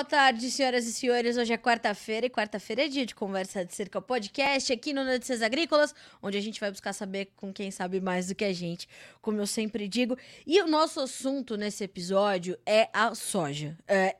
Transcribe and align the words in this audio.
boa 0.00 0.04
tarde, 0.08 0.50
senhoras 0.50 0.86
e 0.86 0.94
senhores. 0.94 1.36
Hoje 1.36 1.52
é 1.52 1.58
quarta-feira 1.58 2.24
e 2.24 2.30
quarta-feira 2.30 2.86
é 2.86 2.88
dia 2.88 3.04
de 3.04 3.14
Conversa 3.14 3.66
de 3.66 3.74
Cerca 3.74 4.00
Podcast 4.00 4.72
aqui 4.72 4.94
no 4.94 5.04
Notícias 5.04 5.42
Agrícolas, 5.42 5.94
onde 6.22 6.38
a 6.38 6.40
gente 6.40 6.58
vai 6.58 6.70
buscar 6.70 6.94
saber 6.94 7.30
com 7.36 7.52
quem 7.52 7.70
sabe 7.70 8.00
mais 8.00 8.28
do 8.28 8.34
que 8.34 8.46
a 8.46 8.52
gente, 8.54 8.88
como 9.20 9.38
eu 9.38 9.46
sempre 9.46 9.86
digo. 9.86 10.16
E 10.46 10.58
o 10.62 10.66
nosso 10.66 11.00
assunto 11.00 11.54
nesse 11.54 11.84
episódio 11.84 12.58
é 12.64 12.88
a 12.94 13.14
soja. 13.14 13.76
É, 13.86 14.16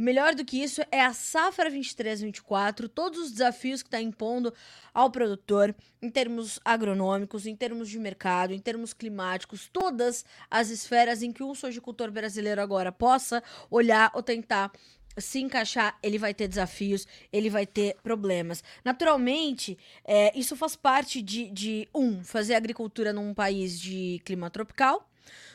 Melhor 0.00 0.32
do 0.32 0.44
que 0.44 0.62
isso 0.62 0.80
é 0.92 1.04
a 1.04 1.12
safra 1.12 1.68
23-24, 1.68 2.88
todos 2.88 3.18
os 3.18 3.32
desafios 3.32 3.82
que 3.82 3.88
está 3.88 4.00
impondo 4.00 4.54
ao 4.94 5.10
produtor 5.10 5.74
em 6.00 6.08
termos 6.08 6.60
agronômicos, 6.64 7.46
em 7.46 7.56
termos 7.56 7.88
de 7.88 7.98
mercado, 7.98 8.54
em 8.54 8.60
termos 8.60 8.92
climáticos, 8.92 9.68
todas 9.72 10.24
as 10.48 10.70
esferas 10.70 11.20
em 11.20 11.32
que 11.32 11.42
um 11.42 11.52
sojicultor 11.52 12.12
brasileiro 12.12 12.62
agora 12.62 12.92
possa 12.92 13.42
olhar 13.68 14.12
ou 14.14 14.22
tentar 14.22 14.70
se 15.20 15.40
encaixar, 15.40 15.98
ele 16.02 16.18
vai 16.18 16.32
ter 16.34 16.48
desafios, 16.48 17.06
ele 17.32 17.50
vai 17.50 17.66
ter 17.66 17.96
problemas. 18.02 18.62
Naturalmente, 18.84 19.78
é, 20.04 20.36
isso 20.38 20.56
faz 20.56 20.76
parte 20.76 21.22
de, 21.22 21.50
de, 21.50 21.88
um, 21.94 22.22
fazer 22.22 22.54
agricultura 22.54 23.12
num 23.12 23.34
país 23.34 23.80
de 23.80 24.20
clima 24.24 24.50
tropical. 24.50 25.08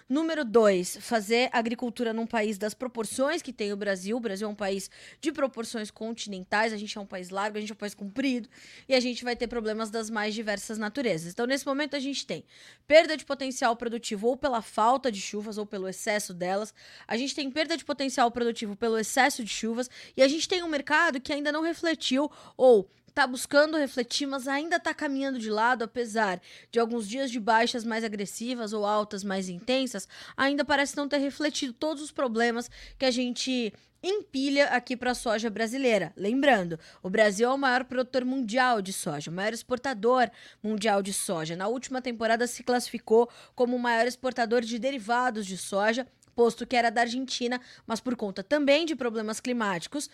Número 0.07 0.43
dois, 0.43 0.97
fazer 0.99 1.49
agricultura 1.51 2.13
num 2.13 2.27
país 2.27 2.57
das 2.57 2.73
proporções 2.73 3.41
que 3.41 3.53
tem 3.53 3.71
o 3.71 3.77
Brasil. 3.77 4.17
O 4.17 4.19
Brasil 4.19 4.47
é 4.47 4.51
um 4.51 4.55
país 4.55 4.89
de 5.21 5.31
proporções 5.31 5.89
continentais, 5.89 6.73
a 6.73 6.77
gente 6.77 6.97
é 6.97 7.01
um 7.01 7.05
país 7.05 7.29
largo, 7.29 7.57
a 7.57 7.61
gente 7.61 7.71
é 7.71 7.73
um 7.73 7.77
país 7.77 7.93
comprido 7.93 8.49
e 8.87 8.93
a 8.93 8.99
gente 8.99 9.23
vai 9.23 9.35
ter 9.35 9.47
problemas 9.47 9.89
das 9.89 10.09
mais 10.09 10.33
diversas 10.33 10.77
naturezas. 10.77 11.31
Então, 11.31 11.45
nesse 11.45 11.65
momento, 11.65 11.95
a 11.95 11.99
gente 11.99 12.25
tem 12.25 12.43
perda 12.87 13.15
de 13.15 13.25
potencial 13.25 13.75
produtivo 13.75 14.27
ou 14.27 14.37
pela 14.37 14.61
falta 14.61 15.11
de 15.11 15.21
chuvas 15.21 15.57
ou 15.57 15.65
pelo 15.65 15.87
excesso 15.87 16.33
delas, 16.33 16.73
a 17.07 17.17
gente 17.17 17.33
tem 17.33 17.49
perda 17.49 17.77
de 17.77 17.85
potencial 17.85 18.29
produtivo 18.31 18.75
pelo 18.75 18.97
excesso 18.97 19.43
de 19.43 19.49
chuvas 19.49 19.89
e 20.15 20.21
a 20.21 20.27
gente 20.27 20.47
tem 20.47 20.63
um 20.63 20.67
mercado 20.67 21.19
que 21.19 21.31
ainda 21.31 21.51
não 21.51 21.61
refletiu 21.61 22.29
ou 22.57 22.89
está 23.13 23.27
buscando 23.27 23.77
refletir, 23.77 24.25
mas 24.25 24.47
ainda 24.47 24.77
está 24.77 24.91
caminhando 24.91 25.37
de 25.37 25.49
lado, 25.49 25.83
apesar 25.83 26.41
de 26.71 26.79
alguns 26.79 27.07
dias 27.07 27.29
de 27.29 27.39
baixas 27.39 27.85
mais 27.85 28.03
agressivas 28.03 28.73
ou 28.73 28.85
altas 28.85 29.23
mais 29.23 29.47
intensas, 29.47 30.07
ainda 30.35 30.65
parece 30.65 30.97
não 30.97 31.07
ter 31.07 31.19
refletido 31.19 31.73
todos 31.73 32.01
os 32.01 32.11
problemas 32.11 32.69
que 32.97 33.05
a 33.05 33.11
gente 33.11 33.71
empilha 34.01 34.65
aqui 34.65 34.97
para 34.97 35.11
a 35.11 35.15
soja 35.15 35.49
brasileira. 35.49 36.11
Lembrando, 36.17 36.79
o 37.03 37.09
Brasil 37.09 37.49
é 37.49 37.53
o 37.53 37.57
maior 37.57 37.85
produtor 37.85 38.25
mundial 38.25 38.81
de 38.81 38.91
soja, 38.91 39.29
o 39.29 39.33
maior 39.33 39.53
exportador 39.53 40.29
mundial 40.61 41.01
de 41.03 41.13
soja. 41.13 41.55
Na 41.55 41.67
última 41.67 42.01
temporada 42.01 42.47
se 42.47 42.63
classificou 42.63 43.29
como 43.55 43.75
o 43.75 43.79
maior 43.79 44.07
exportador 44.07 44.61
de 44.61 44.79
derivados 44.79 45.45
de 45.45 45.55
soja, 45.55 46.07
posto 46.35 46.65
que 46.65 46.75
era 46.75 46.89
da 46.89 47.01
Argentina, 47.01 47.61
mas 47.85 48.01
por 48.01 48.15
conta 48.15 48.43
também 48.43 48.87
de 48.87 48.95
problemas 48.95 49.39
climáticos, 49.39 50.09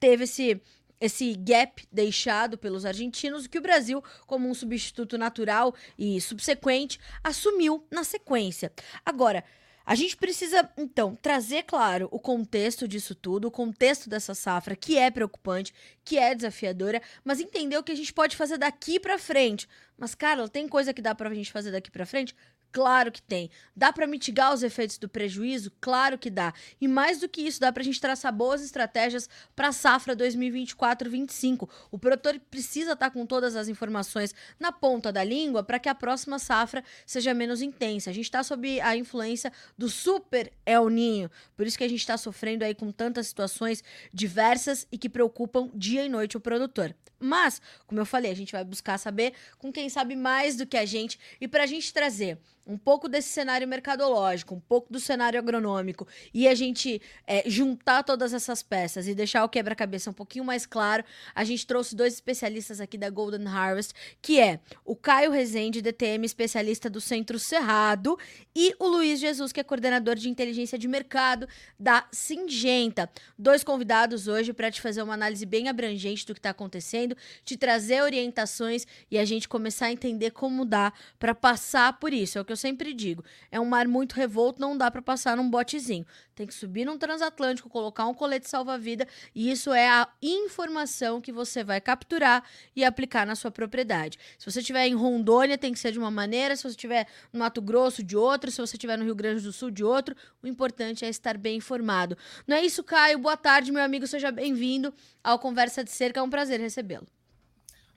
teve 0.00 0.24
esse 0.24 0.60
esse 1.00 1.34
gap 1.34 1.86
deixado 1.90 2.58
pelos 2.58 2.84
argentinos, 2.84 3.46
que 3.46 3.58
o 3.58 3.62
Brasil, 3.62 4.02
como 4.26 4.48
um 4.48 4.54
substituto 4.54 5.16
natural 5.16 5.74
e 5.98 6.20
subsequente, 6.20 6.98
assumiu 7.22 7.86
na 7.90 8.04
sequência. 8.04 8.72
Agora, 9.04 9.44
a 9.88 9.94
gente 9.94 10.18
precisa, 10.18 10.68
então, 10.76 11.16
trazer, 11.16 11.62
claro, 11.62 12.08
o 12.12 12.20
contexto 12.20 12.86
disso 12.86 13.14
tudo, 13.14 13.48
o 13.48 13.50
contexto 13.50 14.10
dessa 14.10 14.34
safra, 14.34 14.76
que 14.76 14.98
é 14.98 15.10
preocupante, 15.10 15.72
que 16.04 16.18
é 16.18 16.34
desafiadora, 16.34 17.00
mas 17.24 17.40
entender 17.40 17.78
o 17.78 17.82
que 17.82 17.92
a 17.92 17.94
gente 17.94 18.12
pode 18.12 18.36
fazer 18.36 18.58
daqui 18.58 19.00
para 19.00 19.18
frente. 19.18 19.66
Mas, 19.96 20.14
Carla, 20.14 20.46
tem 20.46 20.68
coisa 20.68 20.92
que 20.92 21.00
dá 21.00 21.14
pra 21.14 21.32
gente 21.32 21.50
fazer 21.50 21.72
daqui 21.72 21.90
para 21.90 22.04
frente? 22.04 22.36
Claro 22.70 23.10
que 23.10 23.22
tem. 23.22 23.50
Dá 23.74 23.92
para 23.92 24.06
mitigar 24.06 24.52
os 24.52 24.62
efeitos 24.62 24.98
do 24.98 25.08
prejuízo? 25.08 25.72
Claro 25.80 26.18
que 26.18 26.28
dá. 26.28 26.52
E 26.80 26.86
mais 26.86 27.18
do 27.18 27.28
que 27.28 27.40
isso, 27.40 27.60
dá 27.60 27.72
para 27.72 27.80
a 27.80 27.84
gente 27.84 28.00
traçar 28.00 28.32
boas 28.32 28.62
estratégias 28.62 29.28
para 29.56 29.68
a 29.68 29.72
safra 29.72 30.14
2024-25. 30.14 31.68
O 31.90 31.98
produtor 31.98 32.38
precisa 32.50 32.92
estar 32.92 33.06
tá 33.06 33.10
com 33.10 33.24
todas 33.24 33.56
as 33.56 33.68
informações 33.68 34.34
na 34.60 34.70
ponta 34.70 35.10
da 35.10 35.24
língua 35.24 35.62
para 35.62 35.78
que 35.78 35.88
a 35.88 35.94
próxima 35.94 36.38
safra 36.38 36.84
seja 37.06 37.32
menos 37.32 37.62
intensa. 37.62 38.10
A 38.10 38.12
gente 38.12 38.26
está 38.26 38.42
sob 38.42 38.80
a 38.80 38.94
influência 38.96 39.50
do 39.76 39.88
super 39.88 40.52
El 40.66 40.88
Ninho, 40.90 41.30
por 41.56 41.66
isso 41.66 41.78
que 41.78 41.84
a 41.84 41.88
gente 41.88 42.00
está 42.00 42.18
sofrendo 42.18 42.64
aí 42.64 42.74
com 42.74 42.92
tantas 42.92 43.28
situações 43.28 43.82
diversas 44.12 44.86
e 44.92 44.98
que 44.98 45.08
preocupam 45.08 45.70
dia 45.74 46.04
e 46.04 46.08
noite 46.08 46.36
o 46.36 46.40
produtor. 46.40 46.94
Mas, 47.18 47.60
como 47.86 48.00
eu 48.00 48.06
falei, 48.06 48.30
a 48.30 48.36
gente 48.36 48.52
vai 48.52 48.64
buscar 48.64 48.98
saber 48.98 49.32
com 49.58 49.72
quem 49.72 49.88
sabe 49.88 50.14
mais 50.14 50.56
do 50.56 50.66
que 50.66 50.76
a 50.76 50.84
gente 50.84 51.18
e 51.40 51.48
para 51.48 51.64
a 51.64 51.66
gente 51.66 51.92
trazer 51.92 52.38
um 52.68 52.76
pouco 52.76 53.08
desse 53.08 53.30
cenário 53.30 53.66
mercadológico, 53.66 54.54
um 54.54 54.60
pouco 54.60 54.92
do 54.92 55.00
cenário 55.00 55.38
agronômico 55.38 56.06
e 56.34 56.46
a 56.46 56.54
gente 56.54 57.00
é, 57.26 57.42
juntar 57.48 58.02
todas 58.02 58.34
essas 58.34 58.62
peças 58.62 59.08
e 59.08 59.14
deixar 59.14 59.42
o 59.42 59.48
quebra-cabeça 59.48 60.10
um 60.10 60.12
pouquinho 60.12 60.44
mais 60.44 60.66
claro, 60.66 61.02
a 61.34 61.42
gente 61.44 61.66
trouxe 61.66 61.96
dois 61.96 62.12
especialistas 62.12 62.80
aqui 62.80 62.98
da 62.98 63.08
Golden 63.08 63.46
Harvest, 63.46 63.94
que 64.20 64.38
é 64.38 64.60
o 64.84 64.94
Caio 64.94 65.30
Rezende, 65.30 65.80
DTM, 65.80 66.26
especialista 66.26 66.90
do 66.90 67.00
Centro 67.00 67.38
Cerrado, 67.38 68.18
e 68.54 68.74
o 68.78 68.86
Luiz 68.86 69.18
Jesus, 69.18 69.50
que 69.50 69.60
é 69.60 69.64
coordenador 69.64 70.16
de 70.16 70.28
inteligência 70.28 70.78
de 70.78 70.86
mercado 70.86 71.48
da 71.78 72.06
Singenta. 72.12 73.10
Dois 73.38 73.64
convidados 73.64 74.28
hoje 74.28 74.52
para 74.52 74.70
te 74.70 74.80
fazer 74.80 75.02
uma 75.02 75.14
análise 75.14 75.46
bem 75.46 75.68
abrangente 75.68 76.26
do 76.26 76.34
que 76.34 76.40
está 76.40 76.50
acontecendo, 76.50 77.16
te 77.44 77.56
trazer 77.56 78.02
orientações 78.02 78.86
e 79.10 79.18
a 79.18 79.24
gente 79.24 79.48
começar 79.48 79.86
a 79.86 79.92
entender 79.92 80.32
como 80.32 80.64
dá 80.64 80.92
para 81.18 81.34
passar 81.34 81.98
por 81.98 82.12
isso. 82.12 82.36
É 82.36 82.40
o 82.40 82.44
que 82.44 82.52
eu 82.52 82.56
sempre 82.58 82.92
digo. 82.92 83.24
É 83.50 83.58
um 83.58 83.64
mar 83.64 83.88
muito 83.88 84.14
revolto, 84.14 84.60
não 84.60 84.76
dá 84.76 84.90
para 84.90 85.00
passar 85.00 85.36
num 85.36 85.48
botezinho. 85.48 86.04
Tem 86.34 86.46
que 86.46 86.54
subir 86.54 86.84
num 86.84 86.98
transatlântico, 86.98 87.68
colocar 87.68 88.06
um 88.06 88.14
colete 88.14 88.48
salva-vida, 88.48 89.08
e 89.34 89.50
isso 89.50 89.72
é 89.72 89.88
a 89.88 90.08
informação 90.22 91.20
que 91.20 91.32
você 91.32 91.64
vai 91.64 91.80
capturar 91.80 92.44
e 92.76 92.84
aplicar 92.84 93.26
na 93.26 93.34
sua 93.34 93.50
propriedade. 93.50 94.18
Se 94.38 94.50
você 94.50 94.60
estiver 94.60 94.86
em 94.86 94.94
Rondônia, 94.94 95.56
tem 95.56 95.72
que 95.72 95.78
ser 95.78 95.92
de 95.92 95.98
uma 95.98 96.10
maneira, 96.10 96.54
se 96.54 96.62
você 96.62 96.70
estiver 96.70 97.06
no 97.32 97.40
Mato 97.40 97.62
Grosso, 97.62 98.02
de 98.02 98.16
outra, 98.16 98.50
se 98.50 98.60
você 98.60 98.76
estiver 98.76 98.96
no 98.98 99.04
Rio 99.04 99.14
Grande 99.14 99.42
do 99.42 99.52
Sul, 99.52 99.70
de 99.70 99.82
outro. 99.82 100.14
O 100.42 100.46
importante 100.46 101.04
é 101.04 101.08
estar 101.08 101.36
bem 101.36 101.56
informado. 101.56 102.16
Não 102.46 102.56
é 102.56 102.64
isso, 102.64 102.84
Caio? 102.84 103.18
Boa 103.18 103.36
tarde, 103.36 103.72
meu 103.72 103.82
amigo, 103.82 104.06
seja 104.06 104.30
bem-vindo 104.30 104.92
ao 105.22 105.38
Conversa 105.38 105.82
de 105.82 105.90
Cerca, 105.90 106.20
é 106.20 106.22
um 106.22 106.30
prazer 106.30 106.60
recebê-lo. 106.60 107.06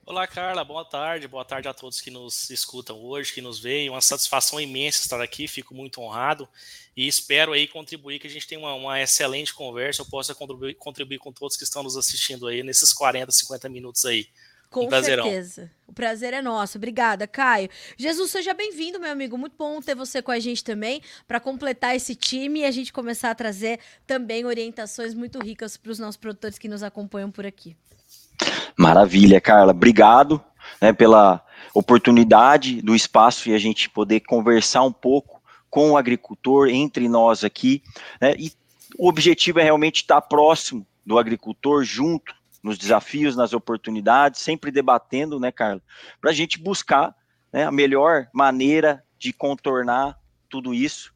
Olá, 0.04 0.26
Carla, 0.26 0.64
boa 0.64 0.84
tarde, 0.84 1.28
boa 1.28 1.46
tarde 1.46 1.68
a 1.68 1.74
todos 1.74 2.02
que 2.02 2.10
nos 2.10 2.50
escutam 2.50 3.00
hoje, 3.00 3.32
que 3.32 3.40
nos 3.40 3.60
veem. 3.60 3.90
Uma 3.90 4.02
satisfação 4.02 4.60
imensa 4.60 5.00
estar 5.00 5.22
aqui, 5.22 5.48
fico 5.48 5.76
muito 5.76 6.02
honrado 6.02 6.50
e 6.98 7.08
espero 7.08 7.54
aí 7.54 7.68
contribuir, 7.68 8.20
que 8.20 8.26
a 8.26 8.30
gente 8.30 8.48
tenha 8.48 8.60
uma, 8.60 8.74
uma 8.74 9.00
excelente 9.00 9.54
conversa, 9.54 10.02
eu 10.02 10.06
possa 10.06 10.34
contribuir, 10.34 10.74
contribuir 10.74 11.20
com 11.20 11.32
todos 11.32 11.56
que 11.56 11.64
estão 11.64 11.84
nos 11.84 11.96
assistindo 11.96 12.48
aí 12.48 12.64
nesses 12.64 12.92
40, 12.92 13.32
50 13.32 13.70
minutos 13.70 14.04
aí. 14.04 14.28
Com 14.72 14.88
um 14.88 15.04
certeza. 15.04 15.70
O 15.86 15.94
prazer 15.94 16.34
é 16.34 16.42
nosso. 16.42 16.78
Obrigada, 16.78 17.28
Caio. 17.28 17.70
Jesus, 17.98 18.32
seja 18.32 18.54
bem-vindo, 18.54 19.00
meu 19.00 19.12
amigo. 19.12 19.38
Muito 19.38 19.56
bom 19.56 19.82
ter 19.82 19.94
você 19.94 20.22
com 20.22 20.32
a 20.32 20.40
gente 20.40 20.64
também, 20.64 21.02
para 21.28 21.40
completar 21.40 21.96
esse 21.96 22.16
time 22.16 22.62
e 22.62 22.66
a 22.66 22.72
gente 22.72 22.92
começar 22.92 23.30
a 23.30 23.36
trazer 23.36 23.80
também 24.08 24.46
orientações 24.46 25.14
muito 25.14 25.40
ricas 25.40 25.78
para 25.78 25.92
os 25.92 26.00
nossos 26.00 26.18
produtores 26.18 26.58
que 26.58 26.70
nos 26.70 26.82
acompanham 26.82 27.30
por 27.30 27.46
aqui. 27.46 27.76
Maravilha, 28.78 29.40
Carla. 29.42 29.72
Obrigado 29.72 30.42
né, 30.82 30.92
pela 30.94 31.44
oportunidade 31.74 32.82
do 32.82 32.96
espaço 32.96 33.50
e 33.50 33.54
a 33.54 33.58
gente 33.58 33.90
poder 33.90 34.22
conversar 34.22 34.84
um 34.84 34.92
pouco 34.92 35.42
com 35.70 35.92
o 35.92 35.98
agricultor, 35.98 36.68
entre 36.68 37.08
nós 37.08 37.44
aqui. 37.44 37.82
Né, 38.20 38.36
e 38.38 38.52
o 38.98 39.08
objetivo 39.08 39.60
é 39.60 39.64
realmente 39.64 39.98
estar 39.98 40.22
próximo 40.22 40.86
do 41.06 41.18
agricultor, 41.18 41.84
junto 41.84 42.36
nos 42.62 42.78
desafios, 42.78 43.36
nas 43.36 43.54
oportunidades, 43.54 44.42
sempre 44.42 44.72
debatendo, 44.72 45.40
né, 45.40 45.52
Carla, 45.52 45.82
para 46.20 46.30
a 46.30 46.34
gente 46.34 46.60
buscar 46.60 47.16
né, 47.52 47.66
a 47.66 47.72
melhor 47.72 48.28
maneira 48.34 49.04
de 49.18 49.34
contornar 49.34 50.18
tudo 50.50 50.74
isso. 50.74 51.14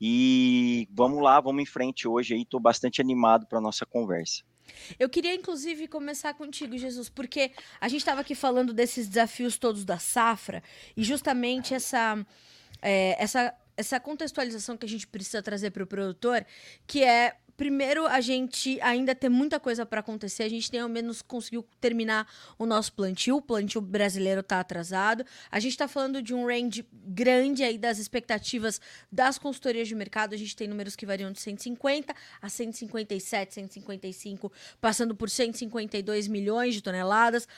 E 0.00 0.88
vamos 0.92 1.22
lá, 1.22 1.40
vamos 1.40 1.62
em 1.62 1.66
frente 1.66 2.06
hoje 2.06 2.34
aí, 2.34 2.42
estou 2.42 2.60
bastante 2.60 3.00
animado 3.00 3.46
para 3.46 3.58
a 3.58 3.62
nossa 3.62 3.84
conversa. 3.84 4.42
Eu 4.98 5.08
queria, 5.08 5.34
inclusive, 5.34 5.88
começar 5.88 6.34
contigo, 6.34 6.76
Jesus, 6.76 7.08
porque 7.08 7.52
a 7.80 7.88
gente 7.88 8.00
estava 8.00 8.20
aqui 8.20 8.34
falando 8.34 8.72
desses 8.72 9.08
desafios 9.08 9.58
todos 9.58 9.84
da 9.84 9.98
safra 9.98 10.62
e 10.96 11.02
justamente 11.02 11.74
essa, 11.74 12.24
é, 12.82 13.22
essa, 13.22 13.54
essa 13.76 14.00
contextualização 14.00 14.76
que 14.76 14.86
a 14.86 14.88
gente 14.88 15.06
precisa 15.06 15.42
trazer 15.42 15.70
para 15.70 15.82
o 15.82 15.86
produtor, 15.86 16.44
que 16.86 17.02
é 17.02 17.36
primeiro, 17.56 18.06
a 18.06 18.20
gente 18.20 18.80
ainda 18.80 19.14
tem 19.14 19.30
muita 19.30 19.58
coisa 19.58 19.86
para 19.86 20.00
acontecer. 20.00 20.42
A 20.42 20.48
gente 20.48 20.70
nem 20.72 20.80
ao 20.80 20.88
menos 20.88 21.22
conseguiu 21.22 21.64
terminar 21.80 22.26
o 22.58 22.66
nosso 22.66 22.92
plantio. 22.92 23.36
O 23.36 23.42
plantio 23.42 23.80
brasileiro 23.80 24.40
está 24.40 24.60
atrasado. 24.60 25.24
A 25.50 25.58
gente 25.58 25.72
está 25.72 25.88
falando 25.88 26.22
de 26.22 26.34
um 26.34 26.46
range 26.46 26.86
grande 26.92 27.64
aí 27.64 27.78
das 27.78 27.98
expectativas 27.98 28.80
das 29.10 29.38
consultorias 29.38 29.88
de 29.88 29.94
mercado. 29.94 30.34
A 30.34 30.38
gente 30.38 30.54
tem 30.54 30.68
números 30.68 30.94
que 30.94 31.06
variam 31.06 31.32
de 31.32 31.40
150 31.40 32.14
a 32.40 32.48
157, 32.48 33.54
155, 33.54 34.52
passando 34.80 35.14
por 35.14 35.30
152 35.30 36.28
milhões 36.28 36.74
de 36.74 36.82
toneladas. 36.82 37.48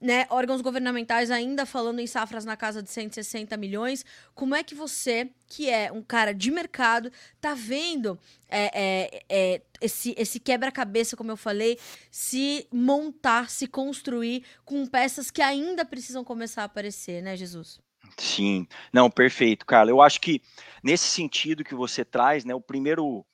Né, 0.00 0.26
órgãos 0.30 0.60
governamentais 0.60 1.30
ainda 1.30 1.66
falando 1.66 2.00
em 2.00 2.06
safras 2.06 2.44
na 2.44 2.56
casa 2.56 2.82
de 2.82 2.90
160 2.90 3.56
milhões. 3.56 4.04
Como 4.34 4.54
é 4.54 4.62
que 4.62 4.74
você, 4.74 5.30
que 5.46 5.68
é 5.68 5.92
um 5.92 6.02
cara 6.02 6.32
de 6.32 6.50
mercado, 6.50 7.12
tá 7.40 7.54
vendo 7.54 8.18
é, 8.48 8.70
é, 8.72 9.22
é, 9.28 9.62
esse, 9.80 10.14
esse 10.16 10.40
quebra-cabeça, 10.40 11.16
como 11.16 11.30
eu 11.30 11.36
falei, 11.36 11.78
se 12.10 12.66
montar, 12.72 13.50
se 13.50 13.66
construir 13.66 14.44
com 14.64 14.86
peças 14.86 15.30
que 15.30 15.42
ainda 15.42 15.84
precisam 15.84 16.24
começar 16.24 16.62
a 16.62 16.66
aparecer, 16.66 17.22
né, 17.22 17.36
Jesus? 17.36 17.78
Sim, 18.16 18.66
não, 18.92 19.10
perfeito, 19.10 19.66
Carla. 19.66 19.90
Eu 19.90 20.00
acho 20.00 20.20
que 20.20 20.42
nesse 20.82 21.06
sentido 21.06 21.62
que 21.62 21.74
você 21.74 22.04
traz, 22.04 22.44
né, 22.44 22.54
o 22.54 22.60
primeiro, 22.60 23.24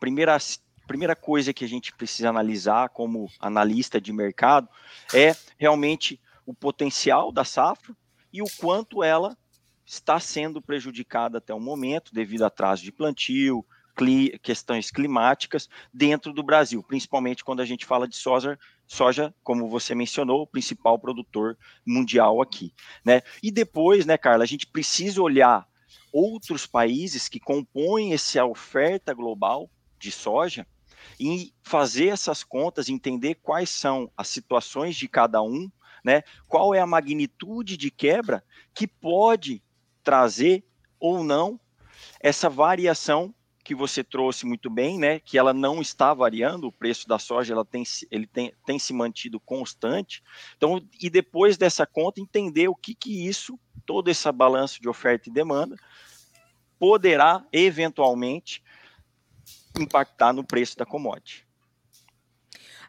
primeira 0.00 0.38
primeira 0.86 1.16
coisa 1.16 1.52
que 1.52 1.64
a 1.64 1.68
gente 1.68 1.92
precisa 1.92 2.28
analisar 2.28 2.88
como 2.90 3.30
analista 3.40 4.00
de 4.00 4.12
mercado 4.12 4.68
é 5.14 5.34
realmente 5.58 6.20
o 6.44 6.52
potencial 6.52 7.32
da 7.32 7.44
safra 7.44 7.96
e 8.32 8.42
o 8.42 8.46
quanto 8.58 9.02
ela 9.02 9.36
está 9.84 10.18
sendo 10.18 10.62
prejudicada 10.62 11.38
até 11.38 11.52
o 11.52 11.60
momento 11.60 12.14
devido 12.14 12.42
a 12.42 12.46
atraso 12.46 12.82
de 12.82 12.92
plantio, 12.92 13.64
cli 13.94 14.38
questões 14.38 14.90
climáticas 14.90 15.68
dentro 15.92 16.32
do 16.32 16.42
Brasil, 16.42 16.82
principalmente 16.82 17.44
quando 17.44 17.60
a 17.60 17.64
gente 17.64 17.84
fala 17.84 18.08
de 18.08 18.16
soja, 18.16 18.58
soja, 18.86 19.34
como 19.42 19.68
você 19.68 19.94
mencionou, 19.94 20.42
o 20.42 20.46
principal 20.46 20.98
produtor 20.98 21.58
mundial 21.86 22.40
aqui, 22.40 22.72
né? 23.04 23.22
E 23.42 23.50
depois, 23.50 24.06
né, 24.06 24.16
Carla, 24.16 24.44
a 24.44 24.46
gente 24.46 24.66
precisa 24.66 25.20
olhar 25.20 25.66
outros 26.12 26.66
países 26.66 27.28
que 27.28 27.40
compõem 27.40 28.12
essa 28.12 28.44
oferta 28.44 29.12
global 29.12 29.70
de 29.98 30.10
soja 30.10 30.66
e 31.18 31.52
fazer 31.62 32.08
essas 32.08 32.42
contas, 32.42 32.88
entender 32.88 33.36
quais 33.36 33.70
são 33.70 34.10
as 34.16 34.28
situações 34.28 34.96
de 34.96 35.08
cada 35.08 35.42
um, 35.42 35.70
né? 36.04 36.22
Qual 36.48 36.74
é 36.74 36.80
a 36.80 36.86
magnitude 36.86 37.76
de 37.76 37.90
quebra 37.90 38.44
que 38.74 38.86
pode 38.86 39.62
trazer 40.02 40.64
ou 40.98 41.22
não 41.22 41.60
essa 42.20 42.48
variação 42.48 43.34
que 43.64 43.74
você 43.74 44.02
trouxe 44.02 44.44
muito 44.44 44.68
bem, 44.68 44.98
né? 44.98 45.20
Que 45.20 45.38
ela 45.38 45.52
não 45.52 45.80
está 45.80 46.12
variando, 46.12 46.66
o 46.66 46.72
preço 46.72 47.06
da 47.06 47.18
soja 47.18 47.54
ela 47.54 47.64
tem, 47.64 47.84
ele 48.10 48.26
tem, 48.26 48.52
tem 48.66 48.78
se 48.78 48.92
mantido 48.92 49.38
constante. 49.38 50.22
Então, 50.56 50.82
e 51.00 51.08
depois 51.08 51.56
dessa 51.56 51.86
conta, 51.86 52.20
entender 52.20 52.68
o 52.68 52.74
que, 52.74 52.94
que 52.94 53.26
isso, 53.26 53.58
todo 53.86 54.08
esse 54.08 54.30
balanço 54.32 54.80
de 54.80 54.88
oferta 54.88 55.28
e 55.28 55.32
demanda, 55.32 55.76
poderá 56.78 57.44
eventualmente 57.52 58.62
impactar 59.78 60.32
no 60.32 60.44
preço 60.44 60.76
da 60.76 60.84
commodity. 60.84 61.46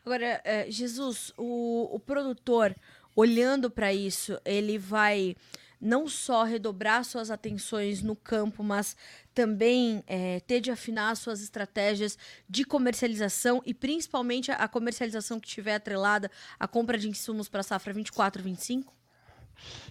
Agora, 0.06 0.42
é, 0.44 0.70
Jesus, 0.70 1.34
o, 1.38 1.96
o 1.96 2.00
produtor, 2.00 2.76
olhando 3.16 3.72
para 3.72 3.94
isso, 3.94 4.38
ele 4.44 4.78
vai 4.78 5.36
não 5.84 6.08
só 6.08 6.44
redobrar 6.44 7.04
suas 7.04 7.30
atenções 7.30 8.02
no 8.02 8.16
campo, 8.16 8.64
mas 8.64 8.96
também 9.34 10.02
é, 10.08 10.40
ter 10.42 10.62
de 10.62 10.72
afinar 10.72 11.16
suas 11.16 11.42
estratégias 11.42 12.18
de 12.50 12.64
comercialização 12.64 13.62
e 13.66 13.74
principalmente 13.74 14.50
a, 14.50 14.68
comercialização 14.68 15.40
que 15.40 15.48
estiver 15.48 15.76
atrelada 15.76 16.32
à 16.58 16.68
compra 16.68 16.98
de 16.98 17.10
insumos 17.10 17.50
para 17.50 17.60
a 17.60 17.64
safra 17.64 17.94
24-25? 17.94 18.86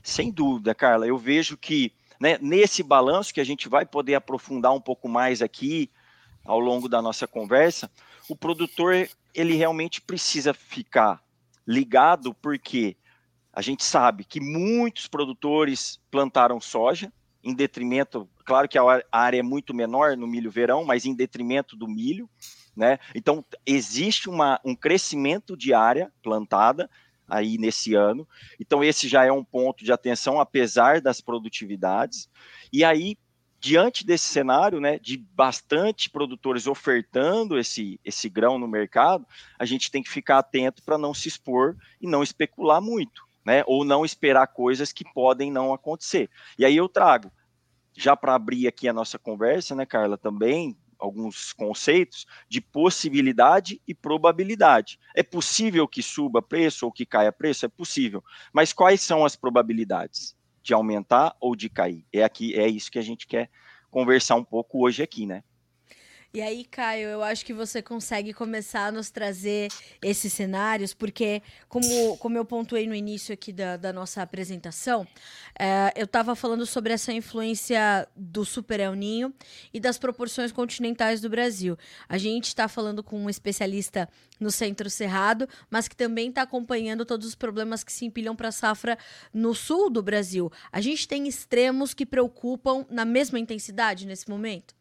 Sem 0.03 0.31
dúvida, 0.31 0.75
Carla. 0.75 1.07
Eu 1.07 1.19
vejo 1.19 1.57
que 1.59 1.93
né, 2.19 2.39
nesse 2.41 2.83
balanço 2.83 3.33
que 3.33 3.41
a 3.41 3.45
gente 3.45 3.69
vai 3.69 3.85
poder 3.85 4.15
aprofundar 4.15 4.73
um 4.73 4.81
pouco 4.81 5.09
mais 5.09 5.43
aqui 5.43 5.91
ao 6.45 6.61
longo 6.61 6.89
da 6.89 7.01
nossa 7.01 7.27
conversa, 7.27 7.91
o 8.29 8.37
produtor 8.37 9.09
ele 9.35 9.55
realmente 9.55 10.01
precisa 10.01 10.53
ficar 10.53 11.23
ligado 11.67 12.35
porque 12.35 12.97
a 13.53 13.61
gente 13.61 13.85
sabe 13.85 14.25
que 14.25 14.41
muitos 14.41 15.07
produtores 15.07 16.01
plantaram 16.11 16.61
soja 16.61 17.13
em 17.45 17.55
detrimento, 17.55 18.29
claro 18.45 18.69
que 18.69 18.79
a 18.79 18.83
área 19.11 19.39
é 19.39 19.43
muito 19.43 19.75
menor 19.75 20.17
no 20.17 20.27
milho 20.27 20.51
verão, 20.51 20.85
mas 20.85 21.05
em 21.05 21.15
detrimento 21.15 21.77
do 21.77 21.89
milho, 21.89 22.31
né? 22.75 22.99
Então 23.15 23.45
existe 23.67 24.31
uma, 24.31 24.61
um 24.65 24.75
crescimento 24.75 25.57
de 25.57 25.75
área 25.75 26.13
plantada 26.23 26.89
aí 27.29 27.59
nesse 27.59 27.95
ano. 27.95 28.29
Então 28.61 28.83
esse 28.83 29.09
já 29.09 29.25
é 29.25 29.33
um 29.33 29.45
ponto 29.45 29.85
de 29.85 29.93
atenção 29.93 30.41
apesar 30.41 31.01
das 31.01 31.21
produtividades. 31.21 32.29
E 32.73 32.85
aí 32.85 33.17
diante 33.63 34.05
desse 34.05 34.25
cenário, 34.25 34.81
né, 34.81 34.99
de 34.99 35.17
bastante 35.17 36.11
produtores 36.11 36.67
ofertando 36.67 37.57
esse, 37.57 38.01
esse 38.05 38.29
grão 38.29 38.59
no 38.59 38.67
mercado, 38.67 39.25
a 39.57 39.65
gente 39.65 39.89
tem 39.89 40.03
que 40.03 40.11
ficar 40.11 40.41
atento 40.41 40.83
para 40.83 40.99
não 40.99 41.15
se 41.15 41.29
expor 41.29 41.77
e 42.01 42.09
não 42.09 42.25
especular 42.25 42.83
muito, 42.83 43.23
né, 43.47 43.63
ou 43.69 43.85
não 43.85 44.05
esperar 44.05 44.49
coisas 44.49 44.93
que 44.93 45.05
podem 45.15 45.49
não 45.49 45.73
acontecer. 45.73 46.29
E 46.59 46.65
aí 46.65 46.77
eu 46.77 46.89
trago, 46.89 47.31
já 47.97 48.17
para 48.17 48.35
abrir 48.35 48.67
aqui 48.67 48.89
a 48.89 48.93
nossa 48.93 49.17
conversa, 49.17 49.77
né, 49.77 49.87
Carla, 49.87 50.19
também 50.19 50.77
alguns 50.99 51.53
conceitos 51.53 52.27
de 52.49 52.61
possibilidade 52.61 53.81
e 53.87 53.95
probabilidade. 53.95 54.99
É 55.15 55.23
possível 55.23 55.87
que 55.87 56.03
suba 56.03 56.43
preço 56.43 56.85
ou 56.85 56.91
que 56.91 57.07
caia 57.07 57.31
preço? 57.31 57.65
É 57.65 57.69
possível. 57.69 58.25
Mas 58.53 58.73
quais 58.73 59.01
são 59.03 59.25
as 59.25 59.37
probabilidades? 59.37 60.35
De 60.63 60.73
aumentar 60.73 61.37
ou 61.41 61.57
de 61.57 61.69
cair. 61.69 62.05
É 62.13 62.23
aqui, 62.23 62.55
é 62.59 62.67
isso 62.67 62.91
que 62.91 62.99
a 62.99 63.03
gente 63.03 63.27
quer 63.27 63.51
conversar 63.91 64.37
um 64.37 64.45
pouco 64.45 64.85
hoje 64.85 65.03
aqui, 65.03 65.27
né? 65.27 65.43
E 66.35 66.41
aí, 66.41 66.65
Caio, 66.65 67.11
eu 67.11 67.23
acho 67.23 67.45
que 67.45 67.53
você 67.53 67.83
consegue 67.83 68.33
começar 68.33 68.87
a 68.87 68.93
nos 68.93 69.11
trazer 69.11 69.69
esses 70.01 70.33
cenários, 70.33 70.95
porque, 70.95 71.43
como, 71.69 72.17
como 72.17 72.39
eu 72.39 72.45
pontuei 72.45 72.87
no 72.87 72.95
início 72.95 73.35
aqui 73.35 73.53
da, 73.53 73.77
da 73.77 73.93
nossa 73.93 74.23
apresentação, 74.23 75.07
é, 75.59 75.93
eu 75.95 76.07
estava 76.07 76.35
falando 76.35 76.65
sobre 76.65 76.95
essa 76.95 77.13
influência 77.13 78.09
do 78.17 78.47
Super 78.47 78.81
El 78.81 78.95
Ninho 78.95 79.35
e 79.75 79.79
das 79.79 79.99
proporções 79.99 80.51
continentais 80.51 81.21
do 81.21 81.29
Brasil. 81.29 81.77
A 82.09 82.17
gente 82.17 82.47
está 82.47 82.67
falando 82.67 83.03
com 83.03 83.23
um 83.23 83.29
especialista 83.29 84.09
no 84.41 84.51
Centro 84.51 84.89
Cerrado, 84.89 85.47
mas 85.71 85.87
que 85.87 85.95
também 85.95 86.31
está 86.31 86.41
acompanhando 86.41 87.05
todos 87.05 87.27
os 87.27 87.35
problemas 87.35 87.85
que 87.85 87.93
se 87.93 88.07
empilham 88.07 88.35
para 88.35 88.49
a 88.49 88.53
safra 88.53 88.97
no 89.35 89.55
sul 89.55 89.91
do 89.91 90.03
Brasil. 90.03 90.51
A 90.73 90.81
gente 90.81 91.07
tem 91.07 91.29
extremos 91.29 91.93
que 91.93 92.07
preocupam 92.07 92.87
na 92.89 93.05
mesma 93.05 93.39
intensidade 93.39 94.07
nesse 94.07 94.31
momento? 94.31 94.75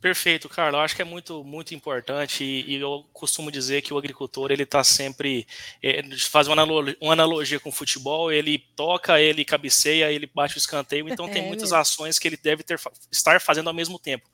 Perfeito, 0.00 0.48
Carlos. 0.48 0.78
Eu 0.78 0.84
acho 0.84 0.96
que 0.96 1.02
é 1.02 1.04
muito, 1.04 1.44
muito 1.44 1.74
importante 1.74 2.42
e, 2.42 2.76
e 2.76 2.80
eu 2.80 3.04
costumo 3.12 3.52
dizer 3.52 3.82
que 3.82 3.92
o 3.92 3.98
agricultor 3.98 4.50
ele 4.50 4.62
está 4.62 4.82
sempre 4.82 5.46
é, 5.82 6.02
faz 6.30 6.48
uma 6.48 6.54
analogia, 6.54 6.96
uma 7.00 7.12
analogia, 7.12 7.60
com 7.60 7.68
o 7.68 7.72
futebol. 7.72 8.32
Ele 8.32 8.58
toca, 8.74 9.20
ele 9.20 9.44
cabeceia, 9.44 10.10
ele 10.10 10.30
bate 10.34 10.56
o 10.56 10.58
escanteio. 10.58 11.06
Então 11.06 11.28
tem 11.30 11.44
é, 11.44 11.46
muitas 11.46 11.72
ações 11.74 12.18
que 12.18 12.26
ele 12.26 12.38
deve 12.38 12.62
ter, 12.62 12.80
estar 13.12 13.42
fazendo 13.42 13.68
ao 13.68 13.74
mesmo 13.74 13.98
tempo. 13.98 14.26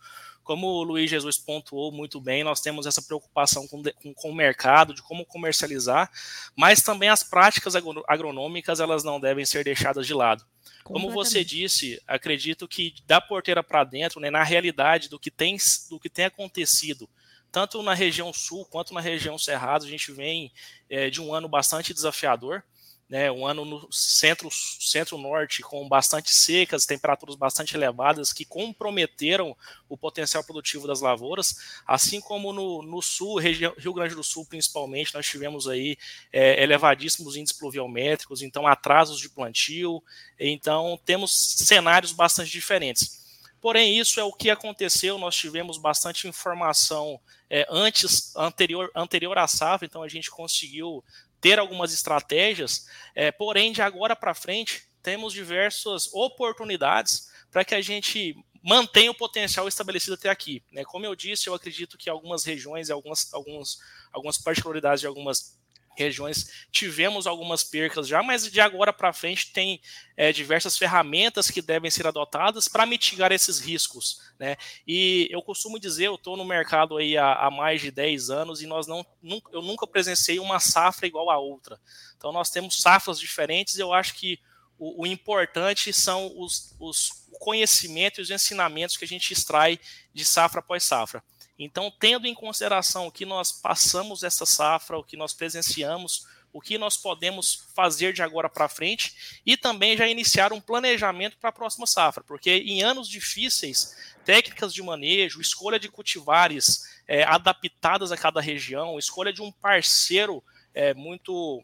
Como 0.46 0.68
o 0.68 0.84
Luiz 0.84 1.10
Jesus 1.10 1.36
pontuou 1.36 1.90
muito 1.90 2.20
bem, 2.20 2.44
nós 2.44 2.60
temos 2.60 2.86
essa 2.86 3.02
preocupação 3.02 3.66
com, 3.66 3.82
com, 3.82 4.14
com 4.14 4.30
o 4.30 4.34
mercado, 4.34 4.94
de 4.94 5.02
como 5.02 5.26
comercializar, 5.26 6.08
mas 6.54 6.80
também 6.80 7.08
as 7.08 7.24
práticas 7.24 7.74
agronômicas 8.06 8.78
elas 8.78 9.02
não 9.02 9.18
devem 9.18 9.44
ser 9.44 9.64
deixadas 9.64 10.06
de 10.06 10.14
lado. 10.14 10.46
Como 10.84 11.10
você 11.10 11.44
disse, 11.44 12.00
acredito 12.06 12.68
que 12.68 12.94
da 13.08 13.20
porteira 13.20 13.60
para 13.60 13.82
dentro, 13.82 14.20
né, 14.20 14.30
na 14.30 14.44
realidade 14.44 15.08
do 15.08 15.18
que 15.18 15.32
tem 15.32 15.56
do 15.90 15.98
que 15.98 16.08
tem 16.08 16.26
acontecido, 16.26 17.10
tanto 17.50 17.82
na 17.82 17.92
região 17.92 18.32
sul 18.32 18.64
quanto 18.66 18.94
na 18.94 19.00
região 19.00 19.36
cerrado, 19.36 19.84
a 19.84 19.88
gente 19.88 20.12
vem 20.12 20.52
é, 20.88 21.10
de 21.10 21.20
um 21.20 21.34
ano 21.34 21.48
bastante 21.48 21.92
desafiador 21.92 22.62
né, 23.08 23.30
um 23.30 23.46
ano 23.46 23.64
no 23.64 23.92
centro, 23.92 24.48
centro-norte 24.50 25.62
com 25.62 25.88
bastante 25.88 26.34
secas, 26.34 26.86
temperaturas 26.86 27.36
bastante 27.36 27.76
elevadas 27.76 28.32
que 28.32 28.44
comprometeram 28.44 29.56
o 29.88 29.96
potencial 29.96 30.42
produtivo 30.42 30.86
das 30.86 31.00
lavouras, 31.00 31.80
assim 31.86 32.20
como 32.20 32.52
no, 32.52 32.82
no 32.82 33.00
sul, 33.00 33.38
região, 33.38 33.72
Rio 33.78 33.92
Grande 33.92 34.14
do 34.14 34.24
Sul 34.24 34.44
principalmente, 34.44 35.14
nós 35.14 35.26
tivemos 35.26 35.68
aí 35.68 35.96
é, 36.32 36.62
elevadíssimos 36.62 37.36
índices 37.36 37.56
pluviométricos, 37.56 38.42
então 38.42 38.66
atrasos 38.66 39.20
de 39.20 39.28
plantio, 39.28 40.02
então 40.38 40.98
temos 41.04 41.32
cenários 41.32 42.12
bastante 42.12 42.50
diferentes. 42.50 43.24
Porém, 43.60 43.98
isso 43.98 44.20
é 44.20 44.22
o 44.22 44.32
que 44.32 44.48
aconteceu. 44.48 45.18
Nós 45.18 45.34
tivemos 45.34 45.76
bastante 45.76 46.28
informação 46.28 47.18
é, 47.50 47.66
antes, 47.68 48.34
anterior, 48.36 48.90
anterior 48.94 49.36
à 49.38 49.48
safra, 49.48 49.86
então 49.86 50.02
a 50.02 50.08
gente 50.08 50.30
conseguiu 50.30 51.02
ter 51.40 51.58
algumas 51.58 51.92
estratégias, 51.92 52.86
é, 53.14 53.30
porém, 53.30 53.72
de 53.72 53.82
agora 53.82 54.16
para 54.16 54.34
frente, 54.34 54.88
temos 55.02 55.32
diversas 55.32 56.12
oportunidades 56.12 57.30
para 57.50 57.64
que 57.64 57.74
a 57.74 57.80
gente 57.80 58.36
mantenha 58.62 59.12
o 59.12 59.14
potencial 59.14 59.68
estabelecido 59.68 60.14
até 60.14 60.28
aqui. 60.28 60.62
Né? 60.72 60.84
Como 60.84 61.06
eu 61.06 61.14
disse, 61.14 61.48
eu 61.48 61.54
acredito 61.54 61.96
que 61.96 62.10
algumas 62.10 62.44
regiões 62.44 62.88
e 62.88 62.92
algumas, 62.92 63.32
algumas, 63.32 63.78
algumas 64.12 64.38
particularidades 64.38 65.00
de 65.00 65.06
algumas 65.06 65.56
regiões 65.96 66.66
tivemos 66.70 67.26
algumas 67.26 67.64
percas 67.64 68.06
já, 68.06 68.22
mas 68.22 68.50
de 68.50 68.60
agora 68.60 68.92
para 68.92 69.12
frente 69.12 69.52
tem 69.52 69.80
é, 70.16 70.32
diversas 70.32 70.76
ferramentas 70.76 71.50
que 71.50 71.62
devem 71.62 71.90
ser 71.90 72.06
adotadas 72.06 72.68
para 72.68 72.86
mitigar 72.86 73.32
esses 73.32 73.58
riscos. 73.58 74.20
Né? 74.38 74.56
E 74.86 75.28
eu 75.30 75.42
costumo 75.42 75.78
dizer, 75.78 76.06
eu 76.06 76.14
estou 76.16 76.36
no 76.36 76.44
mercado 76.44 76.96
aí 76.96 77.16
há, 77.16 77.34
há, 77.34 77.50
mais 77.50 77.80
de 77.80 77.90
10 77.90 78.30
anos 78.30 78.62
e 78.62 78.66
nós 78.66 78.86
não, 78.86 79.04
nunca, 79.22 79.50
eu 79.52 79.62
nunca 79.62 79.86
presenciei 79.86 80.38
uma 80.38 80.60
safra 80.60 81.06
igual 81.06 81.30
a 81.30 81.38
outra. 81.38 81.80
Então 82.16 82.32
nós 82.32 82.50
temos 82.50 82.80
safras 82.80 83.18
diferentes 83.18 83.76
e 83.76 83.80
eu 83.80 83.92
acho 83.92 84.14
que 84.14 84.38
o, 84.78 85.02
o 85.02 85.06
importante 85.06 85.92
são 85.92 86.32
os, 86.38 86.74
os 86.78 87.26
conhecimentos 87.38 88.18
e 88.18 88.22
os 88.22 88.30
ensinamentos 88.30 88.96
que 88.96 89.04
a 89.04 89.08
gente 89.08 89.32
extrai 89.32 89.78
de 90.12 90.24
safra 90.24 90.60
após 90.60 90.84
safra. 90.84 91.22
Então, 91.58 91.90
tendo 91.90 92.26
em 92.26 92.34
consideração 92.34 93.06
o 93.06 93.12
que 93.12 93.24
nós 93.24 93.50
passamos 93.50 94.22
essa 94.22 94.44
safra, 94.44 94.98
o 94.98 95.04
que 95.04 95.16
nós 95.16 95.32
presenciamos, 95.32 96.26
o 96.52 96.60
que 96.60 96.78
nós 96.78 96.96
podemos 96.96 97.66
fazer 97.74 98.12
de 98.12 98.22
agora 98.22 98.48
para 98.48 98.68
frente 98.68 99.40
e 99.44 99.56
também 99.56 99.96
já 99.96 100.08
iniciar 100.08 100.52
um 100.52 100.60
planejamento 100.60 101.36
para 101.36 101.50
a 101.50 101.52
próxima 101.52 101.86
safra, 101.86 102.24
porque 102.24 102.50
em 102.50 102.82
anos 102.82 103.08
difíceis, 103.08 103.94
técnicas 104.24 104.72
de 104.72 104.82
manejo, 104.82 105.40
escolha 105.40 105.78
de 105.78 105.90
cultivares 105.90 107.00
é, 107.06 107.24
adaptadas 107.24 108.10
a 108.10 108.16
cada 108.16 108.40
região, 108.40 108.98
escolha 108.98 109.32
de 109.32 109.42
um 109.42 109.52
parceiro 109.52 110.42
é, 110.74 110.94
muito 110.94 111.62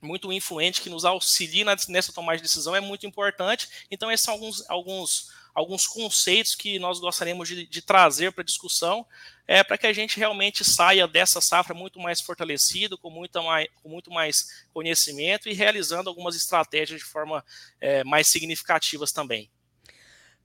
muito 0.00 0.32
influente 0.32 0.80
que 0.80 0.90
nos 0.90 1.04
auxilie 1.04 1.64
nessa 1.64 2.12
tomada 2.12 2.36
de 2.36 2.42
decisão 2.44 2.76
é 2.76 2.80
muito 2.80 3.04
importante. 3.04 3.68
Então, 3.90 4.12
esses 4.12 4.24
são 4.24 4.34
alguns, 4.34 4.70
alguns 4.70 5.32
alguns 5.58 5.88
conceitos 5.88 6.54
que 6.54 6.78
nós 6.78 7.00
gostaríamos 7.00 7.48
de, 7.48 7.66
de 7.66 7.82
trazer 7.82 8.32
para 8.32 8.42
a 8.42 8.44
discussão, 8.44 9.04
é, 9.46 9.64
para 9.64 9.76
que 9.76 9.88
a 9.88 9.92
gente 9.92 10.16
realmente 10.16 10.64
saia 10.64 11.08
dessa 11.08 11.40
safra 11.40 11.74
muito 11.74 11.98
mais 11.98 12.20
fortalecido, 12.20 12.96
com, 12.96 13.10
muita 13.10 13.42
mais, 13.42 13.66
com 13.82 13.88
muito 13.88 14.08
mais 14.08 14.64
conhecimento 14.72 15.48
e 15.48 15.52
realizando 15.52 16.08
algumas 16.08 16.36
estratégias 16.36 17.00
de 17.00 17.06
forma 17.06 17.44
é, 17.80 18.04
mais 18.04 18.28
significativas 18.28 19.10
também. 19.10 19.50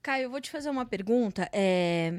Caio, 0.02 0.24
eu 0.24 0.30
vou 0.30 0.40
te 0.40 0.50
fazer 0.50 0.68
uma 0.68 0.84
pergunta. 0.84 1.48
É 1.52 2.12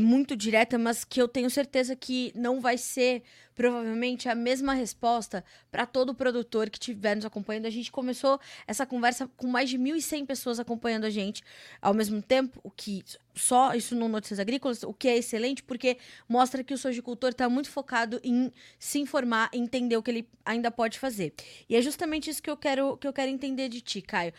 muito 0.00 0.34
direta, 0.36 0.78
mas 0.78 1.04
que 1.04 1.20
eu 1.20 1.28
tenho 1.28 1.50
certeza 1.50 1.94
que 1.94 2.32
não 2.34 2.60
vai 2.60 2.78
ser 2.78 3.22
provavelmente 3.54 4.28
a 4.28 4.34
mesma 4.34 4.72
resposta 4.72 5.44
para 5.70 5.84
todo 5.84 6.14
produtor 6.14 6.70
que 6.70 6.78
estiver 6.78 7.14
nos 7.14 7.24
acompanhando. 7.24 7.66
A 7.66 7.70
gente 7.70 7.92
começou 7.92 8.40
essa 8.66 8.86
conversa 8.86 9.28
com 9.36 9.46
mais 9.46 9.68
de 9.68 9.78
1.100 9.78 10.26
pessoas 10.26 10.58
acompanhando 10.58 11.04
a 11.04 11.10
gente 11.10 11.42
ao 11.80 11.92
mesmo 11.92 12.22
tempo, 12.22 12.58
o 12.62 12.70
que 12.70 13.04
só 13.34 13.74
isso 13.74 13.94
no 13.94 14.08
Notícias 14.08 14.38
Agrícolas, 14.38 14.82
o 14.82 14.92
que 14.92 15.08
é 15.08 15.16
excelente, 15.16 15.62
porque 15.62 15.98
mostra 16.28 16.64
que 16.64 16.74
o 16.74 16.78
sojicultor 16.78 17.30
está 17.30 17.48
muito 17.48 17.70
focado 17.70 18.20
em 18.22 18.50
se 18.78 18.98
informar, 18.98 19.50
entender 19.52 19.96
o 19.96 20.02
que 20.02 20.10
ele 20.10 20.28
ainda 20.44 20.70
pode 20.70 20.98
fazer. 20.98 21.32
E 21.68 21.76
é 21.76 21.82
justamente 21.82 22.30
isso 22.30 22.42
que 22.42 22.50
eu 22.50 22.56
quero, 22.56 22.96
que 22.96 23.06
eu 23.06 23.12
quero 23.12 23.30
entender 23.30 23.68
de 23.68 23.80
ti, 23.80 24.00
Caio. 24.00 24.32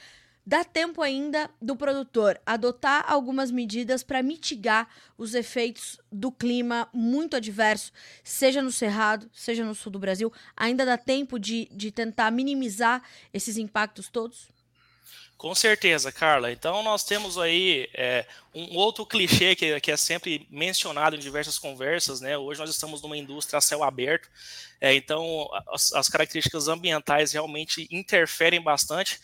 Dá 0.46 0.66
tempo 0.66 1.02
ainda 1.02 1.50
do 1.62 1.74
produtor 1.74 2.40
adotar 2.46 3.06
algumas 3.08 3.50
medidas 3.50 4.04
para 4.04 4.22
mitigar 4.22 4.90
os 5.18 5.34
efeitos 5.34 6.02
do 6.12 6.34
clima 6.34 6.90
muito 6.92 7.38
adverso, 7.38 7.94
seja 8.26 8.62
no 8.62 8.72
Cerrado, 8.72 9.30
seja 9.34 9.64
no 9.64 9.74
sul 9.74 9.90
do 9.90 10.00
Brasil. 10.00 10.34
Ainda 10.58 10.86
dá 10.86 10.98
tempo 10.98 11.40
de, 11.40 11.70
de 11.72 11.92
tentar 11.92 12.30
minimizar 12.30 13.02
esses 13.34 13.58
impactos 13.58 14.10
todos? 14.10 14.50
Com 15.38 15.54
certeza, 15.54 16.12
Carla. 16.12 16.52
Então, 16.52 16.82
nós 16.84 17.04
temos 17.04 17.38
aí 17.38 17.90
é, 17.94 18.26
um 18.54 18.78
outro 18.78 19.06
clichê 19.06 19.56
que, 19.56 19.80
que, 19.82 19.92
é 19.92 19.98
sempre 19.98 20.48
mencionado 20.50 21.16
em 21.18 21.20
diversas 21.20 21.60
conversas. 21.60 22.22
Né? 22.22 22.38
Hoje 22.38 22.62
nós 22.62 22.70
estamos 22.70 23.02
numa 23.02 23.18
indústria 23.18 23.58
a 23.58 23.62
céu 23.62 23.84
aberto, 23.84 24.30
é, 24.80 24.94
então 24.94 25.50
as, 25.68 25.92
as 25.92 26.08
características 26.08 26.70
ambientais 26.70 27.34
realmente 27.34 27.88
interferem 27.92 28.62
bastante. 28.62 29.20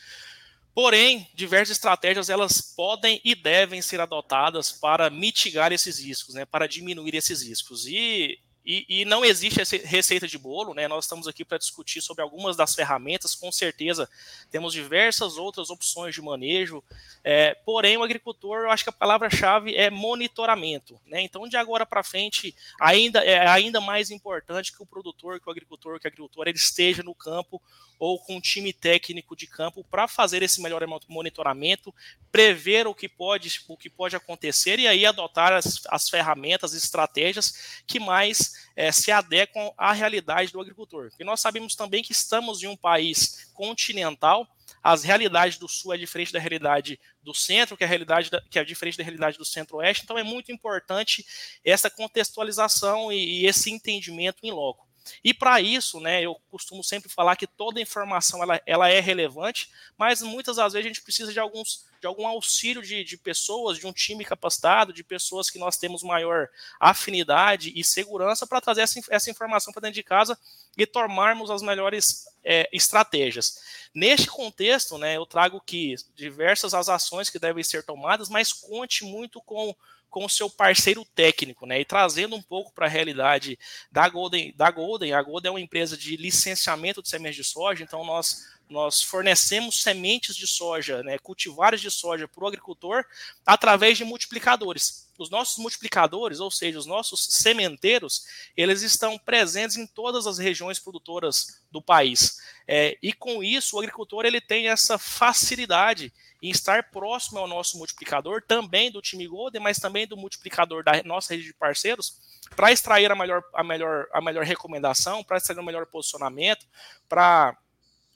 Porém, 0.74 1.28
diversas 1.34 1.78
estratégias 1.78 2.30
elas 2.30 2.62
podem 2.62 3.20
e 3.24 3.36
devem 3.36 3.82
ser 3.82 4.00
adotadas 4.00 4.72
para 4.72 5.10
mitigar 5.10 5.72
esses 5.72 6.00
riscos, 6.00 6.36
né, 6.36 6.46
para 6.46 6.68
diminuir 6.68 7.16
esses 7.16 7.42
riscos. 7.42 7.86
E 7.86 8.40
e, 8.66 8.86
e, 8.88 9.06
não 9.06 9.24
existe 9.24 9.62
receita 9.78 10.28
de 10.28 10.38
bolo, 10.38 10.74
né? 10.74 10.88
Nós 10.88 11.06
estamos 11.06 11.28
aqui 11.28 11.46
para 11.46 11.58
discutir 11.58 12.02
sobre 12.02 12.22
algumas 12.22 12.58
das 12.58 12.76
ferramentas, 12.76 13.34
com 13.34 13.52
certeza 13.52 14.10
temos 14.52 14.74
diversas 14.74 15.38
outras 15.38 15.70
opções 15.70 16.14
de 16.14 16.22
manejo, 16.22 16.84
é, 17.24 17.56
porém 17.66 17.98
o 17.98 18.04
agricultor, 18.04 18.60
eu 18.60 18.70
acho 18.70 18.84
que 18.84 18.90
a 18.90 18.94
palavra-chave 18.94 19.76
é 19.76 19.90
monitoramento, 19.90 21.00
né? 21.06 21.22
Então, 21.22 21.48
de 21.48 21.58
agora 21.58 21.86
para 21.86 22.04
frente, 22.04 22.56
ainda 22.80 23.24
é 23.24 23.48
ainda 23.48 23.80
mais 23.82 24.12
importante 24.12 24.72
que 24.72 24.84
o 24.84 24.86
produtor, 24.86 25.40
que 25.40 25.48
o 25.48 25.52
agricultor, 25.52 26.00
que 26.00 26.08
a 26.08 26.10
agricultora 26.10 26.50
ele 26.50 26.58
esteja 26.58 27.02
no 27.02 27.16
campo 27.16 27.62
ou 28.00 28.18
com 28.18 28.38
um 28.38 28.42
time 28.42 28.72
técnico 28.72 29.36
de 29.36 29.46
campo 29.46 29.84
para 29.84 30.08
fazer 30.08 30.42
esse 30.42 30.62
melhor 30.62 30.82
monitoramento, 31.10 31.94
prever 32.32 32.88
o 32.88 32.96
que 32.96 33.10
pode, 33.10 33.60
o 33.68 33.76
que 33.76 33.90
pode 33.90 34.16
acontecer 34.16 34.80
e 34.80 34.88
aí 34.88 35.06
adotar 35.06 35.52
as, 35.52 35.82
as 35.88 36.10
ferramentas, 36.10 36.74
estratégias 36.74 37.82
que 37.86 38.00
mais 38.00 38.49
é, 38.76 38.92
se 38.92 39.12
adequam 39.12 39.72
à 39.78 39.92
realidade 39.94 40.52
do 40.52 40.60
agricultor. 40.60 41.10
E 41.20 41.24
nós 41.24 41.40
sabemos 41.40 41.76
também 41.76 42.04
que 42.04 42.12
estamos 42.12 42.64
em 42.64 42.68
um 42.68 42.78
país 42.78 43.50
continental, 43.54 44.48
as 44.84 45.04
realidades 45.04 45.58
do 45.58 45.68
sul 45.68 45.94
é 45.94 45.98
diferente 45.98 46.32
da 46.32 46.40
realidade 46.40 47.00
do 47.22 47.34
centro, 47.34 47.76
que 47.76 47.84
é 47.84 47.88
realidade 47.88 48.30
da, 48.30 48.42
que 48.42 48.58
é 48.58 48.64
diferente 48.64 48.98
da 48.98 49.04
realidade 49.04 49.38
do 49.38 49.46
centro-oeste, 49.46 50.04
então 50.04 50.18
é 50.18 50.24
muito 50.24 50.52
importante 50.52 51.26
essa 51.64 51.90
contextualização 51.90 53.12
e, 53.12 53.42
e 53.42 53.46
esse 53.46 53.70
entendimento 53.72 54.40
em 54.44 54.52
loco. 54.52 54.89
E 55.24 55.34
para 55.34 55.62
isso, 55.62 56.00
né, 56.00 56.22
eu 56.22 56.36
costumo 56.50 56.84
sempre 56.84 57.10
falar 57.10 57.36
que 57.36 57.48
toda 57.48 57.82
informação 57.82 58.42
ela, 58.42 58.62
ela 58.66 58.90
é 58.90 59.00
relevante, 59.00 59.70
mas 59.98 60.22
muitas 60.22 60.58
das 60.58 60.74
vezes 60.74 60.86
a 60.86 60.88
gente 60.88 61.02
precisa 61.02 61.32
de 61.32 61.40
alguns 61.40 61.88
de 62.00 62.08
algum 62.08 62.26
auxílio 62.26 62.82
de, 62.82 63.04
de 63.04 63.18
pessoas, 63.18 63.78
de 63.78 63.86
um 63.86 63.92
time 63.92 64.24
capacitado, 64.24 64.94
de 64.94 65.04
pessoas 65.04 65.50
que 65.50 65.60
nós 65.60 65.78
temos 65.78 66.02
maior 66.02 66.48
afinidade 66.80 67.74
e 67.76 67.84
segurança 67.84 68.48
para 68.48 68.62
trazer 68.62 68.82
essa, 68.82 69.02
essa 69.10 69.30
informação 69.30 69.74
para 69.74 69.82
dentro 69.82 69.96
de 69.96 70.04
casa 70.04 70.40
e 70.78 70.86
tomarmos 70.86 71.52
as 71.52 71.62
melhores 71.62 72.26
é, 72.44 72.70
estratégias. 72.72 73.60
Neste 73.94 74.28
contexto, 74.28 74.98
né, 74.98 75.18
eu 75.18 75.26
trago 75.26 75.60
que 75.60 75.96
diversas 76.16 76.74
as 76.74 76.88
ações 76.88 77.30
que 77.30 77.40
devem 77.40 77.64
ser 77.64 77.84
tomadas, 77.84 78.30
mas 78.30 78.54
conte 78.54 79.04
muito 79.04 79.42
com 79.42 79.76
com 80.10 80.26
o 80.26 80.30
seu 80.30 80.50
parceiro 80.50 81.06
técnico, 81.16 81.66
né? 81.66 81.80
E 81.80 81.86
trazendo 81.86 82.36
um 82.36 82.42
pouco 82.42 82.74
para 82.74 82.86
a 82.86 82.90
realidade 82.90 83.58
da 83.92 84.08
Golden, 84.10 84.54
da 84.56 84.72
Golden, 84.72 85.14
a 85.14 85.22
Golden 85.22 85.50
é 85.50 85.52
uma 85.52 85.62
empresa 85.62 85.96
de 85.96 86.18
licenciamento 86.18 87.02
de 87.02 87.10
sementes 87.10 87.38
de 87.38 87.44
soja, 87.44 87.84
então 87.84 88.04
nós 88.04 88.59
nós 88.70 89.02
fornecemos 89.02 89.82
sementes 89.82 90.36
de 90.36 90.46
soja, 90.46 91.02
né, 91.04 91.18
cultivares 91.18 91.82
de 91.82 91.90
soja 91.90 92.28
para 92.28 92.44
o 92.44 92.48
agricultor 92.48 93.04
através 93.46 93.98
de 93.98 94.06
multiplicadores. 94.06 95.10
Os 95.18 95.30
nossos 95.30 95.58
multiplicadores, 95.58 96.40
ou 96.40 96.50
seja, 96.50 96.80
os 96.80 96.86
nossos 96.86 97.26
sementeiros, 97.26 98.26
eles 98.56 98.84
estão 98.84 99.18
presentes 99.18 99.76
em 99.76 99.86
todas 99.86 100.26
as 100.28 100.38
regiões 100.38 100.80
produtoras 100.80 101.62
do 101.70 101.82
país. 101.82 102.38
É, 102.68 102.98
e 103.02 103.12
com 103.12 103.44
isso, 103.44 103.76
o 103.76 103.80
agricultor 103.80 104.26
ele 104.26 104.40
tem 104.40 104.70
essa 104.70 104.98
facilidade 104.98 106.14
em 106.42 106.50
estar 106.50 106.90
próximo 106.90 107.40
ao 107.40 107.48
nosso 107.48 107.78
multiplicador, 107.78 108.42
também 108.42 108.90
do 108.92 109.02
time 109.02 109.28
Golden, 109.28 109.62
mas 109.62 109.78
também 109.78 110.08
do 110.08 110.16
multiplicador 110.16 110.84
da 110.84 111.04
nossa 111.04 111.34
rede 111.34 111.48
de 111.48 111.54
parceiros, 111.54 112.18
para 112.56 112.72
extrair 112.72 113.12
a 113.12 113.16
melhor, 113.16 113.44
a, 113.54 113.64
melhor, 113.64 114.08
a 114.14 114.22
melhor 114.22 114.46
recomendação, 114.46 115.24
para 115.24 115.38
extrair 115.38 115.60
o 115.60 115.64
melhor 115.64 115.86
posicionamento, 115.86 116.66
para 117.10 117.58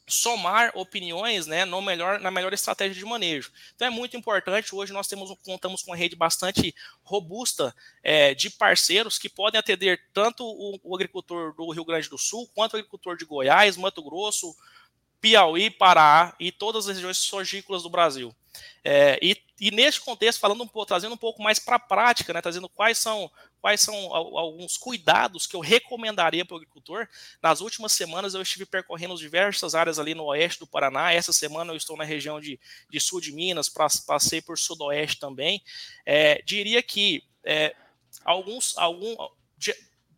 somar 0.08 0.72
opiniões 0.76 1.48
né, 1.48 1.66
no 1.66 1.82
melhor, 1.82 2.20
na 2.20 2.30
melhor 2.30 2.54
estratégia 2.54 2.96
de 2.96 3.06
manejo. 3.06 3.52
Então 3.76 3.88
é 3.88 3.92
muito 3.92 4.18
importante. 4.18 4.76
Hoje 4.76 4.92
nós 4.92 5.08
temos, 5.08 5.34
contamos 5.44 5.82
com 5.82 5.92
uma 5.92 5.98
rede 5.98 6.16
bastante 6.16 6.76
robusta 7.04 7.74
é, 8.04 8.34
de 8.34 8.50
parceiros 8.50 9.18
que 9.18 9.30
podem 9.30 9.60
atender 9.60 10.02
tanto 10.14 10.44
o, 10.46 10.80
o, 10.84 10.96
agricultor 10.96 11.54
do 11.56 11.72
Rio 11.72 11.86
Grande 11.86 12.10
do 12.10 12.18
Sul, 12.18 12.50
quanto 12.54 12.74
o 12.74 12.78
agricultor 12.78 13.16
de 13.16 13.26
Goiás, 13.26 13.78
Mato 13.78 14.04
Grosso, 14.04 14.56
Piauí, 15.22 15.70
Pará 15.70 16.36
e 16.40 16.52
todas 16.52 16.88
as 16.88 16.96
regiões 16.96 17.18
sojícolas 17.18 17.84
do 17.84 17.90
Brasil. 17.90 18.36
É, 18.84 19.18
e, 19.22 19.38
e 19.60 19.72
neste 19.72 20.02
contexto, 20.02 20.40
falando 20.40 20.64
um 20.64 20.68
pouco, 20.68 20.88
trazendo 20.88 21.14
um 21.14 21.18
pouco 21.18 21.42
mais 21.42 21.60
para 21.60 21.78
a 21.78 21.80
prática, 21.80 22.34
né, 22.34 22.42
trazendo 22.42 22.68
quais 22.68 22.98
são, 22.98 23.32
quais 23.62 23.82
são 23.82 23.96
alguns 24.14 24.78
cuidados 24.78 25.48
que 25.48 25.56
eu 25.56 25.60
recomendaria 25.62 26.44
para 26.44 26.56
o 26.56 26.58
agricultor. 26.58 27.08
Nas 27.42 27.62
últimas 27.62 27.94
semanas 27.94 28.34
eu 28.34 28.42
estive 28.42 28.66
percorrendo 28.66 29.16
diversas 29.16 29.74
áreas 29.74 30.00
ali 30.00 30.14
no 30.14 30.26
oeste 30.26 30.60
do 30.60 30.68
Paraná. 30.68 31.14
Essa 31.14 31.32
semana 31.32 31.72
eu 31.72 31.78
estou 31.78 31.96
na 31.96 32.04
região 32.04 32.42
de, 32.42 32.60
de 32.90 33.00
sul 33.00 33.22
de 33.22 33.32
Minas, 33.32 33.70
passei 33.70 34.42
por 34.42 34.58
sudoeste 34.58 35.20
também. 35.20 35.64
É, 36.06 36.42
diria 36.46 36.84
que 36.84 37.24
é, 37.44 37.76
alguns, 38.26 38.78
algum, 38.78 39.16
de, 39.58 39.74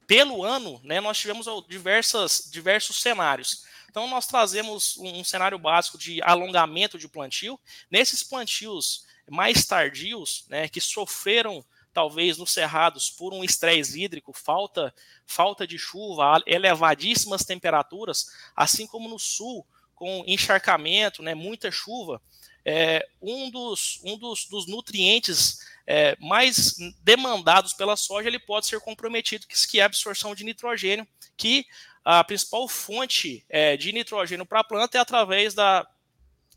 pelo 0.08 0.44
ano, 0.44 0.80
né, 0.84 1.00
nós 1.00 1.18
tivemos 1.18 1.48
diversas, 1.68 2.50
diversos 2.52 3.02
cenários. 3.02 3.65
Então, 3.96 4.10
nós 4.10 4.28
trazemos 4.28 4.98
um, 4.98 5.24
cenário 5.24 5.58
básico 5.58 5.98
de 5.98 6.22
alongamento 6.22 7.00
de 7.00 7.08
plantio. 7.08 7.58
Nesses 7.90 8.22
plantios 8.24 9.06
mais 9.32 9.64
tardios, 9.66 10.44
né, 10.50 10.68
que 10.68 10.82
sofreram 10.82 11.64
talvez 11.94 12.38
nos 12.38 12.52
cerrados 12.52 13.10
por 13.10 13.34
um 13.34 13.42
estresse 13.42 14.04
hídrico, 14.04 14.34
falta, 14.34 14.94
falta 15.26 15.66
de 15.66 15.78
chuva, 15.78 16.44
elevadíssimas 16.46 17.46
temperaturas, 17.46 18.26
assim 18.54 18.86
como 18.86 19.08
no 19.08 19.18
sul, 19.18 19.66
com 19.96 20.26
encharcamento, 20.28 21.24
né, 21.24 21.34
muita 21.34 21.72
chuva, 21.72 22.22
é, 22.66 23.08
um, 23.22 23.50
dos, 23.50 24.02
um 24.04 24.18
dos, 24.18 24.46
dos 24.46 24.68
nutrientes 24.68 25.60
é, 25.88 26.18
mais 26.20 26.76
demandados 27.02 27.72
pela 27.72 27.96
soja 27.96 28.28
ele 28.28 28.40
pode 28.40 28.66
ser 28.66 28.82
comprometido, 28.82 29.48
que 29.48 29.80
é 29.80 29.84
a 29.84 29.86
absorção 29.86 30.36
de 30.36 30.44
nitrogênio, 30.44 31.08
que 31.38 31.66
a 32.06 32.24
principal 32.24 32.68
fonte 32.68 33.44
é, 33.50 33.76
de 33.76 33.92
nitrogênio 33.92 34.46
para 34.46 34.60
a 34.60 34.64
planta 34.64 34.96
é 34.96 35.02
através 35.02 35.56
da, 35.56 35.88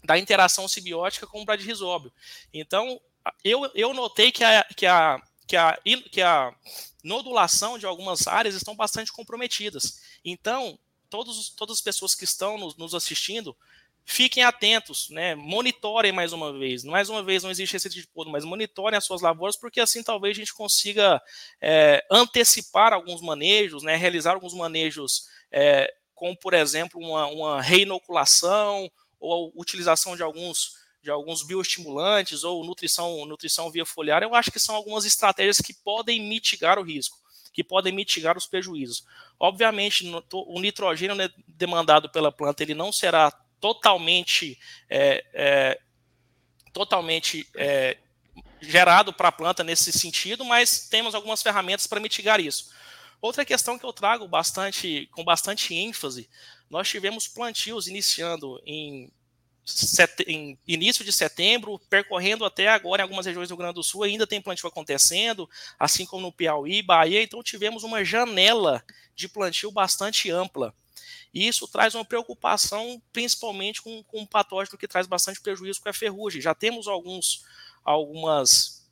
da 0.05 0.19
interação 0.19 0.69
simbiótica 0.69 1.27
com 1.27 1.41
o 1.41 1.45
bradyrrizóbio. 1.47 2.13
Então, 2.53 3.01
eu, 3.43 3.71
eu 3.75 3.95
notei 3.95 4.31
que 4.31 4.45
a, 4.45 4.63
que, 4.65 4.85
a, 4.85 5.23
que, 5.47 5.57
a, 5.57 5.79
que 6.13 6.21
a 6.21 6.55
nodulação 7.03 7.79
de 7.79 7.87
algumas 7.87 8.27
áreas 8.27 8.55
estão 8.55 8.77
bastante 8.77 9.11
comprometidas. 9.11 10.03
Então, 10.23 10.79
todos, 11.09 11.49
todas 11.49 11.79
as 11.79 11.83
pessoas 11.83 12.15
que 12.15 12.25
estão 12.25 12.59
nos, 12.59 12.77
nos 12.77 12.95
assistindo, 12.95 13.57
fiquem 14.09 14.43
atentos, 14.43 15.11
né? 15.11 15.35
Monitorem 15.35 16.13
mais 16.13 16.33
uma 16.33 16.51
vez. 16.51 16.83
Mais 16.83 17.11
uma 17.11 17.23
vez, 17.23 17.43
não 17.43 17.51
existe 17.51 17.79
tipo 17.79 17.95
de 17.95 18.07
ponto, 18.07 18.31
mas 18.31 18.43
monitorem 18.43 18.97
as 18.97 19.05
suas 19.05 19.21
lavouras, 19.21 19.55
porque 19.55 19.81
assim 19.81 20.03
talvez 20.03 20.35
a 20.35 20.41
gente 20.41 20.55
consiga 20.55 21.21
é, 21.61 22.03
antecipar 22.11 22.95
alguns 22.95 23.21
manejos, 23.21 23.83
né? 23.83 23.97
Realizar 23.97 24.33
alguns 24.33 24.55
manejos, 24.55 25.29
é, 25.51 25.93
como 26.15 26.37
por 26.37 26.55
exemplo 26.55 27.01
uma, 27.01 27.27
uma 27.27 27.63
reinoculação 27.63 28.91
ou 29.21 29.53
a 29.55 29.61
utilização 29.61 30.17
de 30.17 30.23
alguns 30.23 30.77
de 31.01 31.11
alguns 31.11 31.45
bioestimulantes 31.45 32.43
ou 32.43 32.65
nutrição 32.65 33.25
nutrição 33.25 33.71
via 33.71 33.87
foliar. 33.87 34.23
Eu 34.23 34.35
acho 34.35 34.51
que 34.51 34.59
são 34.59 34.75
algumas 34.75 35.05
estratégias 35.05 35.59
que 35.59 35.73
podem 35.73 36.21
mitigar 36.21 36.79
o 36.79 36.83
risco 36.83 37.19
que 37.59 37.65
podem 37.65 37.93
mitigar 37.93 38.39
os 38.39 38.47
prejuízos. 38.47 39.05
Obviamente, 39.37 40.09
o 40.33 40.61
nitrogênio 40.61 41.17
né, 41.17 41.29
demandado 41.49 42.09
pela 42.09 42.31
planta 42.31 42.63
ele 42.63 42.73
não 42.73 42.93
será 42.93 43.33
totalmente 43.61 44.57
é, 44.89 45.25
é, 45.35 45.81
totalmente 46.73 47.49
é, 47.57 47.97
gerado 48.61 49.13
para 49.13 49.31
a 49.31 49.33
planta 49.33 49.65
nesse 49.65 49.91
sentido, 49.91 50.45
mas 50.45 50.89
temos 50.89 51.17
algumas 51.17 51.43
ferramentas 51.43 51.89
para 51.89 51.99
mitigar 51.99 52.39
isso. 52.39 52.71
Outra 53.21 53.45
questão 53.45 53.79
que 53.79 53.85
eu 53.85 53.93
trago 53.93 54.29
bastante 54.29 55.09
com 55.13 55.25
bastante 55.25 55.75
ênfase, 55.75 56.29
nós 56.71 56.89
tivemos 56.89 57.27
plantios 57.27 57.89
iniciando 57.89 58.61
em, 58.65 59.11
em 60.27 60.59
início 60.67 61.05
de 61.05 61.13
setembro, 61.13 61.79
percorrendo 61.91 62.45
até 62.45 62.69
agora 62.69 63.03
em 63.03 63.05
algumas 63.05 63.27
regiões 63.27 63.49
do 63.49 63.53
Rio 63.53 63.59
Grande 63.59 63.75
do 63.75 63.83
Sul, 63.83 64.05
ainda 64.05 64.27
tem 64.27 64.41
plantio 64.41 64.69
acontecendo, 64.69 65.49
assim 65.79 66.07
como 66.07 66.23
no 66.23 66.33
Piauí, 66.33 66.81
Bahia, 66.81 67.23
então 67.23 67.43
tivemos 67.43 67.83
uma 67.83 68.05
janela 68.05 68.85
de 69.15 69.29
plantio 69.29 69.71
bastante 69.73 70.31
ampla. 70.31 70.73
E 71.35 71.47
isso 71.47 71.69
traz 71.69 71.95
uma 71.95 72.05
preocupação, 72.05 73.03
principalmente 73.13 73.83
com, 73.83 74.03
com 74.05 74.21
um 74.21 74.27
patógeno 74.27 74.79
que 74.79 74.89
traz 74.89 75.07
bastante 75.07 75.41
prejuízo, 75.41 75.83
que 75.83 75.89
é 75.89 75.91
a 75.91 75.95
ferrugem. 75.95 76.41
Já 76.41 76.55
temos 76.55 76.87
alguns 76.87 77.45
algumas 77.85 78.87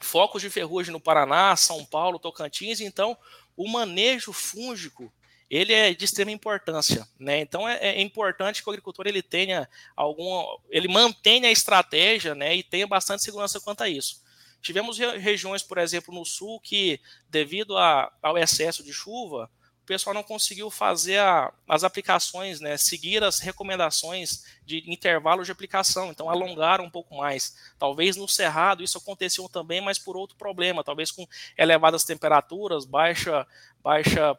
focos 0.00 0.40
de 0.42 0.50
ferrugem 0.50 0.92
no 0.92 1.00
Paraná, 1.00 1.56
São 1.56 1.84
Paulo, 1.84 2.18
Tocantins, 2.18 2.80
então 2.80 3.16
o 3.58 3.68
manejo 3.68 4.32
fúngico 4.32 5.12
ele 5.50 5.72
é 5.72 5.92
de 5.92 6.04
extrema 6.04 6.30
importância, 6.30 7.08
né? 7.18 7.40
Então 7.40 7.68
é, 7.68 7.78
é, 7.78 8.00
importante 8.00 8.62
que 8.62 8.68
o 8.68 8.70
agricultor 8.70 9.06
ele 9.06 9.22
tenha 9.22 9.68
algum, 9.96 10.44
ele 10.68 10.86
mantenha 10.88 11.48
a 11.48 11.52
estratégia, 11.52 12.34
né? 12.34 12.54
E 12.54 12.62
tenha 12.62 12.86
bastante 12.86 13.22
segurança 13.22 13.58
quanto 13.58 13.82
a 13.82 13.88
isso. 13.88 14.22
Tivemos 14.60 14.98
regiões, 14.98 15.62
por 15.62 15.78
exemplo, 15.78 16.14
no 16.14 16.24
sul 16.24 16.60
que, 16.60 17.00
devido 17.30 17.76
a, 17.76 18.12
ao 18.22 18.36
excesso 18.36 18.84
de 18.84 18.92
chuva, 18.92 19.50
pessoal 19.88 20.12
não 20.12 20.22
conseguiu 20.22 20.70
fazer 20.70 21.18
a, 21.18 21.50
as 21.66 21.82
aplicações, 21.82 22.60
né, 22.60 22.76
seguir 22.76 23.24
as 23.24 23.40
recomendações 23.40 24.44
de 24.64 24.84
intervalo 24.86 25.42
de 25.42 25.50
aplicação, 25.50 26.10
então 26.10 26.28
alongaram 26.28 26.84
um 26.84 26.90
pouco 26.90 27.16
mais. 27.16 27.56
Talvez 27.78 28.14
no 28.14 28.28
cerrado 28.28 28.84
isso 28.84 28.98
aconteceu 28.98 29.48
também, 29.48 29.80
mas 29.80 29.98
por 29.98 30.14
outro 30.14 30.36
problema, 30.36 30.84
talvez 30.84 31.10
com 31.10 31.26
elevadas 31.56 32.04
temperaturas, 32.04 32.84
baixa, 32.84 33.46
baixa 33.82 34.38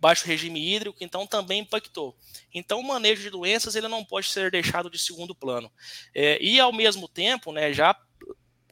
baixo 0.00 0.26
regime 0.26 0.74
hídrico, 0.74 0.98
então 1.00 1.28
também 1.28 1.60
impactou. 1.60 2.16
Então 2.52 2.80
o 2.80 2.82
manejo 2.82 3.22
de 3.22 3.30
doenças 3.30 3.76
ele 3.76 3.86
não 3.86 4.04
pode 4.04 4.26
ser 4.26 4.50
deixado 4.50 4.90
de 4.90 4.98
segundo 4.98 5.32
plano. 5.32 5.70
É, 6.12 6.42
e 6.42 6.58
ao 6.58 6.72
mesmo 6.72 7.06
tempo, 7.06 7.52
né, 7.52 7.72
já 7.72 7.94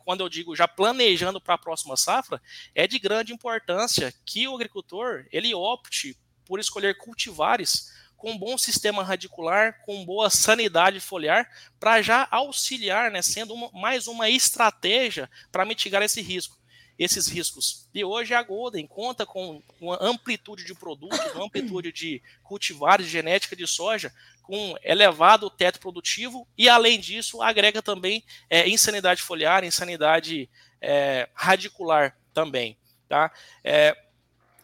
quando 0.04 0.20
eu 0.20 0.28
digo 0.28 0.56
já 0.56 0.66
planejando 0.66 1.40
para 1.40 1.54
a 1.54 1.58
próxima 1.58 1.96
safra, 1.96 2.40
é 2.74 2.86
de 2.86 2.98
grande 2.98 3.32
importância 3.32 4.12
que 4.24 4.46
o 4.48 4.54
agricultor 4.54 5.26
ele 5.32 5.54
opte 5.54 6.16
por 6.44 6.58
escolher 6.58 6.96
cultivares 6.96 7.92
com 8.16 8.36
bom 8.36 8.58
sistema 8.58 9.02
radicular, 9.02 9.80
com 9.86 10.04
boa 10.04 10.28
sanidade 10.28 11.00
foliar, 11.00 11.48
para 11.78 12.02
já 12.02 12.28
auxiliar, 12.30 13.10
né, 13.10 13.22
sendo 13.22 13.54
uma, 13.54 13.70
mais 13.72 14.06
uma 14.06 14.28
estratégia 14.28 15.30
para 15.50 15.64
mitigar 15.64 16.02
esse 16.02 16.20
risco 16.20 16.60
esses 17.00 17.28
riscos. 17.28 17.88
E 17.94 18.04
hoje 18.04 18.34
a 18.34 18.42
Golden 18.42 18.86
conta 18.86 19.24
com 19.24 19.62
uma 19.80 19.96
amplitude 20.02 20.66
de 20.66 20.74
produtos, 20.74 21.18
uma 21.34 21.46
amplitude 21.46 21.90
de 21.90 22.22
cultivares, 22.42 23.06
de 23.06 23.12
genética 23.12 23.56
de 23.56 23.66
soja, 23.66 24.12
com 24.50 24.74
elevado 24.82 25.48
teto 25.48 25.78
produtivo 25.78 26.44
e, 26.58 26.68
além 26.68 26.98
disso, 26.98 27.40
agrega 27.40 27.80
também 27.80 28.24
é, 28.50 28.68
insanidade 28.68 29.22
foliar, 29.22 29.62
insanidade 29.62 30.50
é, 30.80 31.28
radicular 31.32 32.18
também. 32.34 32.76
Tá? 33.08 33.30
É, 33.62 33.96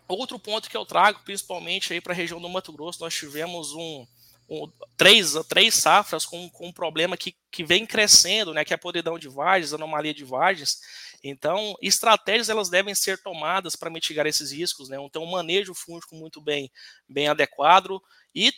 outro 0.09 0.41
ponto 0.41 0.69
que 0.69 0.77
eu 0.77 0.85
trago, 0.85 1.21
principalmente 1.25 1.93
aí 1.93 2.01
para 2.01 2.13
a 2.13 2.17
região 2.17 2.41
do 2.41 2.49
Mato 2.49 2.73
Grosso, 2.73 3.01
nós 3.01 3.15
tivemos 3.15 3.75
um, 3.75 4.05
um, 4.51 4.69
três, 4.97 5.35
três 5.49 5.77
safras 5.77 6.27
com, 6.27 6.51
com 6.51 6.67
um 6.67 6.73
problema 6.73 7.17
que, 7.17 7.37
que 7.49 7.63
vem 7.63 7.87
crescendo, 7.87 8.53
né, 8.53 8.65
que 8.65 8.75
é 8.75 8.75
a 8.75 8.79
podridão 8.79 9.17
de 9.17 9.29
vagens, 9.29 9.73
anomalia 9.73 10.13
de 10.13 10.25
vagens, 10.25 10.81
então, 11.23 11.75
estratégias 11.83 12.49
elas 12.49 12.69
devem 12.69 12.95
ser 12.95 13.21
tomadas 13.23 13.75
para 13.75 13.91
mitigar 13.91 14.27
esses 14.27 14.53
riscos, 14.53 14.89
né? 14.89 14.97
Então, 15.01 15.25
um 15.25 15.31
manejo 15.31 15.75
fúngico 15.75 16.15
muito 16.15 16.41
bem, 16.41 16.71
bem 17.09 17.27
adequado 17.27 18.01
e 18.35 18.53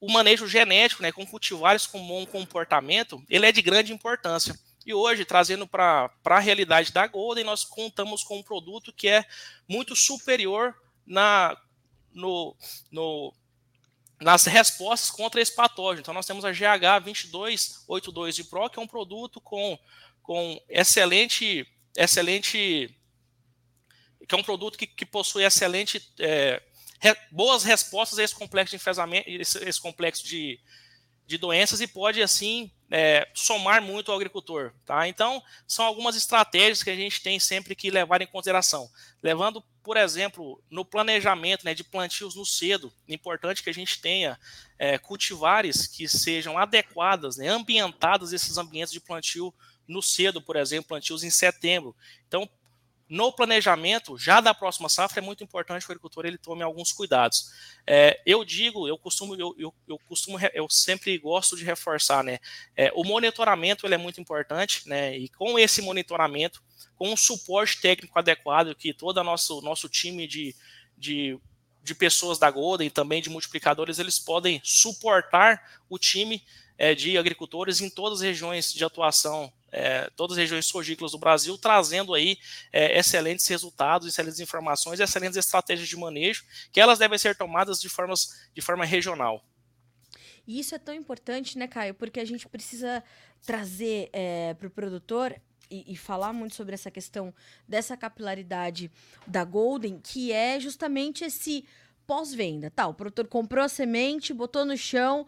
o 0.00 0.10
manejo 0.10 0.46
genético, 0.46 1.02
né, 1.02 1.10
com 1.10 1.26
cultivares 1.26 1.86
com 1.86 2.06
bom 2.06 2.26
comportamento, 2.26 3.22
ele 3.28 3.46
é 3.46 3.52
de 3.52 3.62
grande 3.62 3.92
importância. 3.92 4.58
E 4.84 4.94
hoje, 4.94 5.24
trazendo 5.24 5.66
para 5.66 6.10
a 6.24 6.38
realidade 6.38 6.92
da 6.92 7.06
Golden, 7.06 7.44
nós 7.44 7.64
contamos 7.64 8.22
com 8.22 8.38
um 8.38 8.42
produto 8.42 8.92
que 8.92 9.08
é 9.08 9.24
muito 9.68 9.96
superior 9.96 10.74
na, 11.04 11.56
no, 12.12 12.56
no, 12.90 13.34
nas 14.20 14.44
respostas 14.44 15.10
contra 15.10 15.40
esse 15.40 15.54
patógeno. 15.54 16.02
Então, 16.02 16.14
nós 16.14 16.26
temos 16.26 16.44
a 16.44 16.52
GH 16.52 17.02
2282 17.02 18.36
de 18.36 18.44
Pro, 18.44 18.70
que 18.70 18.78
é 18.78 18.82
um 18.82 18.86
produto 18.86 19.40
com, 19.40 19.76
com 20.22 20.60
excelente 20.68 21.66
excelente, 21.96 22.94
que 24.28 24.34
é 24.34 24.38
um 24.38 24.42
produto 24.42 24.76
que, 24.76 24.86
que 24.86 25.06
possui 25.06 25.44
excelente, 25.44 26.12
é, 26.20 26.62
re, 27.00 27.16
boas 27.30 27.62
respostas 27.62 28.18
a 28.18 28.22
esse 28.22 28.34
complexo 28.34 28.70
de 28.70 28.76
enfesamento, 28.76 29.28
esse, 29.28 29.58
esse 29.64 29.80
complexo 29.80 30.26
de, 30.26 30.58
de 31.26 31.38
doenças 31.38 31.80
e 31.80 31.86
pode 31.86 32.22
assim 32.22 32.70
é, 32.90 33.28
somar 33.34 33.82
muito 33.82 34.10
ao 34.10 34.16
agricultor, 34.16 34.72
tá? 34.84 35.08
Então 35.08 35.42
são 35.66 35.84
algumas 35.84 36.16
estratégias 36.16 36.82
que 36.82 36.90
a 36.90 36.96
gente 36.96 37.22
tem 37.22 37.38
sempre 37.38 37.74
que 37.74 37.90
levar 37.90 38.22
em 38.22 38.26
consideração, 38.26 38.90
levando 39.22 39.62
por 39.86 39.96
exemplo, 39.96 40.60
no 40.68 40.84
planejamento 40.84 41.64
né, 41.64 41.72
de 41.72 41.84
plantios 41.84 42.34
no 42.34 42.44
cedo, 42.44 42.92
é 43.08 43.14
importante 43.14 43.62
que 43.62 43.70
a 43.70 43.72
gente 43.72 44.00
tenha 44.00 44.36
é, 44.76 44.98
cultivares 44.98 45.86
que 45.86 46.08
sejam 46.08 46.58
adequadas, 46.58 47.36
né, 47.36 47.46
ambientadas 47.46 48.32
esses 48.32 48.58
ambientes 48.58 48.92
de 48.92 48.98
plantio 48.98 49.54
no 49.86 50.02
cedo, 50.02 50.42
por 50.42 50.56
exemplo, 50.56 50.88
plantios 50.88 51.22
em 51.22 51.30
setembro. 51.30 51.94
Então, 52.26 52.50
no 53.08 53.32
planejamento 53.32 54.18
já 54.18 54.40
da 54.40 54.52
próxima 54.52 54.88
safra 54.88 55.20
é 55.20 55.22
muito 55.22 55.44
importante 55.44 55.84
que 55.84 55.90
o 55.90 55.92
agricultor 55.92 56.26
ele 56.26 56.38
tome 56.38 56.62
alguns 56.62 56.92
cuidados. 56.92 57.52
É, 57.86 58.20
eu 58.26 58.44
digo, 58.44 58.88
eu 58.88 58.98
costumo, 58.98 59.34
eu, 59.34 59.54
eu, 59.58 59.74
eu, 59.88 59.98
costumo, 60.08 60.38
eu 60.52 60.68
sempre 60.68 61.16
gosto 61.18 61.56
de 61.56 61.64
reforçar, 61.64 62.24
né? 62.24 62.38
É, 62.76 62.90
o 62.94 63.04
monitoramento 63.04 63.86
ele 63.86 63.94
é 63.94 63.98
muito 63.98 64.20
importante, 64.20 64.88
né? 64.88 65.16
E 65.16 65.28
com 65.28 65.58
esse 65.58 65.80
monitoramento, 65.80 66.62
com 66.96 67.12
um 67.12 67.16
suporte 67.16 67.80
técnico 67.80 68.18
adequado 68.18 68.74
que 68.74 68.92
todo 68.92 69.22
nosso 69.22 69.60
nosso 69.60 69.88
time 69.88 70.26
de, 70.26 70.54
de 70.98 71.38
de 71.86 71.94
pessoas 71.94 72.36
da 72.36 72.50
Golden, 72.50 72.90
também 72.90 73.22
de 73.22 73.30
multiplicadores, 73.30 74.00
eles 74.00 74.18
podem 74.18 74.60
suportar 74.64 75.80
o 75.88 75.96
time 75.96 76.42
é, 76.76 76.96
de 76.96 77.16
agricultores 77.16 77.80
em 77.80 77.88
todas 77.88 78.18
as 78.18 78.24
regiões 78.24 78.72
de 78.74 78.84
atuação 78.84 79.52
é, 79.72 80.10
todas 80.16 80.36
as 80.36 80.42
regiões 80.42 80.66
sogícolas 80.66 81.12
do 81.12 81.18
Brasil, 81.18 81.56
trazendo 81.58 82.14
aí 82.14 82.38
é, 82.72 82.98
excelentes 82.98 83.46
resultados, 83.46 84.08
excelentes 84.08 84.40
informações, 84.40 85.00
excelentes 85.00 85.36
estratégias 85.36 85.88
de 85.88 85.96
manejo, 85.96 86.44
que 86.72 86.80
elas 86.80 86.98
devem 86.98 87.18
ser 87.18 87.36
tomadas 87.36 87.80
de, 87.80 87.88
formas, 87.88 88.48
de 88.54 88.60
forma 88.60 88.84
regional. 88.84 89.44
E 90.46 90.60
isso 90.60 90.74
é 90.74 90.78
tão 90.78 90.94
importante, 90.94 91.58
né, 91.58 91.66
Caio? 91.66 91.94
Porque 91.94 92.20
a 92.20 92.24
gente 92.24 92.48
precisa 92.48 93.02
trazer 93.44 94.08
é, 94.12 94.54
para 94.54 94.68
o 94.68 94.70
produtor 94.70 95.34
e, 95.68 95.92
e, 95.92 95.96
falar 95.96 96.32
muito 96.32 96.54
sobre 96.54 96.74
essa 96.74 96.90
questão 96.90 97.34
dessa 97.66 97.96
capilaridade 97.96 98.90
da 99.26 99.44
Golden, 99.44 99.98
que 99.98 100.30
é 100.30 100.60
justamente 100.60 101.24
esse 101.24 101.64
pós-venda. 102.06 102.70
Tá, 102.70 102.86
o 102.86 102.94
produtor 102.94 103.26
comprou 103.26 103.64
a 103.64 103.68
semente, 103.68 104.32
botou 104.32 104.64
no 104.64 104.76
chão, 104.76 105.26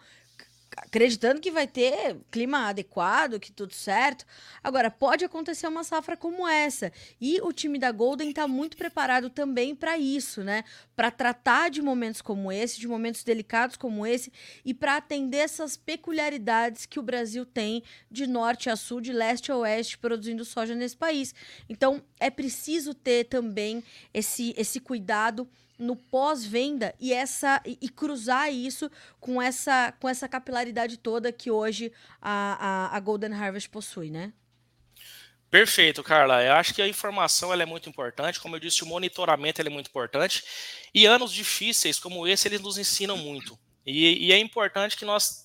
acreditando 0.77 1.41
que 1.41 1.51
vai 1.51 1.67
ter 1.67 2.17
clima 2.31 2.69
adequado, 2.69 3.41
que 3.41 3.51
tudo 3.51 3.75
certo. 3.75 4.25
Agora, 4.63 4.91
pode 4.91 5.25
acontecer 5.25 5.67
uma 5.67 5.85
safra 5.85 6.17
como 6.17 6.47
essa. 6.47 6.93
E 7.21 7.41
o 7.41 7.53
time 7.53 7.79
da 7.79 7.91
Golden 7.91 8.31
está 8.31 8.47
muito 8.47 8.77
preparado 8.77 9.31
também 9.31 9.75
para 9.75 9.99
isso, 9.99 10.43
né? 10.43 10.65
Para 10.95 11.11
tratar 11.11 11.71
de 11.71 11.81
momentos 11.83 12.21
como 12.21 12.53
esse, 12.53 12.79
de 12.79 12.87
momentos 12.87 13.25
delicados 13.25 13.77
como 13.77 14.07
esse, 14.07 14.33
e 14.65 14.75
para 14.75 14.97
atender 14.97 15.39
essas 15.39 15.77
peculiaridades 15.77 16.87
que 16.87 16.99
o 16.99 17.03
Brasil 17.03 17.45
tem 17.47 17.83
de 18.11 18.27
norte 18.27 18.71
a 18.71 18.77
sul, 18.77 19.01
de 19.01 19.13
leste 19.13 19.51
a 19.51 19.57
oeste, 19.57 19.99
produzindo 19.99 20.45
soja 20.45 20.75
nesse 20.75 20.97
país. 20.97 21.35
Então, 21.69 22.03
é 22.21 22.31
preciso 22.31 22.95
ter 22.95 23.25
também 23.25 23.83
esse, 24.13 24.55
esse 24.57 24.81
cuidado 24.81 25.49
no 25.79 25.95
pós-venda 25.95 26.95
e 26.99 27.13
essa 27.13 27.63
e, 27.65 27.79
e, 27.81 27.89
cruzar 27.89 28.53
isso 28.53 28.91
com 29.21 29.41
essa 29.41 29.93
com 30.01 30.09
essa 30.09 30.29
capilaridade 30.29 30.97
toda 30.97 31.33
que 31.33 31.51
hoje 31.51 31.93
a, 32.21 32.91
a, 32.91 32.97
a, 32.97 33.01
Golden 33.01 33.33
Harvest 33.33 33.71
possui, 33.71 34.11
né? 34.11 34.33
Perfeito, 35.51 36.03
Carla. 36.03 36.43
Eu 36.43 36.55
acho 36.55 36.75
que 36.75 36.83
a 36.83 36.89
informação 36.89 37.53
ela 37.53 37.63
é 37.63 37.67
muito 37.67 37.89
importante, 37.89 38.39
como 38.39 38.57
eu 38.57 38.61
disse, 38.61 38.83
o 38.83 38.87
monitoramento 38.87 39.63
é 39.63 39.71
muito 39.71 39.89
importante. 39.89 40.45
E 40.93 41.07
anos 41.07 41.33
difíceis 41.33 41.99
como 41.99 42.27
esse 42.27 42.49
eles 42.49 42.61
nos 42.61 42.77
ensinam 42.77 43.17
muito. 43.17 43.59
E, 43.87 44.27
e 44.27 44.33
é 44.33 44.39
importante 44.39 44.97
que 44.97 45.07
nós 45.07 45.45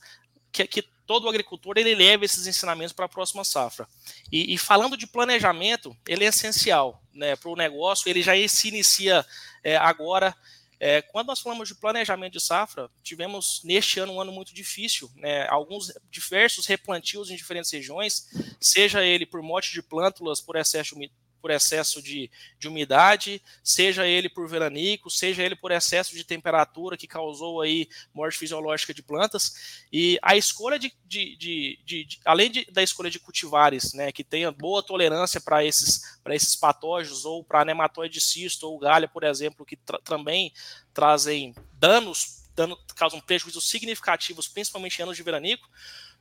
que, 0.52 0.67
que 0.67 0.93
todo 1.06 1.28
agricultor 1.28 1.78
ele 1.78 1.96
leve 1.96 2.26
esses 2.26 2.48
ensinamentos 2.48 2.94
para 2.94 3.06
a 3.06 3.10
próxima 3.10 3.44
safra. 3.44 3.88
E, 4.32 4.54
e, 4.54 4.58
falando 4.58 4.98
de 4.98 5.08
planejamento, 5.08 5.96
ele 6.08 6.26
é 6.26 6.28
essencial 6.28 7.02
né, 7.13 7.36
para 7.36 7.50
o 7.50 7.56
negócio. 7.56 8.10
Ele 8.10 8.22
já 8.22 8.34
se 8.48 8.70
inicia 8.70 9.26
é, 9.63 9.76
agora, 9.78 10.36
é, 10.80 11.02
quando 11.02 11.28
nós 11.28 11.39
falamos 11.39 11.68
de 11.68 11.76
planejamento 11.76 12.34
de 12.34 12.42
safra, 12.42 12.89
tivemos 13.02 13.62
neste 13.63 14.00
ano 14.00 14.13
um 14.13 14.22
ano 14.22 14.32
muito 14.32 14.54
difícil, 14.54 15.10
né? 15.16 15.48
alguns 15.48 15.92
diversos 16.10 16.66
replantios 16.66 17.30
em 17.30 17.36
diferentes 17.36 17.72
regiões, 17.72 18.28
seja 18.60 19.04
ele 19.04 19.26
por 19.26 19.42
morte 19.42 19.72
de 19.72 19.82
plântulas, 19.82 20.42
por 20.42 20.56
excesso 20.56 20.96
de 20.96 21.12
por 21.44 21.52
excesso 21.52 22.02
de, 22.02 22.32
de 22.58 22.70
umidade, 22.70 23.42
seja 23.62 24.08
ele 24.08 24.30
por 24.30 24.48
veranico, 24.48 25.10
seja 25.10 25.44
ele 25.44 25.58
por 25.58 25.74
excesso 25.74 26.16
de 26.16 26.24
temperatura 26.24 26.96
que 26.96 27.06
causou 27.06 27.60
aí 27.60 27.90
morte 28.14 28.38
fisiológica 28.38 28.94
de 28.94 29.04
plantas. 29.04 29.84
E 29.92 30.18
a 30.22 30.38
escolha 30.38 30.80
de, 30.80 30.96
de, 31.06 31.36
de, 31.36 31.80
de 31.84 32.20
além 32.24 32.50
da 32.72 32.82
escolha 32.82 33.12
de 33.12 33.20
cultivares, 33.20 33.94
né, 33.94 34.10
que 34.10 34.24
tenha 34.24 34.54
boa 34.54 34.82
tolerância 34.82 35.42
para 35.42 35.66
esses, 35.66 36.18
esses 36.30 36.56
patógenos, 36.56 37.26
ou 37.26 37.44
para 37.44 37.66
nematóide 37.66 38.22
cisto 38.22 38.66
ou 38.66 38.80
galha, 38.80 39.10
por 39.10 39.26
exemplo, 39.26 39.66
que 39.66 39.76
tra 39.76 40.00
também 40.00 40.54
trazem 40.94 41.54
danos, 41.74 42.48
dano, 42.56 42.80
causam 42.96 43.20
prejuízos 43.20 43.70
significativos, 43.70 44.48
principalmente 44.48 44.98
em 44.98 45.04
anos 45.04 45.18
de 45.18 45.24
veranico, 45.24 45.70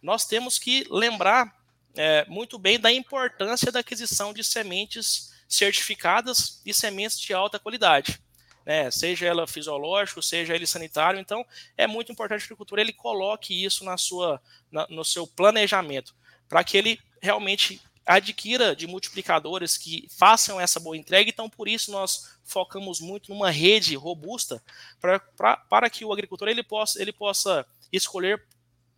nós 0.03 0.27
temos 0.27 0.59
que 0.59 0.85
lembrar 0.91 1.62
é, 1.97 2.25
muito 2.27 2.59
bem 2.59 2.79
da 2.79 2.93
importância 2.93 3.71
da 3.71 3.81
aquisição 3.81 4.33
de 4.33 4.43
sementes 4.43 5.33
certificadas 5.49 6.63
e 6.65 6.73
sementes 6.73 7.21
de 7.21 7.35
alta 7.35 7.59
qualidade. 7.59 8.21
Né, 8.65 8.91
seja 8.93 9.27
ela 9.27 9.45
fisiológico, 9.45 10.23
seja 10.23 10.55
ele 10.55 10.69
sanitário, 10.69 11.19
então 11.19 11.45
é 11.77 11.85
muito 11.85 12.13
importante 12.13 12.47
que 12.47 12.53
o 12.53 12.55
agricultor 12.55 12.79
ele 12.79 12.93
coloque 12.93 13.65
isso 13.65 13.85
na 13.85 13.97
sua, 13.97 14.41
na, 14.71 14.87
no 14.89 15.05
seu 15.05 15.27
planejamento, 15.27 16.15
para 16.49 16.63
que 16.63 16.77
ele 16.77 17.01
realmente 17.21 17.83
adquira 18.07 18.75
de 18.75 18.87
multiplicadores 18.87 19.77
que 19.77 20.07
façam 20.17 20.61
essa 20.61 20.79
boa 20.79 20.97
entrega, 20.97 21.29
então 21.29 21.51
por 21.51 21.67
isso 21.67 21.91
nós 21.91 22.37
focamos 22.45 23.01
muito 23.01 23.33
numa 23.33 23.51
rede 23.51 23.97
robusta 23.97 24.63
pra, 25.01 25.19
pra, 25.19 25.57
para 25.57 25.91
que 25.91 26.05
o 26.05 26.13
agricultor 26.13 26.49
ele 26.49 26.63
possa, 26.63 27.03
ele 27.03 27.13
possa 27.13 27.67
escolher 27.93 28.45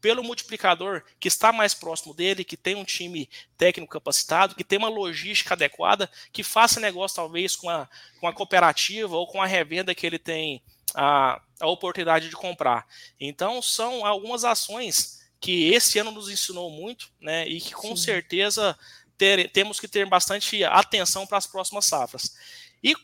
pelo 0.05 0.23
multiplicador 0.23 1.03
que 1.19 1.29
está 1.29 1.51
mais 1.51 1.73
próximo 1.73 2.13
dele, 2.13 2.45
que 2.45 2.59
tem 2.59 2.75
um 2.75 2.85
time 2.85 3.27
técnico 3.57 3.91
capacitado, 3.91 4.55
que 4.55 4.63
tem 4.63 4.79
uma 4.79 4.91
logística 4.91 5.55
adequada, 5.55 6.11
que 6.31 6.43
faça 6.43 6.79
negócio 6.79 7.17
talvez 7.17 7.57
com 7.57 7.71
a, 7.71 7.89
com 8.21 8.29
a 8.29 8.33
cooperativa 8.35 9.17
ou 9.17 9.27
com 9.27 9.41
a 9.41 9.47
revenda 9.47 9.95
que 9.95 10.07
ele 10.07 10.19
tem 10.19 10.63
a, 10.95 11.41
a 11.59 11.67
oportunidade 11.69 12.29
de 12.29 12.37
comprar. 12.37 12.87
Então, 13.19 13.63
são 13.63 14.05
algumas 14.05 14.45
ações 14.45 15.27
que 15.41 15.73
esse 15.73 15.99
ano 15.99 16.11
nos 16.11 16.29
ensinou 16.29 16.69
muito, 16.69 17.11
né? 17.19 17.49
E 17.49 17.59
que 17.59 17.73
com 17.73 17.97
Sim. 17.97 18.05
certeza 18.05 18.79
ter, 19.17 19.51
temos 19.53 19.81
que 19.81 19.89
ter 19.89 20.07
bastante 20.07 20.63
atenção 20.65 21.27
para 21.27 21.39
as 21.39 21.47
próximas 21.47 21.87
safras. 21.87 22.37
E, 22.83 22.95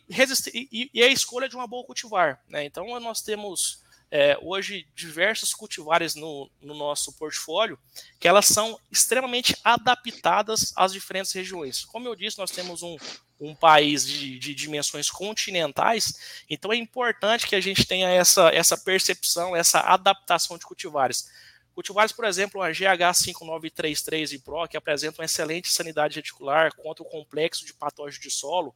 e, 0.53 0.91
e 0.93 1.03
a 1.03 1.09
escolha 1.09 1.49
de 1.49 1.57
uma 1.57 1.67
boa 1.67 1.83
cultivar, 1.87 2.43
né? 2.47 2.63
Então, 2.63 3.01
nós 3.01 3.23
temos 3.23 3.89
é, 4.11 4.37
hoje 4.43 4.87
diversas 4.95 5.55
cultivares 5.55 6.15
no, 6.15 6.51
no, 6.61 6.75
nosso 6.75 7.13
portfólio 7.13 7.79
que 8.19 8.27
elas 8.27 8.47
são 8.47 8.79
extremamente 8.91 9.57
adaptadas 9.63 10.73
às 10.77 10.93
diferentes 10.93 11.33
regiões. 11.33 11.85
Como 11.85 12.09
eu 12.09 12.17
disse, 12.17 12.39
nós 12.39 12.51
temos 12.51 12.83
um, 12.83 12.97
um 13.41 13.55
país 13.55 14.05
de, 14.05 14.39
de, 14.39 14.55
dimensões 14.55 15.11
continentais, 15.11 16.43
então 16.49 16.73
é 16.73 16.77
importante 16.77 17.47
que 17.47 17.55
a 17.55 17.61
gente 17.61 17.87
tenha 17.87 18.09
essa, 18.09 18.49
essa 18.49 18.77
percepção, 18.77 19.55
essa 19.55 19.81
adaptação 19.81 20.59
de 20.59 20.67
cultivares. 20.67 21.31
Cultivares, 21.73 22.13
por 22.13 22.25
exemplo, 22.25 22.61
a 22.61 22.71
GH5933 22.71 24.33
e 24.33 24.39
Pro, 24.39 24.69
que 24.69 24.77
apresenta 24.77 25.23
uma 25.23 25.25
excelente 25.25 25.71
sanidade 25.71 26.17
reticular 26.17 26.75
contra 26.75 27.03
o 27.03 27.09
complexo 27.09 27.65
de 27.65 27.73
patógeno 27.73 28.23
de 28.23 28.31
solo, 28.31 28.75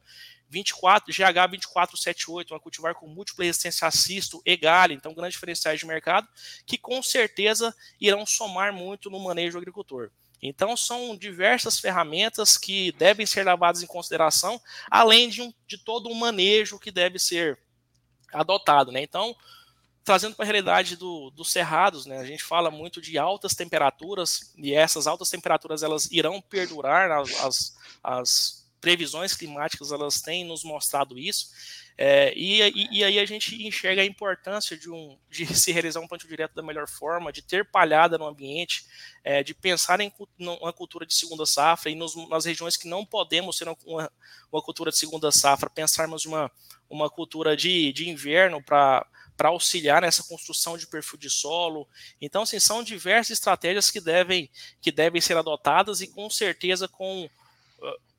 24, 0.49 1.11
GH 1.11 1.49
2478, 1.49 2.53
uma 2.53 2.59
cultivar 2.59 2.95
com 2.95 3.07
múltipla 3.07 3.45
resistência 3.45 3.87
a 3.87 3.91
cisto, 3.91 4.41
EGALE, 4.45 4.93
então 4.93 5.13
grandes 5.13 5.33
diferenciais 5.33 5.79
de 5.79 5.85
mercado, 5.85 6.27
que 6.65 6.77
com 6.77 7.01
certeza 7.01 7.75
irão 7.99 8.25
somar 8.25 8.73
muito 8.73 9.09
no 9.09 9.19
manejo 9.19 9.53
do 9.53 9.59
agricultor. 9.59 10.11
Então, 10.41 10.77
são 10.77 11.15
diversas 11.15 11.79
ferramentas 11.79 12.57
que 12.57 12.91
devem 12.93 13.25
ser 13.25 13.43
levadas 13.43 13.81
em 13.81 13.87
consideração, 13.87 14.61
além 14.91 15.29
de, 15.29 15.41
um, 15.41 15.53
de 15.65 15.77
todo 15.77 16.09
um 16.09 16.13
manejo 16.13 16.79
que 16.79 16.91
deve 16.91 17.17
ser 17.17 17.59
adotado. 18.31 18.91
Né? 18.91 19.01
Então, 19.01 19.35
trazendo 20.03 20.35
para 20.35 20.43
a 20.43 20.45
realidade 20.45 20.95
do, 20.95 21.31
dos 21.31 21.51
cerrados, 21.51 22.05
né? 22.05 22.19
a 22.19 22.25
gente 22.25 22.43
fala 22.43 22.69
muito 22.69 23.01
de 23.01 23.17
altas 23.17 23.55
temperaturas, 23.55 24.53
e 24.55 24.73
essas 24.73 25.07
altas 25.07 25.29
temperaturas 25.29 25.81
elas 25.81 26.11
irão 26.11 26.39
perdurar, 26.41 27.11
as, 27.11 27.43
as, 27.43 27.77
as 28.03 28.64
previsões 28.85 29.33
climáticas 29.33 29.91
elas 29.91 30.21
têm 30.21 30.45
nos 30.45 30.63
mostrado 30.63 31.17
isso. 31.17 31.49
É, 31.97 32.31
e, 32.37 32.61
e, 32.61 32.99
e, 32.99 33.03
aí 33.03 33.17
a 33.17 33.25
gente 33.25 33.65
enxerga 33.65 34.03
a 34.03 34.05
importância 34.05 34.77
de, 34.77 34.91
um, 34.91 35.17
de 35.27 35.43
se 35.57 35.71
realizar 35.71 36.01
um 36.01 36.07
plantio 36.07 36.29
direto 36.29 36.53
da 36.53 36.61
melhor 36.61 36.87
forma, 36.87 37.33
de 37.33 37.41
ter 37.41 37.65
palhada 37.65 38.15
no 38.15 38.27
ambiente, 38.27 38.85
é, 39.23 39.41
de 39.41 39.55
pensar 39.55 39.99
em 40.01 40.13
uma 40.37 40.71
cultura 40.71 41.03
de 41.03 41.15
segunda 41.15 41.47
safra 41.47 41.89
e 41.89 41.95
nos, 41.95 42.15
nas 42.29 42.45
regiões 42.45 42.77
que 42.77 42.87
não 42.87 43.03
podemos 43.03 43.57
ter 43.57 43.67
uma, 43.87 44.11
uma 44.51 44.61
cultura 44.61 44.91
de 44.91 44.99
segunda 44.99 45.31
safra, 45.31 45.67
pensarmos 45.67 46.25
uma, 46.25 46.51
uma 46.87 47.09
cultura 47.09 47.57
de, 47.57 47.91
de 47.91 48.07
inverno 48.07 48.61
para 48.61 49.03
para 49.35 49.49
auxiliar 49.49 50.01
nessa 50.01 50.23
construção 50.23 50.77
de 50.77 50.87
perfil 50.87 51.19
de 51.19 51.29
solo. 51.29 51.85
Então, 52.21 52.43
assim, 52.43 52.57
são 52.57 52.81
diversas 52.81 53.31
estratégias 53.31 53.91
que 53.91 53.99
devem, 53.99 54.49
que 54.79 54.93
devem 54.93 55.19
ser 55.19 55.35
adotadas 55.35 55.99
e 55.99 56.07
com 56.07 56.29
certeza 56.29 56.87
com 56.87 57.29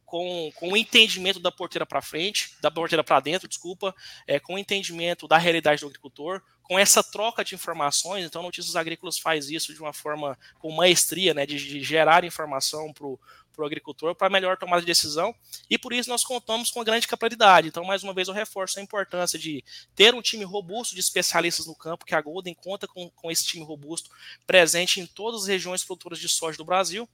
com, 0.06 0.50
com 0.54 0.72
o 0.72 0.76
entendimento 0.76 1.40
da 1.40 1.50
porteira 1.50 1.84
para 1.84 2.00
frente, 2.00 2.56
da 2.62 2.70
porteira 2.70 3.02
para 3.02 3.20
dentro, 3.20 3.48
desculpa, 3.48 3.94
é, 4.26 4.38
com 4.38 4.54
o 4.54 4.58
entendimento 4.58 5.26
da 5.26 5.36
realidade 5.36 5.80
do 5.80 5.88
agricultor, 5.88 6.40
com 6.62 6.78
essa 6.78 7.02
troca 7.02 7.44
de 7.44 7.54
informações. 7.54 8.24
Então, 8.24 8.42
Notícias 8.42 8.76
Agrícolas 8.76 9.18
faz 9.18 9.50
isso 9.50 9.74
de 9.74 9.80
uma 9.80 9.92
forma 9.92 10.38
com 10.58 10.70
maestria, 10.70 11.34
né, 11.34 11.44
de, 11.44 11.58
de 11.58 11.82
gerar 11.82 12.24
informação 12.24 12.92
para 12.92 13.06
o 13.06 13.18
agricultor 13.64 14.14
para 14.14 14.28
melhor 14.28 14.56
tomada 14.56 14.80
de 14.80 14.86
decisão. 14.86 15.34
E 15.70 15.78
por 15.78 15.92
isso 15.92 16.08
nós 16.08 16.24
contamos 16.24 16.70
com 16.70 16.80
uma 16.80 16.84
grande 16.84 17.06
capilaridade. 17.06 17.68
Então, 17.68 17.84
mais 17.84 18.02
uma 18.02 18.12
vez, 18.12 18.28
eu 18.28 18.34
reforço 18.34 18.78
a 18.78 18.82
importância 18.82 19.38
de 19.38 19.64
ter 19.94 20.14
um 20.14 20.22
time 20.22 20.44
robusto 20.44 20.94
de 20.94 21.00
especialistas 21.00 21.66
no 21.66 21.74
campo, 21.74 22.04
que 22.04 22.14
a 22.14 22.20
Golden 22.20 22.54
conta 22.54 22.86
com, 22.86 23.08
com 23.10 23.30
esse 23.30 23.46
time 23.46 23.64
robusto 23.64 24.10
presente 24.46 25.00
em 25.00 25.06
todas 25.06 25.42
as 25.42 25.46
regiões 25.46 25.84
produtoras 25.84 26.18
de 26.18 26.28
soja 26.28 26.58
do 26.58 26.64
Brasil 26.64 27.08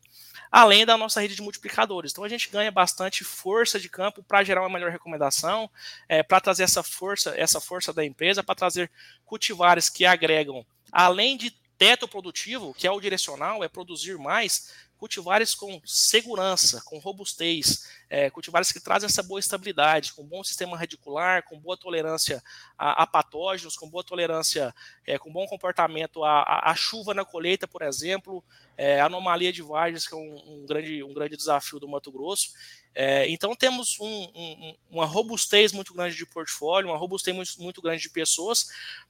além 0.52 0.84
da 0.84 0.98
nossa 0.98 1.18
rede 1.18 1.34
de 1.34 1.40
multiplicadores. 1.40 2.12
Então 2.12 2.24
a 2.24 2.28
gente 2.28 2.50
ganha 2.50 2.70
bastante 2.70 3.24
força 3.24 3.80
de 3.80 3.88
campo 3.88 4.22
para 4.22 4.44
gerar 4.44 4.60
uma 4.60 4.68
melhor 4.68 4.90
recomendação, 4.90 5.70
é, 6.06 6.22
para 6.22 6.42
trazer 6.42 6.64
essa 6.64 6.82
força, 6.82 7.34
essa 7.38 7.58
força 7.58 7.90
da 7.90 8.04
empresa, 8.04 8.42
para 8.42 8.54
trazer 8.54 8.90
cultivares 9.24 9.88
que 9.88 10.04
agregam, 10.04 10.64
além 10.92 11.38
de 11.38 11.50
teto 11.78 12.06
produtivo, 12.06 12.74
que 12.74 12.86
é 12.86 12.90
o 12.90 13.00
direcional, 13.00 13.64
é 13.64 13.68
produzir 13.68 14.18
mais, 14.18 14.72
cultivares 15.02 15.52
com 15.52 15.82
segurança, 15.84 16.80
com 16.84 16.96
robustez, 16.96 17.88
é, 18.08 18.30
cultivares 18.30 18.70
que 18.70 18.78
trazem 18.78 19.08
essa 19.08 19.20
boa 19.20 19.40
estabilidade, 19.40 20.12
com 20.12 20.22
bom 20.22 20.44
sistema 20.44 20.78
radicular, 20.78 21.42
com 21.42 21.58
boa 21.58 21.76
tolerância 21.76 22.40
a, 22.78 23.02
a 23.02 23.06
patógenos, 23.08 23.74
com 23.74 23.90
boa 23.90 24.04
tolerância, 24.04 24.72
é, 25.04 25.18
com 25.18 25.32
bom 25.32 25.44
comportamento 25.48 26.22
à, 26.22 26.70
à, 26.70 26.72
chuva 26.76 27.12
na 27.14 27.24
colheita, 27.24 27.66
por 27.66 27.82
exemplo, 27.82 28.44
é, 28.76 29.00
anomalia 29.00 29.52
de 29.52 29.62
vagens, 29.62 30.06
que 30.06 30.14
é 30.14 30.16
um, 30.16 30.62
um, 30.62 30.66
grande, 30.66 31.02
um 31.02 31.12
grande 31.12 31.36
desafio 31.36 31.78
do 31.78 31.88
Mato 31.88 32.10
Grosso. 32.10 32.52
É, 32.94 33.28
então 33.28 33.54
temos 33.54 33.98
um, 34.00 34.06
um, 34.34 34.76
uma 34.90 35.06
robustez 35.06 35.72
muito 35.72 35.94
grande 35.94 36.16
de 36.16 36.26
portfólio, 36.26 36.90
uma 36.90 36.96
robustez 36.96 37.34
muito, 37.34 37.62
muito 37.62 37.80
grande 37.80 38.02
de 38.02 38.10
pessoas 38.10 38.66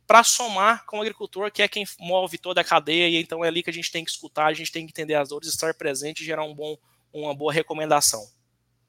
para 0.07 0.22
somar 0.22 0.85
com 0.87 0.98
o 0.98 1.01
agricultor, 1.01 1.51
que 1.51 1.62
é 1.62 1.68
quem 1.68 1.85
move 1.98 2.38
toda 2.38 2.61
a 2.61 2.64
cadeia, 2.64 3.09
e 3.09 3.16
então 3.16 3.44
é 3.44 3.48
ali 3.48 3.62
que 3.62 3.70
a 3.70 3.72
gente 3.72 3.90
tem 3.90 4.05
que 4.05 4.11
escutar, 4.11 4.46
a 4.46 4.55
gente 4.55 4.70
tem 4.70 4.87
que 4.87 4.92
entender 4.92 5.14
as 5.14 5.31
dores, 5.31 5.48
estar 5.48 5.75
presente 5.75 6.20
e 6.20 6.25
gerar 6.25 6.44
um 6.44 6.55
bom, 6.55 6.77
uma 7.12 7.35
boa 7.35 7.53
recomendação. 7.53 8.25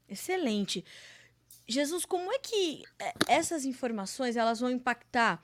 Excelente. 0.07 0.86
Jesus, 1.67 2.05
como 2.05 2.31
é 2.31 2.39
que 2.39 2.83
é, 2.99 3.13
essas 3.27 3.65
informações 3.65 4.36
elas 4.36 4.59
vão 4.59 4.69
impactar 4.69 5.41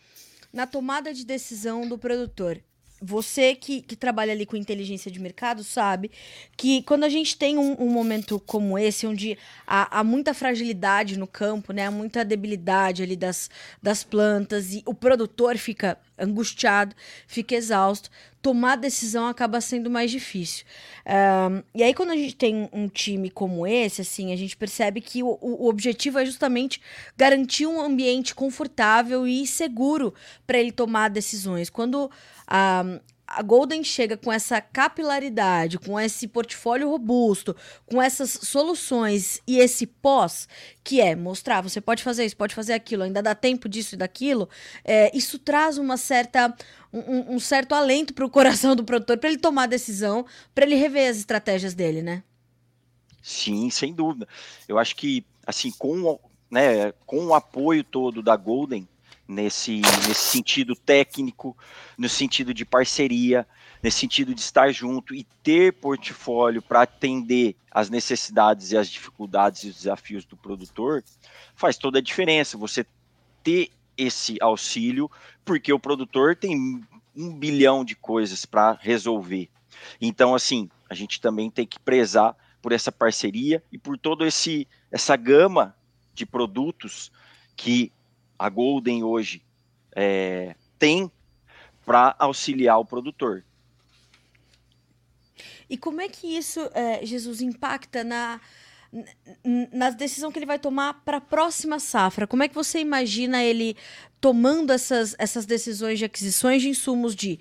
na 0.52 0.68
tomada 0.68 1.14
de 1.14 1.26
decisão 1.26 1.88
do 1.88 1.98
produtor? 1.98 2.62
Você 3.02 3.56
que, 3.56 3.82
que 3.82 3.96
trabalha 3.96 4.34
ali 4.34 4.46
com 4.46 4.56
inteligência 4.56 5.10
de 5.10 5.20
mercado 5.20 5.64
sabe 5.64 6.12
que 6.58 6.84
quando 6.84 7.04
a 7.04 7.10
gente 7.10 7.38
tem 7.38 7.58
um, 7.58 7.76
um 7.82 7.90
momento 7.90 8.40
como 8.40 8.78
esse, 8.78 9.08
onde 9.08 9.38
há, 9.66 10.00
há, 10.00 10.04
muita 10.04 10.34
fragilidade 10.34 11.18
no 11.18 11.28
campo, 11.28 11.72
né, 11.72 11.86
há 11.86 11.92
muita 11.92 12.26
debilidade 12.26 13.04
ali 13.04 13.16
das, 13.16 13.50
das 13.82 14.04
plantas 14.04 14.74
e 14.74 14.84
o 14.86 14.94
produtor 14.94 15.58
fica 15.58 15.98
angustiado, 16.20 16.96
fica 17.28 17.56
exausto, 17.56 18.10
tomar 18.42 18.76
decisão 18.76 19.28
acaba 19.28 19.60
sendo 19.62 19.90
mais 19.90 20.12
difícil. 20.12 20.66
Um, 21.06 21.64
e 21.74 21.84
aí, 21.84 21.94
quando 21.94 22.12
a 22.12 22.16
gente 22.16 22.36
tem 22.36 22.70
um 22.72 22.88
time 22.88 23.30
como 23.30 23.66
esse, 23.68 24.02
assim, 24.02 24.32
a 24.32 24.36
gente 24.36 24.56
percebe 24.56 25.02
que 25.02 25.22
o, 25.24 25.38
o 25.42 25.68
objetivo 25.68 26.20
é 26.20 26.26
justamente 26.26 26.82
garantir 27.18 27.66
um 27.66 27.82
ambiente 27.82 28.34
confortável 28.34 29.28
e 29.28 29.46
seguro 29.46 30.14
para 30.48 30.58
ele 30.58 30.72
tomar 30.72 31.10
decisões. 31.10 31.70
Quando 31.70 32.10
a, 32.48 33.00
a 33.32 33.44
Golden 33.44 33.84
chega 33.84 34.18
com 34.18 34.34
essa 34.34 34.60
capilaridade, 34.60 35.78
com 35.78 36.00
esse 36.00 36.28
portfólio 36.28 36.90
robusto, 36.90 37.56
com 37.86 38.02
essas 38.02 38.32
soluções 38.32 39.40
e 39.46 39.60
esse 39.60 39.86
pós, 39.86 40.48
que 40.84 41.00
é 41.00 41.16
mostrar, 41.16 41.62
você 41.62 41.80
pode 41.80 42.02
fazer 42.02 42.26
isso, 42.26 42.36
pode 42.36 42.56
fazer 42.56 42.74
aquilo, 42.74 43.04
ainda 43.04 43.22
dá 43.22 43.36
tempo 43.36 43.70
disso 43.70 43.94
e 43.94 43.98
daquilo, 43.98 44.50
é, 44.84 45.16
isso 45.16 45.38
traz 45.38 45.78
uma 45.78 45.96
certa, 45.96 46.56
um, 46.92 47.36
um 47.36 47.40
certo 47.40 47.76
alento 47.76 48.16
para 48.16 48.26
o 48.26 48.30
coração 48.30 48.76
do 48.76 48.84
produtor, 48.84 49.20
para 49.20 49.30
ele 49.30 49.38
tomar 49.38 49.64
a 49.64 49.68
decisão, 49.68 50.26
para 50.56 50.66
ele 50.66 50.76
rever 50.76 51.10
as 51.10 51.18
estratégias 51.18 51.76
dele, 51.76 52.02
né? 52.02 52.24
Sim, 53.22 53.70
sem 53.70 53.94
dúvida. 53.94 54.28
Eu 54.68 54.80
acho 54.80 54.96
que, 54.96 55.24
assim, 55.46 55.72
com, 55.72 56.20
né, 56.50 56.92
com 57.06 57.28
o 57.28 57.36
apoio 57.36 57.84
todo 57.84 58.24
da 58.24 58.36
Golden, 58.36 58.88
nesse, 59.30 59.80
nesse 60.08 60.32
sentido 60.32 60.76
técnico, 60.76 61.56
no 61.96 62.10
sentido 62.10 62.52
de 62.52 62.66
parceria, 62.66 63.48
nesse 63.82 64.00
sentido 64.00 64.34
de 64.34 64.42
estar 64.42 64.72
junto 64.72 65.14
e 65.14 65.24
ter 65.44 65.74
portfólio 65.74 66.64
para 66.64 66.82
atender 66.82 67.56
as 67.70 67.92
necessidades 67.92 68.72
e 68.72 68.78
as 68.78 68.90
dificuldades 68.90 69.64
e 69.64 69.70
os 69.70 69.76
desafios 69.76 70.26
do 70.26 70.36
produtor, 70.36 71.04
faz 71.56 71.78
toda 71.78 72.00
a 72.00 72.02
diferença. 72.02 72.58
Você 72.58 72.84
ter 73.44 73.70
esse 73.96 74.38
auxílio, 74.42 75.10
porque 75.46 75.72
o 75.72 75.80
produtor 75.80 76.36
tem 76.36 76.84
um 77.16 77.38
bilhão 77.38 77.86
de 77.86 77.96
coisas 77.96 78.46
para 78.46 78.78
resolver. 78.82 79.48
Então, 80.02 80.34
assim, 80.34 80.70
a 80.90 80.96
gente 80.96 81.22
também 81.22 81.52
tem 81.52 81.68
que 81.68 81.80
prezar 81.80 82.36
por 82.62 82.72
essa 82.72 82.92
parceria 82.92 83.64
e 83.72 83.78
por 83.78 83.98
todo 83.98 84.26
esse 84.26 84.68
essa 84.92 85.16
gama 85.16 85.76
de 86.14 86.26
produtos 86.26 87.12
que 87.56 87.92
a 88.40 88.48
Golden 88.48 89.04
hoje 89.04 89.44
é, 89.94 90.56
tem 90.80 91.12
para 91.86 92.16
auxiliar 92.18 92.80
o 92.80 92.86
produtor. 92.86 93.44
E 95.70 95.78
como 95.78 96.02
é 96.02 96.08
que 96.08 96.26
isso, 96.26 96.60
é, 96.74 97.06
Jesus, 97.06 97.42
impacta 97.42 98.04
na, 98.04 98.42
na 99.72 99.90
decisão 99.92 100.32
que 100.32 100.40
ele 100.40 100.46
vai 100.46 100.58
tomar 100.58 101.02
para 101.06 101.18
a 101.18 101.22
próxima 101.22 101.80
safra? 101.80 102.26
Como 102.26 102.42
é 102.42 102.48
que 102.48 102.56
você 102.56 102.80
imagina 102.80 103.44
ele 103.44 103.76
tomando 104.20 104.72
essas, 104.72 105.16
essas 105.20 105.46
decisões 105.46 106.00
de 106.00 106.06
aquisições 106.06 106.62
de 106.62 106.70
insumos 106.70 107.16
de 107.16 107.40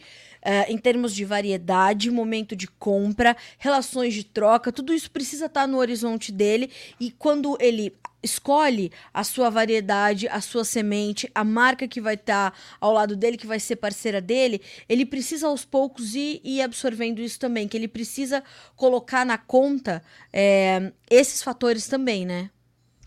Uh, 0.48 0.72
em 0.72 0.78
termos 0.78 1.14
de 1.14 1.26
variedade, 1.26 2.10
momento 2.10 2.56
de 2.56 2.66
compra, 2.66 3.36
relações 3.58 4.14
de 4.14 4.24
troca, 4.24 4.72
tudo 4.72 4.94
isso 4.94 5.10
precisa 5.10 5.44
estar 5.44 5.62
tá 5.62 5.66
no 5.66 5.76
horizonte 5.76 6.32
dele. 6.32 6.70
E 6.98 7.10
quando 7.10 7.58
ele 7.60 7.94
escolhe 8.22 8.90
a 9.12 9.22
sua 9.22 9.50
variedade, 9.50 10.26
a 10.28 10.40
sua 10.40 10.64
semente, 10.64 11.30
a 11.34 11.44
marca 11.44 11.86
que 11.86 12.00
vai 12.00 12.14
estar 12.14 12.50
tá 12.50 12.56
ao 12.80 12.92
lado 12.92 13.14
dele, 13.14 13.36
que 13.36 13.46
vai 13.46 13.60
ser 13.60 13.76
parceira 13.76 14.20
dele, 14.20 14.60
ele 14.88 15.04
precisa 15.04 15.46
aos 15.46 15.64
poucos 15.64 16.14
ir, 16.14 16.40
ir 16.42 16.62
absorvendo 16.62 17.20
isso 17.20 17.38
também, 17.38 17.68
que 17.68 17.76
ele 17.76 17.88
precisa 17.88 18.42
colocar 18.74 19.24
na 19.24 19.38
conta 19.38 20.02
é, 20.32 20.92
esses 21.10 21.42
fatores 21.42 21.86
também, 21.86 22.24
né? 22.26 22.50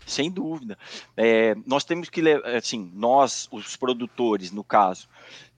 Sem 0.06 0.30
dúvida. 0.30 0.76
É, 1.16 1.54
nós 1.66 1.84
temos 1.84 2.08
que, 2.08 2.22
assim, 2.56 2.90
nós, 2.94 3.48
os 3.50 3.76
produtores, 3.76 4.50
no 4.50 4.64
caso, 4.64 5.08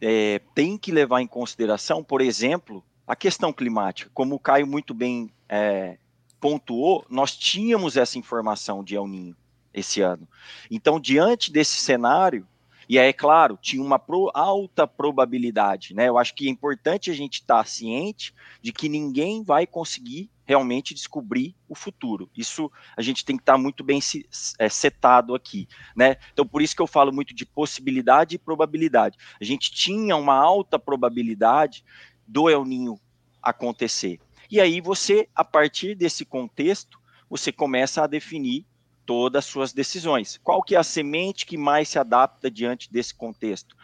é, 0.00 0.40
tem 0.54 0.76
que 0.76 0.92
levar 0.92 1.20
em 1.20 1.26
consideração, 1.26 2.02
por 2.02 2.20
exemplo, 2.20 2.84
a 3.06 3.16
questão 3.16 3.52
climática. 3.52 4.10
Como 4.12 4.34
o 4.34 4.38
Caio 4.38 4.66
muito 4.66 4.94
bem 4.94 5.30
é, 5.48 5.98
pontuou, 6.40 7.04
nós 7.08 7.36
tínhamos 7.36 7.96
essa 7.96 8.18
informação 8.18 8.84
de 8.84 8.94
El 8.94 9.06
Ninho 9.06 9.36
esse 9.72 10.00
ano. 10.00 10.28
Então, 10.70 11.00
diante 11.00 11.50
desse 11.50 11.76
cenário, 11.76 12.46
e 12.88 12.98
é 12.98 13.12
claro, 13.12 13.58
tinha 13.60 13.82
uma 13.82 13.98
pro, 13.98 14.30
alta 14.34 14.86
probabilidade, 14.86 15.94
né? 15.94 16.08
Eu 16.08 16.18
acho 16.18 16.34
que 16.34 16.46
é 16.46 16.50
importante 16.50 17.10
a 17.10 17.14
gente 17.14 17.40
estar 17.40 17.58
tá 17.58 17.64
ciente 17.64 18.34
de 18.62 18.72
que 18.72 18.88
ninguém 18.88 19.42
vai 19.42 19.66
conseguir 19.66 20.30
realmente 20.44 20.94
descobrir 20.94 21.54
o 21.68 21.74
futuro. 21.74 22.30
Isso 22.36 22.70
a 22.96 23.02
gente 23.02 23.24
tem 23.24 23.36
que 23.36 23.42
estar 23.42 23.54
tá 23.54 23.58
muito 23.58 23.82
bem 23.82 24.00
se, 24.00 24.28
é, 24.58 24.68
setado 24.68 25.34
aqui, 25.34 25.68
né? 25.96 26.16
Então, 26.32 26.46
por 26.46 26.62
isso 26.62 26.76
que 26.76 26.82
eu 26.82 26.86
falo 26.86 27.12
muito 27.12 27.34
de 27.34 27.46
possibilidade 27.46 28.36
e 28.36 28.38
probabilidade. 28.38 29.18
A 29.40 29.44
gente 29.44 29.70
tinha 29.70 30.16
uma 30.16 30.34
alta 30.34 30.78
probabilidade 30.78 31.84
do 32.26 32.48
El 32.48 32.64
Ninho 32.64 32.98
acontecer. 33.42 34.20
E 34.50 34.60
aí 34.60 34.80
você, 34.80 35.28
a 35.34 35.44
partir 35.44 35.94
desse 35.94 36.24
contexto, 36.24 36.98
você 37.28 37.50
começa 37.50 38.02
a 38.02 38.06
definir 38.06 38.66
todas 39.04 39.44
as 39.44 39.50
suas 39.50 39.72
decisões. 39.72 40.40
Qual 40.42 40.62
que 40.62 40.74
é 40.74 40.78
a 40.78 40.82
semente 40.82 41.46
que 41.46 41.56
mais 41.56 41.88
se 41.88 41.98
adapta 41.98 42.50
diante 42.50 42.92
desse 42.92 43.14
contexto? 43.14 43.76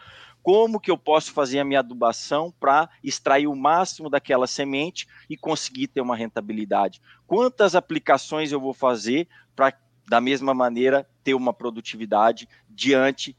Como 0.43 0.79
que 0.79 0.89
eu 0.89 0.97
posso 0.97 1.31
fazer 1.31 1.59
a 1.59 1.63
minha 1.63 1.79
adubação 1.79 2.51
para 2.59 2.89
extrair 3.03 3.47
o 3.47 3.55
máximo 3.55 4.09
daquela 4.09 4.47
semente 4.47 5.07
e 5.29 5.37
conseguir 5.37 5.87
ter 5.87 6.01
uma 6.01 6.15
rentabilidade? 6.15 7.01
Quantas 7.27 7.75
aplicações 7.75 8.51
eu 8.51 8.59
vou 8.59 8.73
fazer 8.73 9.27
para, 9.55 9.73
da 10.07 10.19
mesma 10.19 10.53
maneira, 10.53 11.07
ter 11.23 11.35
uma 11.35 11.53
produtividade 11.53 12.49
diante 12.67 13.37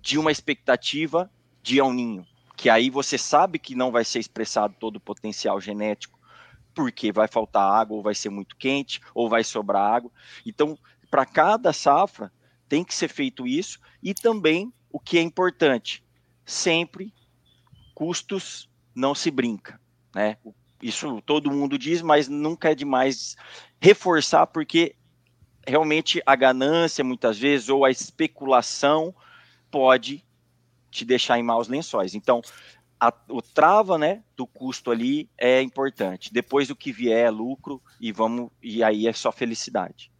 de 0.00 0.18
uma 0.18 0.32
expectativa 0.32 1.30
de 1.62 1.78
El 1.78 1.92
Ninho? 1.92 2.26
Que 2.56 2.68
aí 2.68 2.90
você 2.90 3.16
sabe 3.16 3.58
que 3.58 3.76
não 3.76 3.92
vai 3.92 4.04
ser 4.04 4.18
expressado 4.18 4.74
todo 4.78 4.96
o 4.96 5.00
potencial 5.00 5.60
genético, 5.60 6.18
porque 6.74 7.12
vai 7.12 7.28
faltar 7.28 7.62
água, 7.62 7.96
ou 7.96 8.02
vai 8.02 8.14
ser 8.14 8.28
muito 8.28 8.56
quente, 8.56 9.00
ou 9.14 9.28
vai 9.28 9.44
sobrar 9.44 9.94
água. 9.94 10.10
Então, 10.44 10.76
para 11.10 11.24
cada 11.24 11.72
safra 11.72 12.32
tem 12.68 12.84
que 12.84 12.94
ser 12.94 13.08
feito 13.08 13.46
isso 13.46 13.80
e 14.02 14.14
também 14.14 14.72
o 14.92 14.98
que 14.98 15.18
é 15.18 15.22
importante, 15.22 16.02
sempre 16.50 17.12
custos 17.94 18.68
não 18.94 19.14
se 19.14 19.30
brinca, 19.30 19.80
né? 20.14 20.36
Isso 20.82 21.20
todo 21.22 21.50
mundo 21.50 21.78
diz, 21.78 22.00
mas 22.02 22.28
nunca 22.28 22.70
é 22.70 22.74
demais 22.74 23.36
reforçar 23.80 24.46
porque 24.46 24.96
realmente 25.66 26.22
a 26.24 26.34
ganância 26.34 27.04
muitas 27.04 27.38
vezes 27.38 27.68
ou 27.68 27.84
a 27.84 27.90
especulação 27.90 29.14
pode 29.70 30.24
te 30.90 31.04
deixar 31.04 31.38
em 31.38 31.42
maus 31.42 31.68
lençóis. 31.68 32.14
Então, 32.14 32.40
a, 32.98 33.12
o 33.28 33.40
trava, 33.40 33.96
né, 33.96 34.22
do 34.36 34.46
custo 34.46 34.90
ali 34.90 35.28
é 35.38 35.62
importante. 35.62 36.32
Depois 36.32 36.70
o 36.70 36.76
que 36.76 36.92
vier 36.92 37.26
é 37.26 37.30
lucro 37.30 37.80
e 38.00 38.10
vamos 38.10 38.50
e 38.62 38.82
aí 38.82 39.06
é 39.06 39.12
só 39.12 39.30
felicidade. 39.30 40.10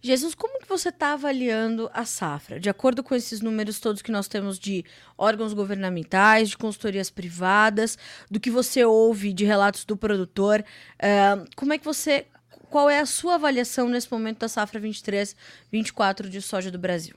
Jesus, 0.00 0.34
como 0.34 0.60
que 0.60 0.68
você 0.68 0.90
está 0.90 1.12
avaliando 1.12 1.90
a 1.92 2.04
safra? 2.04 2.60
De 2.60 2.70
acordo 2.70 3.02
com 3.02 3.14
esses 3.14 3.40
números 3.40 3.80
todos 3.80 4.02
que 4.02 4.12
nós 4.12 4.28
temos 4.28 4.58
de 4.58 4.84
órgãos 5.16 5.52
governamentais, 5.52 6.50
de 6.50 6.56
consultorias 6.56 7.10
privadas, 7.10 7.98
do 8.30 8.38
que 8.38 8.50
você 8.50 8.84
ouve 8.84 9.32
de 9.32 9.44
relatos 9.44 9.84
do 9.84 9.96
produtor, 9.96 10.64
uh, 10.94 11.48
como 11.56 11.72
é 11.72 11.78
que 11.78 11.84
você. 11.84 12.26
Qual 12.70 12.90
é 12.90 13.00
a 13.00 13.06
sua 13.06 13.36
avaliação 13.36 13.88
nesse 13.88 14.12
momento 14.12 14.40
da 14.40 14.48
safra 14.48 14.78
23, 14.78 15.34
24 15.72 16.28
de 16.28 16.42
soja 16.42 16.70
do 16.70 16.78
Brasil? 16.78 17.16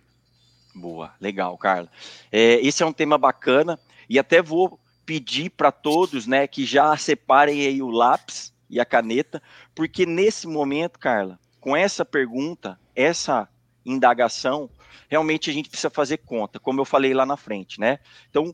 Boa, 0.73 1.13
legal, 1.19 1.57
Carla. 1.57 1.89
É, 2.31 2.65
esse 2.65 2.81
é 2.81 2.85
um 2.85 2.93
tema 2.93 3.17
bacana 3.17 3.77
e 4.09 4.17
até 4.17 4.41
vou 4.41 4.79
pedir 5.05 5.49
para 5.49 5.71
todos, 5.71 6.25
né, 6.25 6.47
que 6.47 6.65
já 6.65 6.95
separem 6.95 7.67
aí 7.67 7.81
o 7.81 7.89
lápis 7.89 8.53
e 8.69 8.79
a 8.79 8.85
caneta, 8.85 9.43
porque 9.75 10.05
nesse 10.05 10.47
momento, 10.47 10.97
Carla, 10.97 11.37
com 11.61 11.77
essa 11.77 12.03
pergunta, 12.03 12.77
essa 12.95 13.47
indagação, 13.85 14.69
realmente 15.07 15.49
a 15.49 15.53
gente 15.53 15.69
precisa 15.69 15.91
fazer 15.91 16.17
conta, 16.17 16.59
como 16.59 16.81
eu 16.81 16.85
falei 16.85 17.13
lá 17.13 17.25
na 17.25 17.37
frente, 17.37 17.79
né? 17.79 17.99
Então, 18.29 18.53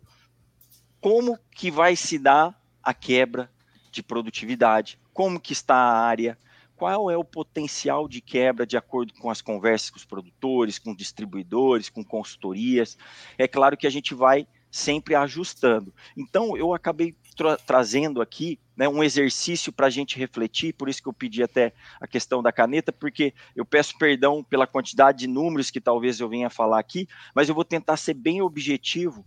como 1.00 1.40
que 1.52 1.72
vai 1.72 1.96
se 1.96 2.20
dar 2.20 2.62
a 2.84 2.94
quebra 2.94 3.50
de 3.92 4.04
produtividade, 4.04 5.00
como 5.14 5.40
que 5.40 5.54
está 5.54 5.76
a 5.76 6.00
área, 6.00 6.38
qual 6.76 7.10
é 7.10 7.18
o 7.18 7.24
potencial 7.24 8.08
de 8.08 8.22
quebra 8.22 8.68
de 8.68 8.78
acordo 8.78 9.14
com 9.14 9.30
as 9.30 9.42
conversas 9.42 9.90
com 9.90 9.98
os 9.98 10.06
produtores, 10.06 10.78
com 10.78 10.94
distribuidores, 10.94 11.90
com 11.90 12.04
consultorias. 12.04 12.98
É 13.38 13.48
claro 13.48 13.78
que 13.78 13.88
a 13.88 13.90
gente 13.90 14.14
vai 14.14 14.46
sempre 14.70 15.16
ajustando. 15.16 15.94
Então, 16.16 16.58
eu 16.58 16.74
acabei 16.74 17.16
tra 17.36 17.58
trazendo 17.58 18.22
aqui 18.22 18.60
né, 18.78 18.88
um 18.88 19.04
exercício 19.04 19.74
para 19.74 19.88
a 19.88 19.90
gente 19.90 20.20
refletir, 20.20 20.72
por 20.74 20.88
isso 20.88 21.02
que 21.02 21.10
eu 21.10 21.14
pedi 21.14 21.42
até 21.42 21.74
a 22.00 22.08
questão 22.08 22.44
da 22.44 22.52
caneta, 22.52 22.94
porque 22.94 23.34
eu 23.56 23.66
peço 23.66 23.98
perdão 23.98 24.44
pela 24.44 24.68
quantidade 24.68 25.18
de 25.18 25.28
números 25.28 25.72
que 25.72 25.82
talvez 25.82 26.20
eu 26.20 26.30
venha 26.30 26.48
falar 26.48 26.78
aqui, 26.78 27.08
mas 27.34 27.50
eu 27.50 27.56
vou 27.56 27.66
tentar 27.66 27.98
ser 27.98 28.14
bem 28.14 28.40
objetivo. 28.40 29.26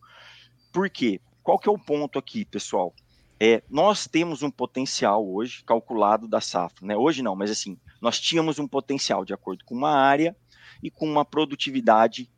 Por 0.72 0.88
quê? 0.88 1.20
Qual 1.42 1.58
que 1.58 1.68
é 1.68 1.72
o 1.72 1.78
ponto 1.78 2.16
aqui, 2.16 2.44
pessoal? 2.44 2.94
É, 3.40 3.62
nós 3.68 4.06
temos 4.06 4.42
um 4.42 4.50
potencial 4.50 5.26
hoje 5.26 5.64
calculado 5.64 6.28
da 6.28 6.40
safra, 6.40 6.86
né? 6.86 6.96
Hoje 6.96 7.22
não, 7.22 7.34
mas 7.34 7.50
assim, 7.50 7.76
nós 8.00 8.20
tínhamos 8.20 8.58
um 8.58 8.68
potencial 8.68 9.24
de 9.24 9.32
acordo 9.32 9.64
com 9.64 9.74
uma 9.74 9.90
área 9.90 10.36
e 10.82 10.90
com 10.90 11.06
uma 11.06 11.24
produtividade 11.24 12.30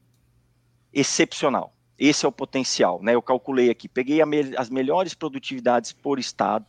excepcional. 0.92 1.74
Esse 1.98 2.24
é 2.24 2.28
o 2.28 2.32
potencial, 2.32 3.02
né? 3.02 3.14
Eu 3.14 3.20
calculei 3.22 3.68
aqui, 3.68 3.88
peguei 3.88 4.24
me 4.24 4.56
as 4.56 4.70
melhores 4.70 5.12
produtividades 5.12 5.92
por 5.92 6.18
estado, 6.18 6.64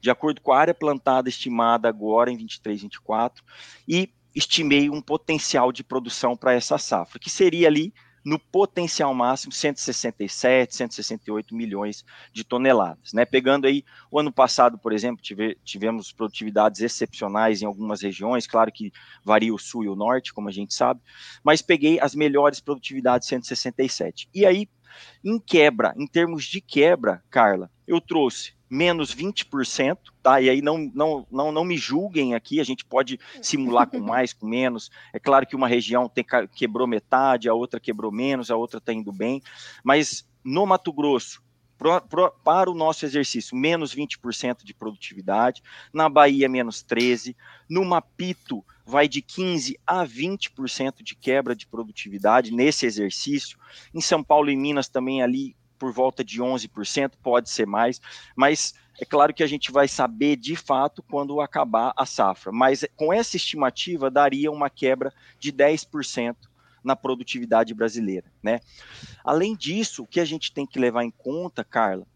de 0.00 0.10
acordo 0.10 0.40
com 0.40 0.52
a 0.52 0.58
área 0.58 0.74
plantada 0.74 1.28
estimada 1.28 1.88
agora 1.88 2.30
em 2.30 2.36
23, 2.36 2.82
24, 2.82 3.44
e 3.86 4.12
estimei 4.34 4.88
um 4.88 5.00
potencial 5.00 5.72
de 5.72 5.82
produção 5.82 6.36
para 6.36 6.52
essa 6.52 6.78
safra, 6.78 7.18
que 7.18 7.30
seria 7.30 7.68
ali 7.68 7.92
no 8.24 8.38
potencial 8.38 9.14
máximo 9.14 9.52
167, 9.52 10.74
168 10.76 11.54
milhões 11.54 12.04
de 12.32 12.44
toneladas. 12.44 13.12
Né? 13.12 13.24
Pegando 13.24 13.66
aí 13.66 13.84
o 14.10 14.18
ano 14.18 14.32
passado, 14.32 14.78
por 14.78 14.92
exemplo, 14.92 15.22
tive, 15.22 15.56
tivemos 15.64 16.12
produtividades 16.12 16.80
excepcionais 16.80 17.62
em 17.62 17.66
algumas 17.66 18.02
regiões, 18.02 18.46
claro 18.46 18.70
que 18.70 18.92
varia 19.24 19.54
o 19.54 19.58
sul 19.58 19.84
e 19.84 19.88
o 19.88 19.96
norte, 19.96 20.34
como 20.34 20.48
a 20.48 20.52
gente 20.52 20.74
sabe, 20.74 21.00
mas 21.42 21.62
peguei 21.62 21.98
as 21.98 22.14
melhores 22.14 22.60
produtividades 22.60 23.26
167. 23.28 24.28
E 24.34 24.44
aí, 24.44 24.68
em 25.24 25.38
quebra, 25.38 25.94
em 25.96 26.06
termos 26.06 26.44
de 26.44 26.60
quebra, 26.60 27.22
Carla, 27.30 27.70
eu 27.86 28.00
trouxe 28.00 28.52
menos 28.70 29.12
20%, 29.12 29.98
tá? 30.22 30.40
E 30.40 30.48
aí 30.48 30.62
não, 30.62 30.90
não, 30.94 31.26
não, 31.28 31.50
não 31.50 31.64
me 31.64 31.76
julguem 31.76 32.34
aqui, 32.34 32.60
a 32.60 32.64
gente 32.64 32.84
pode 32.84 33.18
simular 33.42 33.88
com 33.88 33.98
mais, 33.98 34.32
com 34.32 34.46
menos. 34.46 34.90
É 35.12 35.18
claro 35.18 35.44
que 35.44 35.56
uma 35.56 35.66
região 35.66 36.08
tem, 36.08 36.24
quebrou 36.54 36.86
metade, 36.86 37.48
a 37.48 37.54
outra 37.54 37.80
quebrou 37.80 38.12
menos, 38.12 38.50
a 38.50 38.56
outra 38.56 38.78
está 38.78 38.92
indo 38.92 39.12
bem, 39.12 39.42
mas 39.82 40.24
no 40.44 40.64
Mato 40.64 40.92
Grosso, 40.92 41.42
pro, 41.76 42.00
pro, 42.02 42.30
para 42.44 42.70
o 42.70 42.74
nosso 42.74 43.04
exercício, 43.04 43.56
menos 43.56 43.94
20% 43.94 44.62
de 44.62 44.72
produtividade, 44.72 45.62
na 45.92 46.08
Bahia, 46.08 46.48
menos 46.48 46.84
13%, 46.84 47.34
no 47.68 47.84
Mapito, 47.84 48.64
vai 48.86 49.08
de 49.08 49.20
15% 49.20 49.76
a 49.86 50.04
20% 50.04 51.02
de 51.02 51.16
quebra 51.16 51.56
de 51.56 51.66
produtividade 51.66 52.52
nesse 52.52 52.86
exercício, 52.86 53.58
em 53.92 54.00
São 54.00 54.22
Paulo 54.22 54.50
e 54.50 54.56
Minas 54.56 54.88
também 54.88 55.22
ali 55.22 55.56
por 55.80 55.90
volta 55.92 56.22
de 56.22 56.40
11%, 56.40 57.12
pode 57.22 57.48
ser 57.48 57.66
mais, 57.66 58.00
mas 58.36 58.74
é 59.00 59.04
claro 59.06 59.32
que 59.32 59.42
a 59.42 59.46
gente 59.46 59.72
vai 59.72 59.88
saber 59.88 60.36
de 60.36 60.54
fato 60.54 61.02
quando 61.02 61.40
acabar 61.40 61.94
a 61.96 62.04
safra, 62.04 62.52
mas 62.52 62.84
com 62.94 63.10
essa 63.10 63.36
estimativa 63.36 64.10
daria 64.10 64.52
uma 64.52 64.68
quebra 64.68 65.10
de 65.38 65.50
10% 65.50 66.36
na 66.84 66.94
produtividade 66.94 67.72
brasileira, 67.72 68.30
né? 68.42 68.60
Além 69.24 69.56
disso, 69.56 70.02
o 70.02 70.06
que 70.06 70.20
a 70.20 70.24
gente 70.24 70.52
tem 70.52 70.66
que 70.66 70.78
levar 70.78 71.02
em 71.02 71.10
conta, 71.10 71.64
Carla, 71.64 72.06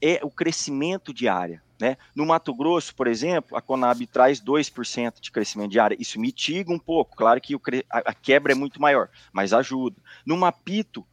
é 0.00 0.20
o 0.22 0.30
crescimento 0.30 1.14
de 1.14 1.26
área. 1.26 1.62
Né? 1.80 1.96
No 2.14 2.24
Mato 2.24 2.54
Grosso, 2.54 2.94
por 2.94 3.06
exemplo, 3.06 3.56
a 3.56 3.60
Conab 3.60 4.06
traz 4.06 4.40
2% 4.40 5.20
de 5.20 5.32
crescimento 5.32 5.72
de 5.72 5.80
área. 5.80 5.96
Isso 5.98 6.20
mitiga 6.20 6.72
um 6.72 6.78
pouco, 6.78 7.16
claro 7.16 7.40
que 7.40 7.56
a, 7.90 8.14
quebra 8.14 8.52
é 8.52 8.54
muito 8.54 8.80
maior, 8.80 9.08
mas 9.32 9.52
ajuda. 9.52 9.96
No 10.24 10.36
Mapito, 10.36 11.04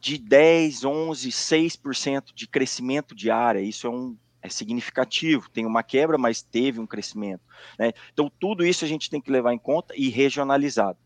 de 0.00 0.18
10, 0.18 0.84
11, 0.84 1.30
6% 1.30 2.34
de 2.34 2.46
crescimento 2.46 3.14
de 3.14 3.30
área. 3.30 3.60
Isso 3.60 3.86
é 3.86 3.90
um 3.90 4.16
é 4.40 4.48
significativo. 4.48 5.50
Tem 5.50 5.66
uma 5.66 5.82
quebra, 5.82 6.16
mas 6.16 6.42
teve 6.42 6.80
um 6.80 6.86
crescimento. 6.86 7.42
Né? 7.78 7.92
Então, 8.12 8.30
tudo 8.40 8.64
isso 8.64 8.84
a 8.84 8.88
gente 8.88 9.10
tem 9.10 9.20
que 9.20 9.30
levar 9.30 9.52
em 9.52 9.58
conta 9.58 9.94
e 9.96 10.08
regionalizado. 10.08 10.98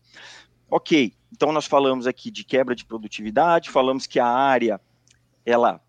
Ok, 0.69 1.13
então 1.31 1.51
nós 1.51 1.65
falamos 1.65 2.07
aqui 2.07 2.31
de 2.31 2.43
quebra 2.43 2.75
de 2.75 2.85
produtividade, 2.85 3.69
falamos 3.69 4.07
que 4.07 4.19
a 4.19 4.27
área 4.27 4.81
ela 5.45 5.79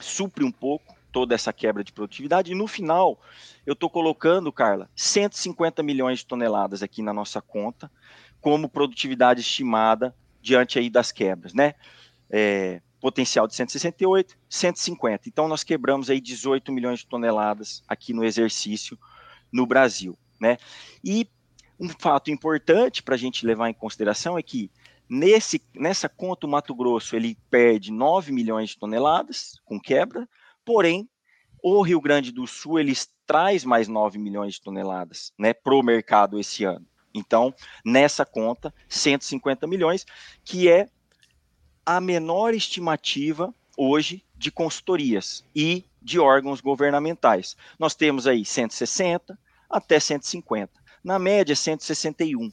supre 0.00 0.44
um 0.44 0.50
pouco 0.50 0.94
toda 1.12 1.34
essa 1.34 1.52
quebra 1.52 1.84
de 1.84 1.92
produtividade, 1.92 2.50
e 2.50 2.54
no 2.54 2.66
final 2.66 3.20
eu 3.66 3.74
estou 3.74 3.90
colocando, 3.90 4.50
Carla, 4.50 4.88
150 4.96 5.82
milhões 5.82 6.20
de 6.20 6.26
toneladas 6.26 6.82
aqui 6.82 7.02
na 7.02 7.12
nossa 7.12 7.42
conta, 7.42 7.90
como 8.40 8.68
produtividade 8.68 9.40
estimada 9.40 10.14
diante 10.40 10.78
aí 10.78 10.88
das 10.88 11.12
quebras, 11.12 11.52
né? 11.52 11.74
É, 12.36 12.82
potencial 13.00 13.46
de 13.46 13.54
168, 13.54 14.36
150. 14.48 15.28
Então, 15.28 15.46
nós 15.46 15.62
quebramos 15.62 16.10
aí 16.10 16.20
18 16.20 16.72
milhões 16.72 16.98
de 16.98 17.06
toneladas 17.06 17.84
aqui 17.86 18.12
no 18.12 18.24
exercício 18.24 18.98
no 19.52 19.64
Brasil. 19.64 20.18
Né? 20.40 20.56
E 21.04 21.28
um 21.78 21.88
fato 21.88 22.32
importante 22.32 23.04
para 23.04 23.14
a 23.14 23.18
gente 23.18 23.46
levar 23.46 23.70
em 23.70 23.74
consideração 23.74 24.36
é 24.36 24.42
que 24.42 24.68
nesse, 25.08 25.62
nessa 25.72 26.08
conta 26.08 26.44
o 26.44 26.50
Mato 26.50 26.74
Grosso 26.74 27.14
ele 27.14 27.38
perde 27.48 27.92
9 27.92 28.32
milhões 28.32 28.70
de 28.70 28.78
toneladas 28.78 29.60
com 29.64 29.78
quebra, 29.78 30.28
porém 30.64 31.08
o 31.62 31.82
Rio 31.82 32.00
Grande 32.00 32.32
do 32.32 32.48
Sul 32.48 32.80
ele 32.80 32.94
traz 33.24 33.64
mais 33.64 33.86
9 33.86 34.18
milhões 34.18 34.54
de 34.54 34.60
toneladas 34.60 35.32
né, 35.38 35.54
para 35.54 35.74
o 35.74 35.84
mercado 35.84 36.40
esse 36.40 36.64
ano. 36.64 36.84
Então, 37.14 37.54
nessa 37.84 38.26
conta, 38.26 38.74
150 38.88 39.68
milhões, 39.68 40.04
que 40.44 40.68
é 40.68 40.88
a 41.84 42.00
menor 42.00 42.54
estimativa 42.54 43.54
hoje 43.76 44.24
de 44.36 44.50
consultorias 44.50 45.44
e 45.54 45.84
de 46.00 46.18
órgãos 46.18 46.60
governamentais. 46.60 47.56
Nós 47.78 47.94
temos 47.94 48.26
aí 48.26 48.44
160 48.44 49.38
até 49.68 49.98
150, 49.98 50.70
na 51.02 51.18
média 51.18 51.56
161 51.56 52.52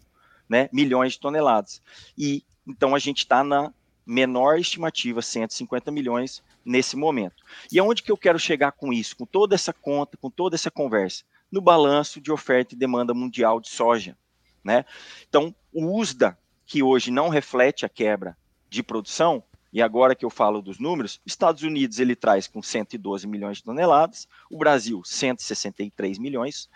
né, 0.49 0.69
milhões 0.71 1.13
de 1.13 1.19
toneladas. 1.19 1.81
E 2.17 2.43
então 2.67 2.93
a 2.93 2.99
gente 2.99 3.19
está 3.19 3.43
na 3.43 3.73
menor 4.05 4.59
estimativa, 4.59 5.21
150 5.21 5.91
milhões 5.91 6.43
nesse 6.65 6.97
momento. 6.97 7.43
E 7.71 7.79
aonde 7.79 8.03
que 8.03 8.11
eu 8.11 8.17
quero 8.17 8.37
chegar 8.37 8.73
com 8.73 8.91
isso, 8.91 9.15
com 9.15 9.25
toda 9.25 9.55
essa 9.55 9.71
conta, 9.71 10.17
com 10.17 10.29
toda 10.29 10.55
essa 10.55 10.69
conversa? 10.69 11.23
No 11.49 11.61
balanço 11.61 12.19
de 12.19 12.31
oferta 12.31 12.73
e 12.73 12.77
demanda 12.77 13.13
mundial 13.13 13.59
de 13.59 13.69
soja. 13.69 14.17
Né? 14.63 14.85
Então, 15.27 15.55
o 15.73 15.99
USDA, 15.99 16.37
que 16.65 16.83
hoje 16.83 17.11
não 17.11 17.29
reflete 17.29 17.85
a 17.85 17.89
quebra 17.89 18.37
de 18.71 18.81
produção, 18.81 19.43
e 19.73 19.81
agora 19.81 20.15
que 20.15 20.25
eu 20.25 20.29
falo 20.29 20.61
dos 20.61 20.79
números, 20.79 21.21
Estados 21.25 21.61
Unidos 21.61 21.99
ele 21.99 22.15
traz 22.15 22.47
com 22.47 22.63
112 22.63 23.27
milhões 23.27 23.57
de 23.57 23.63
toneladas, 23.63 24.27
o 24.49 24.57
Brasil 24.57 25.01
163 25.03 26.17
milhões, 26.17 26.69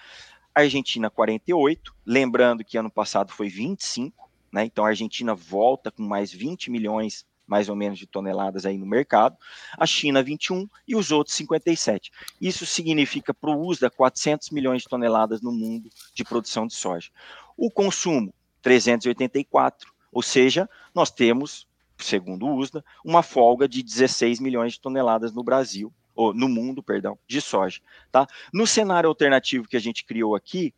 Argentina 0.54 1.10
48, 1.10 1.96
lembrando 2.06 2.64
que 2.64 2.78
ano 2.78 2.92
passado 2.92 3.32
foi 3.32 3.50
25, 3.50 4.30
né? 4.52 4.66
Então 4.66 4.86
a 4.86 4.90
Argentina 4.90 5.34
volta 5.34 5.90
com 5.90 6.04
mais 6.04 6.32
20 6.32 6.70
milhões 6.70 7.26
mais 7.48 7.70
ou 7.70 7.76
menos 7.76 8.00
de 8.00 8.08
toneladas 8.08 8.66
aí 8.66 8.78
no 8.78 8.86
mercado, 8.88 9.38
a 9.78 9.86
China 9.86 10.24
21 10.24 10.68
e 10.88 10.96
os 10.96 11.12
outros 11.12 11.36
57. 11.36 12.12
Isso 12.42 12.66
significa 12.66 13.34
para 13.34 13.52
o 13.52 13.68
USDA 13.68 13.90
400 13.90 14.50
milhões 14.50 14.82
de 14.82 14.90
toneladas 14.90 15.42
no 15.42 15.52
mundo 15.52 15.90
de 16.14 16.24
produção 16.24 16.66
de 16.66 16.74
soja. 16.74 17.12
O 17.56 17.70
consumo 17.70 18.34
384, 18.64 19.94
ou 20.12 20.24
seja, 20.24 20.68
nós 20.94 21.12
temos 21.12 21.68
segundo 21.98 22.46
o 22.46 22.56
USDA, 22.56 22.84
uma 23.04 23.24
folga 23.24 23.68
de 23.68 23.82
16 23.82 24.40
milhões 24.40 24.74
de 24.74 24.82
toneladas 24.82 25.34
no 25.34 25.44
Brasil, 25.44 25.94
ou 26.16 26.34
no 26.34 26.48
mundo, 26.48 26.82
perdão, 26.82 27.20
de 27.28 27.42
soja. 27.42 27.82
Tá? 28.12 28.26
No 28.54 28.66
cenário 28.66 29.10
alternativo 29.10 29.68
que 29.68 29.76
a 29.76 29.82
gente 29.82 30.06
criou 30.06 30.36
aqui, 30.36 30.74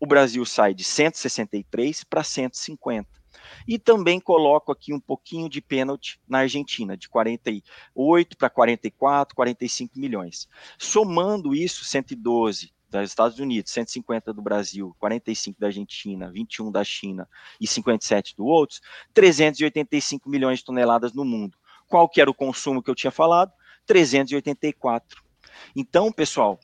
o 0.00 0.06
Brasil 0.06 0.44
sai 0.44 0.74
de 0.74 0.82
163 0.82 2.04
para 2.04 2.24
150. 2.24 3.08
E 3.66 3.78
também 3.78 4.20
coloco 4.20 4.72
aqui 4.72 4.92
um 4.92 5.00
pouquinho 5.00 5.48
de 5.48 5.60
pênalti 5.60 6.20
na 6.28 6.38
Argentina, 6.38 6.96
de 6.96 7.08
48 7.08 8.36
para 8.36 8.50
44, 8.50 9.34
45 9.34 9.98
milhões. 9.98 10.48
Somando 10.78 11.54
isso, 11.54 11.84
112 11.84 12.72
dos 13.00 13.10
Estados 13.10 13.38
Unidos, 13.38 13.72
150 13.72 14.32
do 14.32 14.42
Brasil, 14.42 14.94
45 14.98 15.60
da 15.60 15.68
Argentina, 15.68 16.30
21 16.30 16.70
da 16.70 16.84
China 16.84 17.28
e 17.60 17.66
57 17.66 18.36
do 18.36 18.44
outros, 18.44 18.80
385 19.14 20.28
milhões 20.28 20.58
de 20.58 20.64
toneladas 20.64 21.12
no 21.12 21.24
mundo. 21.24 21.56
Qual 21.88 22.08
que 22.08 22.20
era 22.20 22.30
o 22.30 22.34
consumo 22.34 22.82
que 22.82 22.90
eu 22.90 22.94
tinha 22.94 23.10
falado? 23.10 23.52
384. 23.86 25.22
Então, 25.74 26.12
pessoal, 26.12 26.58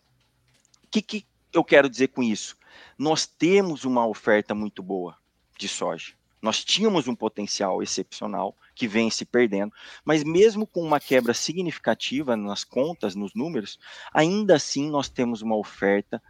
o 0.84 0.88
que, 0.90 1.02
que 1.02 1.26
eu 1.52 1.64
quero 1.64 1.88
dizer 1.88 2.08
com 2.08 2.22
isso? 2.22 2.56
Nós 2.96 3.26
temos 3.26 3.84
uma 3.84 4.06
oferta 4.06 4.54
muito 4.54 4.82
boa 4.82 5.16
de 5.58 5.68
soja. 5.68 6.14
Nós 6.40 6.64
tínhamos 6.64 7.08
um 7.08 7.14
potencial 7.14 7.82
excepcional 7.82 8.56
que 8.78 8.86
vem 8.86 9.10
se 9.10 9.24
perdendo, 9.24 9.72
mas 10.04 10.22
mesmo 10.22 10.64
com 10.64 10.80
uma 10.80 11.00
quebra 11.00 11.34
significativa 11.34 12.36
nas 12.36 12.62
contas, 12.62 13.16
nos 13.16 13.34
números, 13.34 13.76
ainda 14.14 14.54
assim 14.54 14.88
nós 14.88 15.08
temos 15.08 15.42
uma 15.42 15.56
oferta 15.56 16.22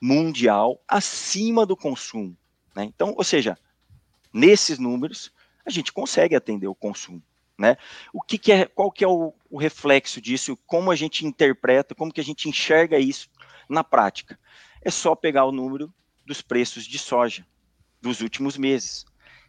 mundial 0.00 0.82
acima 0.88 1.66
do 1.66 1.76
consumo. 1.76 2.34
Né? 2.74 2.84
Então, 2.84 3.12
ou 3.14 3.22
seja, 3.22 3.58
nesses 4.32 4.78
números, 4.78 5.30
a 5.66 5.70
gente 5.70 5.92
consegue 5.92 6.34
atender 6.34 6.66
o 6.66 6.74
consumo. 6.74 7.22
Né? 7.58 7.76
O 8.10 8.22
que, 8.22 8.38
que 8.38 8.50
é, 8.50 8.64
qual 8.64 8.90
que 8.90 9.04
é 9.04 9.08
o, 9.08 9.34
o, 9.50 9.58
reflexo 9.58 10.18
disso? 10.18 10.56
Como 10.66 10.90
a 10.90 10.96
gente 10.96 11.26
interpreta, 11.26 11.94
como 11.94 12.10
que 12.10 12.22
a 12.22 12.24
gente 12.24 12.48
enxerga 12.48 12.98
isso 12.98 13.28
na 13.68 13.84
prática? 13.84 14.38
É 14.80 14.90
só 14.90 15.14
pegar 15.14 15.44
o 15.44 15.52
número 15.52 15.92
dos 16.24 16.40
preços 16.40 16.84
de 16.84 16.98
soja 16.98 17.46
dos 18.00 18.22
últimos 18.22 18.56
meses. 18.56 19.04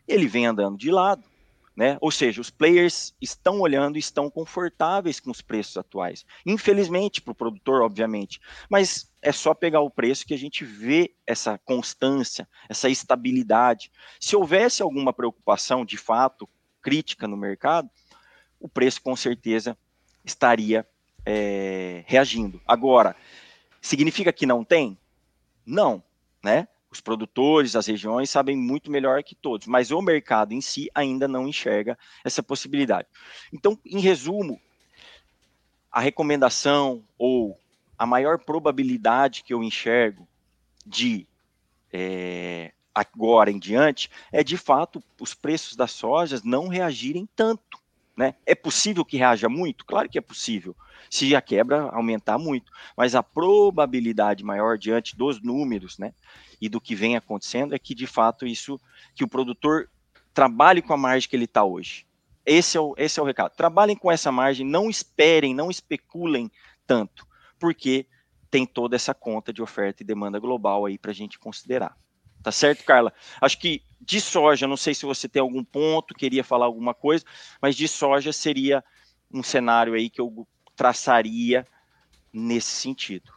Ele 0.06 0.28
vem 0.28 0.46
andando 0.46 0.78
de 0.78 0.92
lado, 0.92 1.24
né? 1.76 1.98
Ou 2.00 2.12
seja, 2.12 2.40
os 2.40 2.50
players 2.50 3.16
estão 3.20 3.60
olhando 3.60 3.98
estão 3.98 4.30
confortáveis 4.30 5.20
com 5.20 5.32
os 5.32 5.42
preços 5.42 5.76
atuais. 5.78 6.26
Infelizmente, 6.46 7.22
para 7.22 7.32
o 7.32 7.36
produtor, 7.36 7.82
obviamente, 7.82 8.40
mas 8.70 9.12
é 9.22 9.32
só 9.32 9.54
pegar 9.54 9.82
o 9.82 9.90
preço 9.90 10.26
que 10.26 10.34
a 10.34 10.38
gente 10.38 10.64
vê 10.64 11.14
essa 11.26 11.58
constância, 11.60 12.48
essa 12.70 12.90
estabilidade. 12.90 13.92
Se 14.20 14.36
houvesse 14.36 14.82
alguma 14.82 15.14
preocupação 15.14 15.84
de 15.84 15.98
fato 15.98 16.48
crítica 16.82 17.28
no 17.28 17.38
mercado, 17.38 17.90
o 18.60 18.68
preço 18.68 19.02
com 19.02 19.16
certeza 19.16 19.78
estaria 20.24 20.88
é, 21.26 22.04
reagindo. 22.06 22.62
Agora, 22.68 23.16
significa 23.82 24.32
que 24.32 24.46
não 24.46 24.64
tem? 24.64 24.98
Não, 25.66 26.04
né? 26.44 26.68
Os 26.94 27.02
produtores, 27.02 27.76
as 27.76 27.88
regiões 27.88 28.30
sabem 28.30 28.56
muito 28.56 28.92
melhor 28.92 29.24
que 29.24 29.34
todos, 29.34 29.66
mas 29.66 29.90
o 29.90 30.00
mercado 30.00 30.54
em 30.54 30.62
si 30.62 30.92
ainda 30.94 31.28
não 31.28 31.48
enxerga 31.48 31.98
essa 32.24 32.44
possibilidade. 32.44 33.08
Então, 33.52 33.80
em 33.84 34.00
resumo, 34.00 34.62
a 35.92 36.00
recomendação 36.00 37.04
ou 37.18 37.60
a 37.98 38.06
maior 38.06 38.38
probabilidade 38.38 39.44
que 39.44 39.52
eu 39.52 39.64
enxergo 39.64 40.28
de 40.86 41.26
é, 41.92 42.72
agora 42.94 43.50
em 43.50 43.58
diante 43.58 44.08
é 44.32 44.44
de 44.44 44.56
fato 44.56 45.04
os 45.20 45.34
preços 45.34 45.76
das 45.76 45.94
sojas 45.94 46.44
não 46.44 46.68
reagirem 46.68 47.28
tanto. 47.36 47.80
Né? 48.16 48.36
É 48.46 48.54
possível 48.54 49.04
que 49.04 49.18
reaja 49.18 49.50
muito? 49.50 49.86
Claro 49.86 50.08
que 50.08 50.20
é 50.20 50.22
possível, 50.22 50.76
se 51.10 51.36
a 51.36 51.42
quebra 51.42 51.90
aumentar 51.90 52.38
muito, 52.38 52.72
mas 52.96 53.16
a 53.16 53.24
probabilidade 53.24 54.44
maior 54.44 54.78
diante 54.78 55.18
dos 55.18 55.42
números 55.42 55.98
né, 55.98 56.14
e 56.62 56.70
do 56.70 56.80
que 56.80 56.94
vem 56.94 57.16
acontecendo 57.16 57.74
é 57.74 57.80
que 57.80 57.96
de 57.96 58.06
fato 58.06 58.46
isso, 58.46 58.80
que 59.16 59.24
o 59.24 59.28
produtor 59.28 59.90
trabalhe 60.34 60.82
com 60.82 60.94
a 60.94 60.98
margem 60.98 61.30
que 61.30 61.36
ele 61.36 61.46
está 61.46 61.64
hoje. 61.64 62.06
Esse 62.46 62.78
é, 62.78 62.82
o, 62.82 62.94
esse 62.98 63.20
é 63.20 63.24
o 63.24 63.26
recado. 63.26 63.56
Trabalhem 63.56 63.96
com 63.96 64.12
essa 64.12 64.32
margem, 64.32 64.66
não 64.66 64.90
esperem, 64.90 65.54
não 65.54 65.72
especulem 65.72 66.52
tanto, 66.86 67.26
porque 67.58 68.06
tem 68.52 68.66
toda 68.66 68.96
essa 68.96 69.14
conta 69.14 69.52
de 69.52 69.62
oferta 69.62 70.04
e 70.04 70.06
demanda 70.06 70.40
global 70.40 70.86
aí 70.86 70.98
para 70.98 71.12
a 71.12 71.16
gente 71.16 71.40
considerar. 71.40 71.98
Tá 72.44 72.52
certo, 72.52 72.84
Carla? 72.84 73.14
Acho 73.42 73.58
que 73.58 73.82
de 74.02 74.20
soja, 74.20 74.68
não 74.68 74.76
sei 74.76 74.94
se 74.94 75.06
você 75.06 75.30
tem 75.30 75.42
algum 75.42 75.64
ponto, 75.64 76.14
queria 76.14 76.44
falar 76.44 76.66
alguma 76.66 76.94
coisa, 76.94 77.24
mas 77.62 77.76
de 77.76 77.88
soja 77.88 78.34
seria 78.34 78.84
um 79.34 79.42
cenário 79.42 79.94
aí 79.94 80.10
que 80.10 80.20
eu 80.20 80.46
traçaria 80.76 81.66
nesse 82.34 82.72
sentido. 82.72 83.32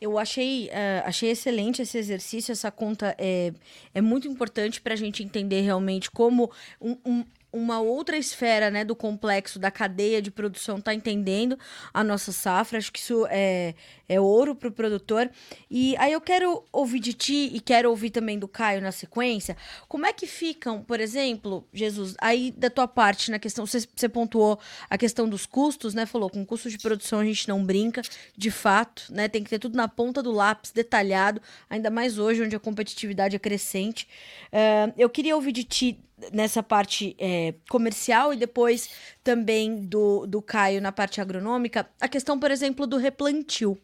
Eu 0.00 0.18
achei, 0.18 0.66
uh, 0.66 1.06
achei 1.06 1.30
excelente 1.30 1.80
esse 1.80 1.96
exercício, 1.96 2.52
essa 2.52 2.70
conta 2.70 3.14
é, 3.18 3.52
é 3.94 4.00
muito 4.00 4.28
importante 4.28 4.80
para 4.80 4.94
a 4.94 4.96
gente 4.96 5.22
entender 5.22 5.60
realmente 5.62 6.10
como 6.10 6.50
um, 6.80 6.98
um, 7.06 7.24
uma 7.52 7.80
outra 7.80 8.16
esfera 8.16 8.70
né, 8.70 8.84
do 8.84 8.96
complexo 8.96 9.58
da 9.58 9.70
cadeia 9.70 10.22
de 10.22 10.30
produção 10.30 10.78
está 10.78 10.94
entendendo 10.94 11.58
a 11.92 12.02
nossa 12.02 12.32
safra. 12.32 12.78
Acho 12.78 12.90
que 12.90 12.98
isso 12.98 13.26
é, 13.28 13.74
é 14.08 14.20
ouro 14.20 14.54
para 14.54 14.68
o 14.68 14.72
produtor. 14.72 15.30
E 15.70 15.94
aí 15.98 16.12
eu 16.12 16.20
quero 16.20 16.64
ouvir 16.72 17.00
de 17.00 17.12
ti 17.12 17.50
e 17.52 17.60
quero 17.60 17.90
ouvir 17.90 18.10
também 18.10 18.38
do 18.38 18.48
Caio 18.48 18.80
na 18.80 18.90
sequência. 18.90 19.56
Como 19.86 20.06
é 20.06 20.12
que 20.12 20.26
ficam, 20.26 20.82
por 20.82 20.98
exemplo, 20.98 21.66
Jesus, 21.72 22.14
aí 22.20 22.50
da 22.50 22.70
tua 22.70 22.88
parte 22.88 23.30
na 23.30 23.38
questão, 23.38 23.66
você, 23.66 23.86
você 23.94 24.08
pontuou 24.08 24.58
a 24.88 24.96
questão 24.96 25.28
dos 25.28 25.44
custos, 25.44 25.92
né? 25.92 26.06
Falou, 26.06 26.30
com 26.30 26.44
custos 26.46 26.72
de 26.72 26.78
produção 26.78 27.20
a 27.20 27.24
gente 27.24 27.48
não 27.48 27.62
brinca, 27.62 28.02
de 28.36 28.50
fato, 28.50 29.04
né? 29.10 29.28
Tem 29.28 29.44
que 29.44 29.50
ter 29.50 29.58
tudo 29.58 29.76
na 29.76 29.88
ponta 29.88 30.22
do 30.22 30.32
lápis, 30.32 30.70
detalhado, 30.70 31.40
ainda 31.68 31.90
mais 31.90 32.18
hoje, 32.18 32.42
onde 32.42 32.56
a 32.56 32.60
competitividade 32.60 33.36
é 33.36 33.38
crescente. 33.38 34.08
Uh, 34.46 34.92
eu 34.96 35.10
queria 35.10 35.36
ouvir 35.36 35.52
de 35.52 35.64
ti 35.64 35.98
nessa 36.32 36.62
parte 36.62 37.16
é, 37.18 37.54
comercial 37.68 38.32
e 38.32 38.36
depois 38.36 38.88
também 39.24 39.86
do, 39.86 40.26
do 40.26 40.42
Caio 40.42 40.80
na 40.80 40.92
parte 40.92 41.20
agronômica, 41.20 41.88
a 42.00 42.08
questão, 42.08 42.38
por 42.38 42.50
exemplo, 42.50 42.86
do 42.86 42.96
replantio. 42.96 43.78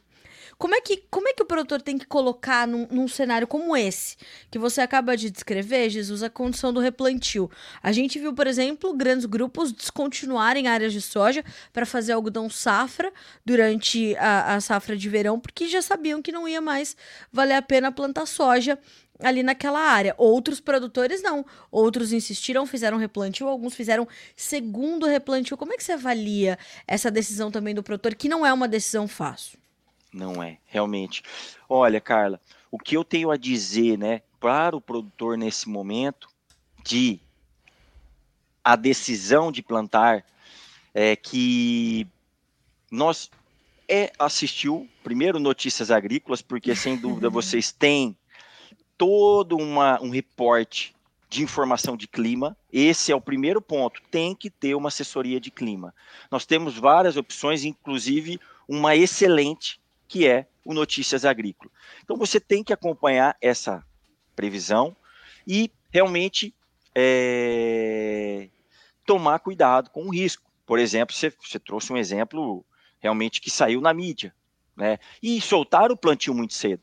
Como 0.59 0.75
é 0.75 0.81
que, 0.81 1.05
como 1.09 1.29
é 1.29 1.33
que 1.33 1.43
o 1.43 1.47
produtor 1.47 1.81
tem 1.81 1.97
que 1.97 2.05
colocar 2.05 2.67
num, 2.67 2.89
num, 2.91 3.07
cenário 3.07 3.47
como 3.47 3.77
esse, 3.77 4.17
que 4.51 4.59
você 4.59 4.81
acaba 4.81 5.17
de 5.17 5.31
descrever, 5.31 5.89
Jesus, 5.89 6.21
a 6.21 6.29
condição 6.29 6.73
do 6.73 6.81
replantio? 6.81 7.49
A 7.81 7.93
gente 7.93 8.19
viu, 8.19 8.35
por 8.35 8.45
exemplo, 8.47 8.93
grandes 8.93 9.25
grupos 9.25 9.71
descontinuarem 9.71 10.67
áreas 10.67 10.93
de 10.93 11.01
soja 11.01 11.45
para 11.73 11.87
fazer 11.87 12.13
algodão 12.13 12.51
safra 12.51 13.13
durante 13.47 14.17
a, 14.17 14.57
a 14.57 14.61
safra 14.61 14.97
de 14.97 15.09
verão, 15.09 15.39
porque 15.39 15.69
já 15.69 15.81
sabiam 15.81 16.21
que 16.21 16.33
não 16.33 16.49
ia 16.49 16.61
mais 16.61 16.97
valer 17.33 17.55
a 17.55 17.63
pena 17.63 17.93
plantar 17.93 18.27
soja 18.27 18.77
ali 19.21 19.43
naquela 19.43 19.81
área. 19.81 20.15
Outros 20.17 20.61
produtores 20.61 21.23
não. 21.23 21.45
Outros 21.71 22.13
insistiram, 22.13 22.67
fizeram 22.67 22.99
replantio, 22.99 23.49
alguns 23.49 23.75
fizeram 23.75 24.07
segundo 24.37 25.07
replantio. 25.07 25.57
Como 25.57 25.73
é 25.73 25.77
que 25.77 25.85
você 25.85 25.93
avalia 25.93 26.59
essa 26.87 27.11
decisão 27.11 27.51
também 27.51 27.75
do 27.75 27.83
produtor, 27.83 28.15
que 28.15 28.29
não 28.29 28.45
é 28.45 28.53
uma 28.53 28.69
decisão 28.69 29.09
fácil? 29.09 29.59
Não 30.13 30.43
é, 30.43 30.59
realmente. 30.67 31.23
Olha, 31.69 32.01
Carla, 32.01 32.41
o 32.71 32.79
que 32.79 32.97
eu 32.97 33.05
tenho 33.05 33.31
a 33.31 33.37
dizer, 33.37 33.99
né, 33.99 34.23
para 34.41 34.77
o 34.77 34.81
produtor 34.81 35.37
nesse 35.37 35.69
momento 35.69 36.29
de 36.85 37.21
a 38.65 38.77
decisão 38.77 39.51
de 39.51 39.63
plantar 39.63 40.25
é 40.95 41.17
que 41.17 42.07
nós 42.91 43.31
é 43.89 44.13
assistiu 44.19 44.89
primeiro 45.03 45.39
notícias 45.39 45.91
agrícolas 45.91 46.43
porque 46.43 46.75
sem 46.75 46.97
dúvida 46.97 47.29
vocês 47.31 47.73
têm 47.73 48.17
todo 48.99 49.57
uma, 49.57 50.03
um 50.03 50.11
reporte 50.11 50.95
de 51.31 51.43
informação 51.43 51.97
de 51.97 52.09
clima. 52.09 52.57
Esse 52.73 53.13
é 53.13 53.15
o 53.15 53.21
primeiro 53.21 53.63
ponto. 53.63 54.03
Tem 54.11 54.35
que 54.35 54.51
ter 54.51 54.75
uma 54.75 54.89
assessoria 54.89 55.41
de 55.41 55.51
clima. 55.51 55.95
Nós 56.31 56.45
temos 56.45 56.77
várias 56.77 57.17
opções, 57.17 57.65
inclusive 57.65 58.41
uma 58.69 58.97
excelente, 58.97 59.81
que 60.07 60.27
é 60.27 60.47
o 60.65 60.75
Notícias 60.75 61.25
Agrícola. 61.25 61.71
Então 62.03 62.17
você 62.17 62.41
tem 62.41 62.65
que 62.65 62.73
acompanhar 62.73 63.37
essa 63.41 63.85
previsão 64.35 64.97
e 65.47 65.71
realmente 65.91 66.55
é, 66.95 68.49
tomar 69.07 69.39
cuidado 69.39 69.91
com 69.91 70.07
o 70.07 70.13
risco. 70.13 70.43
Por 70.67 70.79
exemplo, 70.79 71.15
você, 71.15 71.33
você 71.43 71.59
trouxe 71.59 71.93
um 71.93 71.97
exemplo 71.97 72.65
realmente 73.01 73.41
que 73.41 73.51
saiu 73.51 73.81
na 73.81 73.95
mídia, 73.95 74.35
né? 74.77 74.99
E 75.23 75.41
soltar 75.41 75.91
o 75.91 75.97
plantio 75.97 76.35
muito 76.35 76.53
cedo. 76.53 76.83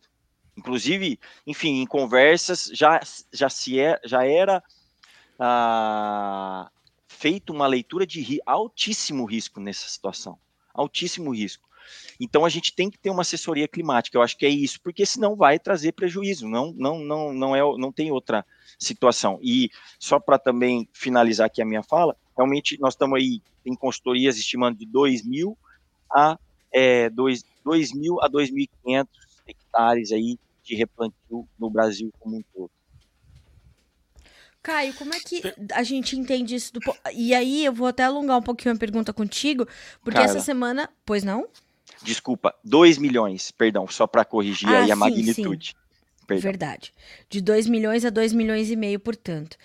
Inclusive, 0.57 1.19
enfim, 1.45 1.81
em 1.81 1.85
conversas 1.85 2.69
já, 2.73 2.99
já, 3.31 3.49
se 3.49 3.79
é, 3.79 3.99
já 4.05 4.25
era 4.25 4.63
ah, 5.37 6.69
feito 7.07 7.51
uma 7.51 7.67
leitura 7.67 8.05
de 8.05 8.41
altíssimo 8.45 9.25
risco 9.25 9.59
nessa 9.59 9.87
situação. 9.87 10.37
Altíssimo 10.73 11.33
risco. 11.33 11.65
Então 12.19 12.45
a 12.45 12.49
gente 12.49 12.73
tem 12.73 12.89
que 12.89 12.97
ter 12.97 13.09
uma 13.09 13.21
assessoria 13.21 13.67
climática. 13.67 14.17
Eu 14.17 14.21
acho 14.21 14.37
que 14.37 14.45
é 14.45 14.49
isso, 14.49 14.79
porque 14.81 15.05
senão 15.05 15.35
vai 15.35 15.59
trazer 15.59 15.91
prejuízo. 15.91 16.47
Não, 16.47 16.71
não, 16.71 16.99
não, 16.99 17.33
não 17.33 17.55
é, 17.55 17.59
não 17.77 17.91
tem 17.91 18.11
outra 18.11 18.45
situação. 18.79 19.39
E 19.41 19.69
só 19.99 20.19
para 20.19 20.39
também 20.39 20.87
finalizar 20.93 21.47
aqui 21.47 21.61
a 21.61 21.65
minha 21.65 21.83
fala, 21.83 22.15
realmente 22.35 22.79
nós 22.79 22.93
estamos 22.93 23.17
aí 23.17 23.41
em 23.65 23.75
consultorias 23.75 24.37
estimando 24.37 24.77
de 24.77 24.85
2 24.85 25.25
mil 25.25 25.57
a 26.11 26.37
é, 26.71 27.09
2, 27.09 27.43
2 27.63 27.93
mil 27.93 28.21
a 28.21 28.29
2.500 28.29 29.07
hectares 29.47 30.11
aí 30.11 30.37
de 30.65 30.75
replantio 30.75 31.47
no 31.57 31.69
Brasil 31.69 32.11
como 32.19 32.37
um 32.37 32.43
todo. 32.53 32.71
Caio, 34.61 34.95
como 34.95 35.13
é 35.13 35.19
que 35.19 35.43
a 35.73 35.83
gente 35.83 36.17
entende 36.17 36.55
isso? 36.55 36.73
Do... 36.73 36.79
E 37.13 37.35
aí, 37.35 37.63
eu 37.63 37.71
vou 37.71 37.87
até 37.87 38.03
alongar 38.03 38.39
um 38.39 38.41
pouquinho 38.41 38.73
a 38.73 38.77
pergunta 38.77 39.13
contigo, 39.13 39.67
porque 40.01 40.17
Carla, 40.17 40.31
essa 40.31 40.39
semana. 40.39 40.89
Pois 41.05 41.23
não? 41.23 41.47
Desculpa, 42.01 42.53
2 42.63 42.97
milhões, 42.97 43.51
perdão, 43.51 43.87
só 43.87 44.07
para 44.07 44.25
corrigir 44.25 44.67
ah, 44.69 44.83
aí 44.83 44.91
a 44.91 44.95
sim, 44.95 44.99
magnitude. 44.99 45.75
Sim. 46.27 46.35
Verdade. 46.37 46.91
De 47.29 47.39
2 47.39 47.67
milhões 47.67 48.03
a 48.03 48.09
2 48.09 48.33
milhões 48.33 48.71
e 48.71 48.75
meio, 48.75 48.99
portanto. 48.99 49.55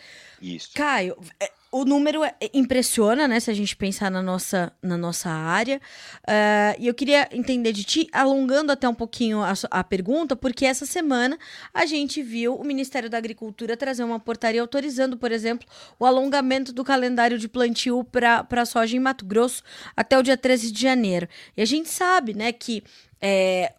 Isso. 0.40 0.72
Caio, 0.74 1.16
é, 1.40 1.51
o 1.73 1.85
número 1.85 2.25
é, 2.25 2.35
impressiona, 2.53 3.29
né? 3.29 3.39
Se 3.39 3.51
a 3.51 3.55
gente 3.55 3.77
pensar 3.77 4.11
na 4.11 4.21
nossa, 4.21 4.73
na 4.83 4.97
nossa 4.97 5.31
área. 5.31 5.81
Uh, 6.23 6.75
e 6.79 6.89
eu 6.89 6.95
queria 6.95 7.29
entender 7.33 7.73
de 7.73 7.85
ti, 7.85 8.09
alongando 8.12 8.73
até 8.73 8.89
um 8.89 8.95
pouquinho 8.95 9.41
a, 9.41 9.53
a, 9.71 9.85
pergunta, 9.85 10.35
porque 10.35 10.66
essa 10.66 10.85
semana 10.85 11.39
a 11.73 11.87
gente 11.87 12.23
viu 12.23 12.57
o 12.57 12.64
Ministério 12.64 13.09
da 13.09 13.18
Agricultura 13.18 13.77
trazer 13.77 14.03
uma 14.03 14.18
portaria 14.18 14.61
autorizando, 14.61 15.16
por 15.16 15.31
exemplo, 15.31 15.66
o 15.99 16.05
alongamento 16.05 16.73
do 16.73 16.83
calendário 16.83 17.39
de 17.39 17.49
plantio 17.49 18.03
para 18.03 18.47
a 18.51 18.66
soja 18.66 18.97
em 18.97 19.01
Mato 19.01 19.25
Grosso 19.25 19.62
até 19.97 20.18
o 20.18 20.23
dia 20.23 20.37
13 20.37 20.73
de 20.73 20.83
janeiro. 20.83 21.29
E 21.57 21.62
a 21.62 21.66
gente 21.66 21.89
sabe, 21.89 22.35
né, 22.35 22.53
que 22.53 22.83
é, 23.21 23.73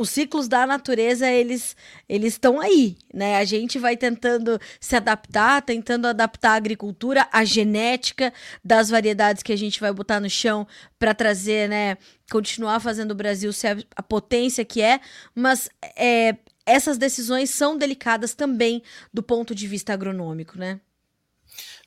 os 0.00 0.08
ciclos 0.08 0.48
da 0.48 0.66
natureza, 0.66 1.30
eles 1.30 1.76
eles 2.08 2.32
estão 2.32 2.58
aí, 2.58 2.96
né? 3.12 3.36
A 3.36 3.44
gente 3.44 3.78
vai 3.78 3.98
tentando 3.98 4.58
se 4.80 4.96
adaptar, 4.96 5.60
tentando 5.60 6.06
adaptar 6.06 6.52
a 6.52 6.54
agricultura, 6.54 7.28
a 7.30 7.44
genética 7.44 8.32
das 8.64 8.88
variedades 8.88 9.42
que 9.42 9.52
a 9.52 9.56
gente 9.56 9.78
vai 9.78 9.92
botar 9.92 10.18
no 10.18 10.30
chão 10.30 10.66
para 10.98 11.12
trazer, 11.12 11.68
né, 11.68 11.98
continuar 12.30 12.80
fazendo 12.80 13.10
o 13.10 13.14
Brasil 13.14 13.52
ser 13.52 13.86
a, 13.94 14.02
potência 14.02 14.64
que 14.64 14.80
é, 14.80 15.00
mas 15.34 15.68
é, 15.94 16.34
essas 16.64 16.96
decisões 16.96 17.50
são 17.50 17.76
delicadas 17.76 18.34
também 18.34 18.82
do 19.12 19.22
ponto 19.22 19.54
de 19.54 19.66
vista 19.66 19.92
agronômico, 19.92 20.58
né? 20.58 20.80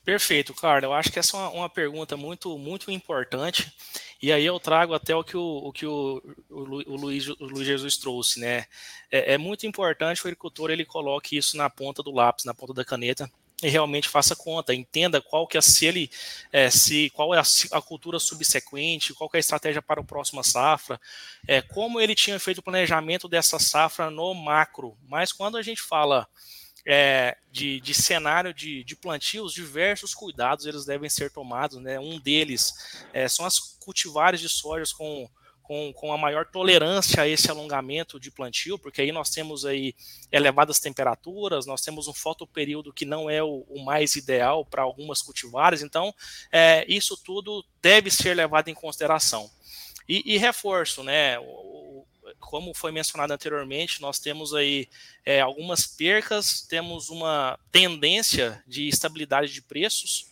Perfeito, 0.04 0.52
Carla. 0.52 0.86
Eu 0.86 0.92
acho 0.92 1.10
que 1.10 1.18
essa 1.18 1.36
é 1.36 1.40
uma, 1.40 1.50
uma, 1.50 1.68
pergunta 1.68 2.16
muito, 2.16 2.58
muito 2.58 2.90
importante. 2.90 3.72
E 4.20 4.30
aí 4.30 4.44
eu 4.44 4.60
trago 4.60 4.92
até 4.94 5.14
o 5.14 5.24
que 5.24 5.36
o, 5.36 5.42
o 5.64 5.72
que 5.72 5.86
o, 5.86 6.22
o, 6.50 6.96
Luiz, 6.96 7.28
o 7.28 7.36
Luiz 7.40 7.66
Jesus 7.66 7.96
trouxe, 7.96 8.38
né? 8.38 8.66
É, 9.10 9.34
é, 9.34 9.38
muito 9.38 9.66
importante 9.66 10.20
que 10.20 10.26
o 10.26 10.28
agricultor 10.28 10.70
ele 10.70 10.84
coloque 10.84 11.36
isso 11.36 11.56
na 11.56 11.70
ponta 11.70 12.02
do 12.02 12.10
lápis, 12.12 12.44
na 12.44 12.52
ponta 12.54 12.74
da 12.74 12.84
caneta 12.84 13.30
e 13.62 13.68
realmente 13.68 14.08
faça 14.08 14.36
conta, 14.36 14.74
entenda 14.74 15.22
qual 15.22 15.46
que 15.46 15.56
é 15.56 15.60
se 15.60 15.86
ele 15.86 16.10
é, 16.52 16.68
se 16.68 17.08
qual 17.10 17.34
é 17.34 17.38
a, 17.38 17.44
a, 17.72 17.80
cultura 17.80 18.18
subsequente, 18.18 19.14
qual 19.14 19.30
é 19.32 19.36
a 19.38 19.40
estratégia 19.40 19.80
para 19.80 20.00
o 20.00 20.04
próximo 20.04 20.42
safra, 20.44 21.00
é, 21.46 21.62
como 21.62 22.00
ele 22.00 22.14
tinha 22.14 22.38
feito 22.38 22.58
o 22.58 22.62
planejamento 22.62 23.28
dessa 23.28 23.58
safra 23.58 24.10
no 24.10 24.34
macro. 24.34 24.96
Mas 25.08 25.32
quando 25.32 25.56
a 25.56 25.62
gente 25.62 25.80
fala 25.80 26.28
é, 26.86 27.36
de, 27.50 27.80
de, 27.80 27.94
cenário 27.94 28.52
de, 28.52 28.84
de 28.84 28.94
plantio, 28.94 29.48
diversos 29.48 30.14
cuidados 30.14 30.66
eles 30.66 30.84
devem 30.84 31.08
ser 31.08 31.30
tomados. 31.30 31.78
Né? 31.78 31.98
Um 31.98 32.18
deles 32.18 32.72
é, 33.12 33.26
são 33.28 33.46
as 33.46 33.58
cultivares 33.58 34.40
de 34.40 34.48
sojas 34.48 34.92
com, 34.92 35.28
com, 35.62 35.92
com, 35.94 36.12
a 36.12 36.18
maior 36.18 36.46
tolerância 36.46 37.22
a 37.22 37.28
esse 37.28 37.50
alongamento 37.50 38.20
de 38.20 38.30
plantio, 38.30 38.78
porque 38.78 39.00
aí 39.00 39.12
nós 39.12 39.30
temos 39.30 39.64
aí 39.64 39.94
elevadas 40.30 40.78
temperaturas, 40.78 41.66
nós 41.66 41.80
temos 41.80 42.06
um 42.06 42.12
fotoperíodo 42.12 42.92
que 42.92 43.06
não 43.06 43.30
é 43.30 43.42
o, 43.42 43.64
o 43.68 43.82
mais 43.82 44.14
ideal 44.14 44.64
para 44.64 44.82
algumas 44.82 45.22
cultivares, 45.22 45.82
então 45.82 46.14
é, 46.52 46.84
isso 46.86 47.16
tudo 47.16 47.64
deve 47.80 48.10
ser 48.10 48.34
levado 48.34 48.68
em 48.68 48.74
consideração. 48.74 49.50
E, 50.06 50.34
e 50.34 50.36
reforço, 50.36 51.02
né? 51.02 51.38
Como 52.40 52.74
foi 52.74 52.92
mencionado 52.92 53.32
anteriormente, 53.32 54.00
nós 54.00 54.18
temos 54.18 54.54
aí 54.54 54.88
é, 55.24 55.40
algumas 55.40 55.86
percas, 55.86 56.62
temos 56.62 57.08
uma 57.08 57.58
tendência 57.70 58.62
de 58.66 58.88
estabilidade 58.88 59.52
de 59.52 59.62
preços. 59.62 60.30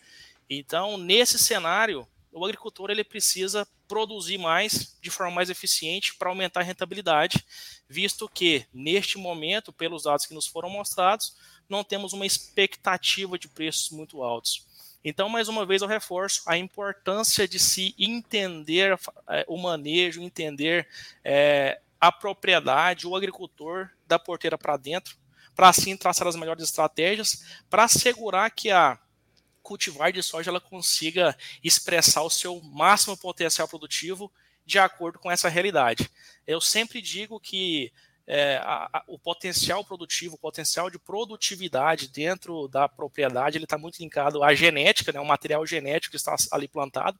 Então, 0.49 0.97
nesse 0.97 1.38
cenário, 1.38 2.07
o 2.32 2.45
agricultor 2.45 2.90
ele 2.90 3.05
precisa 3.05 3.66
produzir 3.86 4.38
mais 4.38 4.97
de 5.03 5.11
forma 5.11 5.34
mais 5.34 5.51
eficiente 5.51 6.14
para 6.14 6.30
aumentar 6.30 6.61
a 6.61 6.64
rentabilidade, 6.64 7.45
visto 7.88 8.28
que 8.28 8.66
neste 8.72 9.18
momento, 9.18 9.72
pelos 9.72 10.05
dados 10.05 10.24
que 10.24 10.34
nos 10.34 10.47
foram 10.47 10.70
mostrados, 10.70 11.36
não 11.68 11.84
temos 11.84 12.12
uma 12.12 12.26
expectativa 12.26 13.38
de 13.38 13.49
preços 13.49 13.90
muito 13.90 14.22
altos. 14.22 14.66
Então, 15.05 15.28
mais 15.28 15.48
uma 15.48 15.66
vez, 15.66 15.82
eu 15.82 15.88
reforço 15.88 16.42
a 16.46 16.57
importância 16.57 17.48
de 17.48 17.59
se 17.59 17.94
entender 17.98 18.98
é, 19.28 19.44
o 19.48 19.57
manejo, 19.57 20.22
entender 20.22 20.86
é, 21.24 21.80
a 22.00 22.12
propriedade, 22.12 23.07
o 23.07 23.16
agricultor 23.16 23.90
da 24.07 24.18
porteira 24.18 24.57
para 24.57 24.76
dentro, 24.76 25.16
para 25.55 25.68
assim 25.68 25.96
traçar 25.96 26.26
as 26.26 26.36
melhores 26.36 26.64
estratégias, 26.64 27.44
para 27.68 27.84
assegurar 27.84 28.50
que 28.50 28.70
a 28.70 28.98
cultivar 29.62 30.12
de 30.12 30.22
soja 30.22 30.50
ela 30.50 30.61
consiga 30.61 31.36
expressar 31.62 32.22
o 32.22 32.30
seu 32.30 32.61
máximo 32.62 33.16
potencial 33.16 33.68
produtivo 33.68 34.32
de 34.64 34.78
acordo 34.78 35.18
com 35.18 35.30
essa 35.30 35.48
realidade. 35.48 36.11
Eu 36.46 36.61
sempre 36.61 37.00
digo 37.00 37.38
que 37.40 37.92
é, 38.27 38.57
a, 38.59 38.89
a, 38.93 39.05
o 39.07 39.18
potencial 39.18 39.85
produtivo, 39.85 40.37
o 40.37 40.39
potencial 40.39 40.89
de 40.91 40.99
produtividade 40.99 42.09
dentro 42.09 42.68
da 42.68 42.89
propriedade, 42.89 43.59
ele 43.59 43.64
está 43.64 43.77
muito 43.77 43.99
linkado 43.99 44.43
à 44.43 44.55
genética, 44.55 45.12
né, 45.12 45.20
o 45.20 45.25
material 45.25 45.66
genético 45.66 46.12
que 46.12 46.16
está 46.16 46.35
ali 46.51 46.68
plantado. 46.68 47.18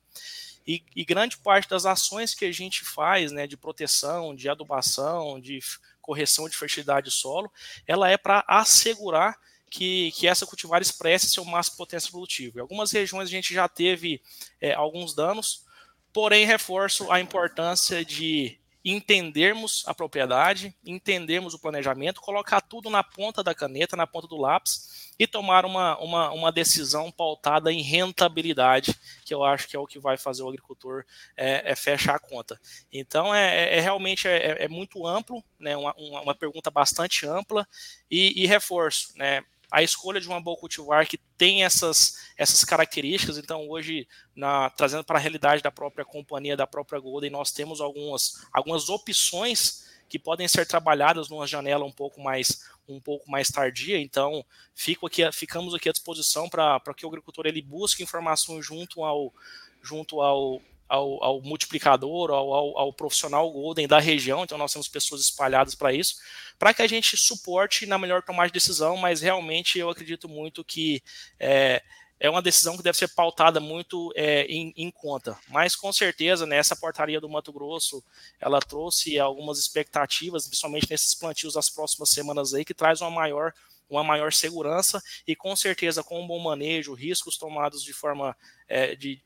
E, 0.67 0.85
e, 0.95 1.05
grande 1.05 1.37
parte 1.39 1.69
das 1.69 1.85
ações 1.85 2.35
que 2.35 2.45
a 2.45 2.53
gente 2.53 2.85
faz, 2.85 3.33
né, 3.33 3.49
de 3.49 3.57
proteção, 3.57 4.35
de 4.35 4.49
adubação, 4.49 5.41
de 5.41 5.59
correção 6.01 6.49
de 6.49 6.57
fertilidade 6.57 7.07
do 7.07 7.11
solo, 7.11 7.51
ela 7.87 8.09
é 8.09 8.17
para 8.17 8.45
assegurar 8.47 9.37
que, 9.69 10.13
que, 10.13 10.29
essa 10.29 10.47
cultivar 10.47 10.81
expresse 10.81 11.29
seu 11.29 11.45
máximo 11.45 11.79
potencial 11.79 12.13
produtivo. 12.13 12.59
Em 12.59 12.61
algumas 12.61 12.93
regiões 12.93 13.29
a 13.29 13.31
gente 13.31 13.53
já 13.53 13.67
teve 13.69 14.23
é, 14.61 14.73
alguns 14.73 15.15
danos, 15.15 15.65
porém 16.13 16.47
reforço 16.47 17.11
a 17.11 17.21
importância 17.21 18.05
de 18.05 18.61
entendermos 18.85 19.85
a 19.87 19.95
propriedade, 19.95 20.75
entendermos 20.85 21.55
o 21.55 21.59
planejamento, 21.59 22.21
colocar 22.21 22.61
tudo 22.61 22.91
na 22.91 23.03
ponta 23.03 23.43
da 23.43 23.55
caneta, 23.55 23.97
na 23.97 24.07
ponta 24.07 24.27
do 24.27 24.37
lápis 24.37 25.13
e 25.19 25.27
tomar 25.27 25.65
uma, 25.65 25.97
uma, 25.99 26.31
uma 26.33 26.53
decisão 26.53 27.11
pautada 27.11 27.73
em 27.73 27.81
rentabilidade, 27.81 28.95
que 29.25 29.33
eu 29.33 29.45
acho 29.45 29.69
que 29.69 29.77
é 29.77 29.79
o 29.79 29.87
que 29.87 29.99
vai 29.99 30.17
fazer 30.17 30.43
o 30.43 30.49
agricultor 30.49 31.05
é, 31.37 31.73
é 31.73 31.77
fechar 31.77 32.17
a 32.17 32.19
conta. 32.19 32.61
Então, 32.93 33.33
é, 33.35 33.75
é, 33.75 33.79
é 33.79 33.81
realmente 33.81 34.27
é, 34.27 34.65
é, 34.65 34.69
muito 34.69 35.07
amplo, 35.07 35.45
né, 35.61 35.77
uma, 35.77 35.95
uma 35.97 36.35
pergunta 36.35 36.71
bastante 36.71 37.27
ampla 37.27 37.67
e, 38.11 38.43
e 38.43 38.47
reforço, 38.47 39.17
né, 39.17 39.45
a 39.73 39.83
escolha 39.83 40.21
de 40.21 40.29
uma 40.29 40.39
boa 40.39 40.57
cultivar 40.57 41.07
que 41.09 41.17
tem 41.17 41.65
essas, 41.65 42.19
essas 42.37 42.63
características. 42.63 43.39
Então, 43.39 43.67
hoje, 43.71 44.07
na, 44.37 44.69
trazendo 44.69 45.03
para 45.03 45.19
a 45.19 45.21
realidade 45.21 45.63
da 45.63 45.71
própria 45.71 46.05
companhia, 46.05 46.55
da 46.55 46.67
própria 46.67 47.01
Golden, 47.01 47.31
nós 47.31 47.51
temos 47.53 47.81
algumas, 47.81 48.47
algumas 48.53 48.91
opções 48.91 49.91
que 50.11 50.19
podem 50.19 50.47
ser 50.47 50.67
trabalhadas 50.67 51.31
numa 51.31 51.47
janela 51.47 51.87
um 51.87 51.91
pouco 51.91 52.21
mais 52.21 52.71
um 52.87 53.01
pouco 53.01 53.31
mais 53.31 53.49
tardia. 53.49 53.99
Então, 53.99 54.45
fico 54.75 55.07
aqui, 55.07 55.23
ficamos 55.33 55.73
aqui 55.73 55.89
à 55.89 55.93
disposição 55.93 56.51
para 56.51 56.81
que 56.95 57.07
o 57.07 57.09
agricultor 57.09 57.47
ele 57.47 57.63
busque 57.63 58.03
informações 58.03 58.67
junto 58.67 59.03
ao 59.03 59.33
junto 59.81 60.21
ao, 60.21 60.61
ao, 60.93 61.25
ao 61.25 61.41
multiplicador, 61.41 62.31
ao, 62.31 62.53
ao, 62.53 62.79
ao, 62.79 62.93
profissional 62.93 63.51
Golden 63.51 63.89
da 63.89 63.99
região, 63.99 64.45
então 64.45 64.59
nós 64.59 64.75
temos 64.75 64.89
pessoas 64.89 65.23
espalhadas 65.23 65.75
para 65.75 65.91
isso, 65.91 66.17
para 66.59 66.75
que 66.75 66.83
a 66.83 66.87
gente 66.87 67.17
suporte 67.17 67.87
na 67.87 67.97
melhor 67.97 68.23
tomada 68.23 68.49
de 68.49 68.53
decisão, 68.53 68.95
mas 68.99 69.23
realmente 69.23 69.79
eu 69.79 69.89
acredito 69.89 70.29
muito 70.29 70.63
que 70.63 71.03
é, 71.41 71.83
é 72.21 72.29
uma 72.29 72.43
decisão 72.43 72.77
que 72.77 72.83
deve 72.83 72.99
ser 72.99 73.09
pautada 73.09 73.59
muito 73.59 74.13
é, 74.15 74.43
em, 74.43 74.75
em, 74.77 74.91
conta. 74.91 75.39
Mas 75.49 75.75
com 75.75 75.91
certeza, 75.91 76.45
nessa 76.45 76.75
né, 76.75 76.81
portaria 76.83 77.21
do 77.23 77.29
Mato 77.29 77.55
Grosso, 77.55 78.05
ela 78.39 78.61
trouxe 78.61 79.19
algumas 79.19 79.59
expectativas, 79.59 80.47
principalmente 80.47 80.91
nesses 80.91 81.15
plantios 81.15 81.55
das 81.55 81.71
próximas 81.71 82.11
semanas 82.11 82.53
aí, 82.53 82.67
que 82.67 82.75
traz 82.75 83.01
uma 83.01 83.11
maior 83.11 83.55
uma 83.89 84.05
maior 84.05 84.33
segurança. 84.33 85.03
E 85.27 85.35
com 85.35 85.57
certeza 85.57 86.03
com 86.03 86.23
um 86.23 86.27
bom 86.27 86.39
manejo, 86.39 86.95
riscos 86.95 87.37
tomados 87.37 87.83
de 87.83 87.93
forma 87.93 88.37
é, 88.69 88.95
de, 88.95 89.23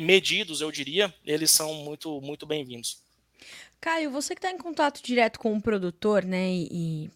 medidos, 0.00 0.60
eu 0.60 0.70
diria, 0.70 1.12
eles 1.24 1.50
são 1.50 1.74
muito, 1.74 2.20
muito 2.20 2.46
bem-vindos. 2.46 3.02
Caio, 3.80 4.10
você 4.10 4.34
que 4.34 4.38
está 4.38 4.50
em 4.50 4.58
contato 4.58 5.02
direto 5.02 5.38
com 5.38 5.56
o 5.56 5.60
produtor, 5.60 6.22
né, 6.24 6.50
e, 6.50 6.68
e 6.70 7.10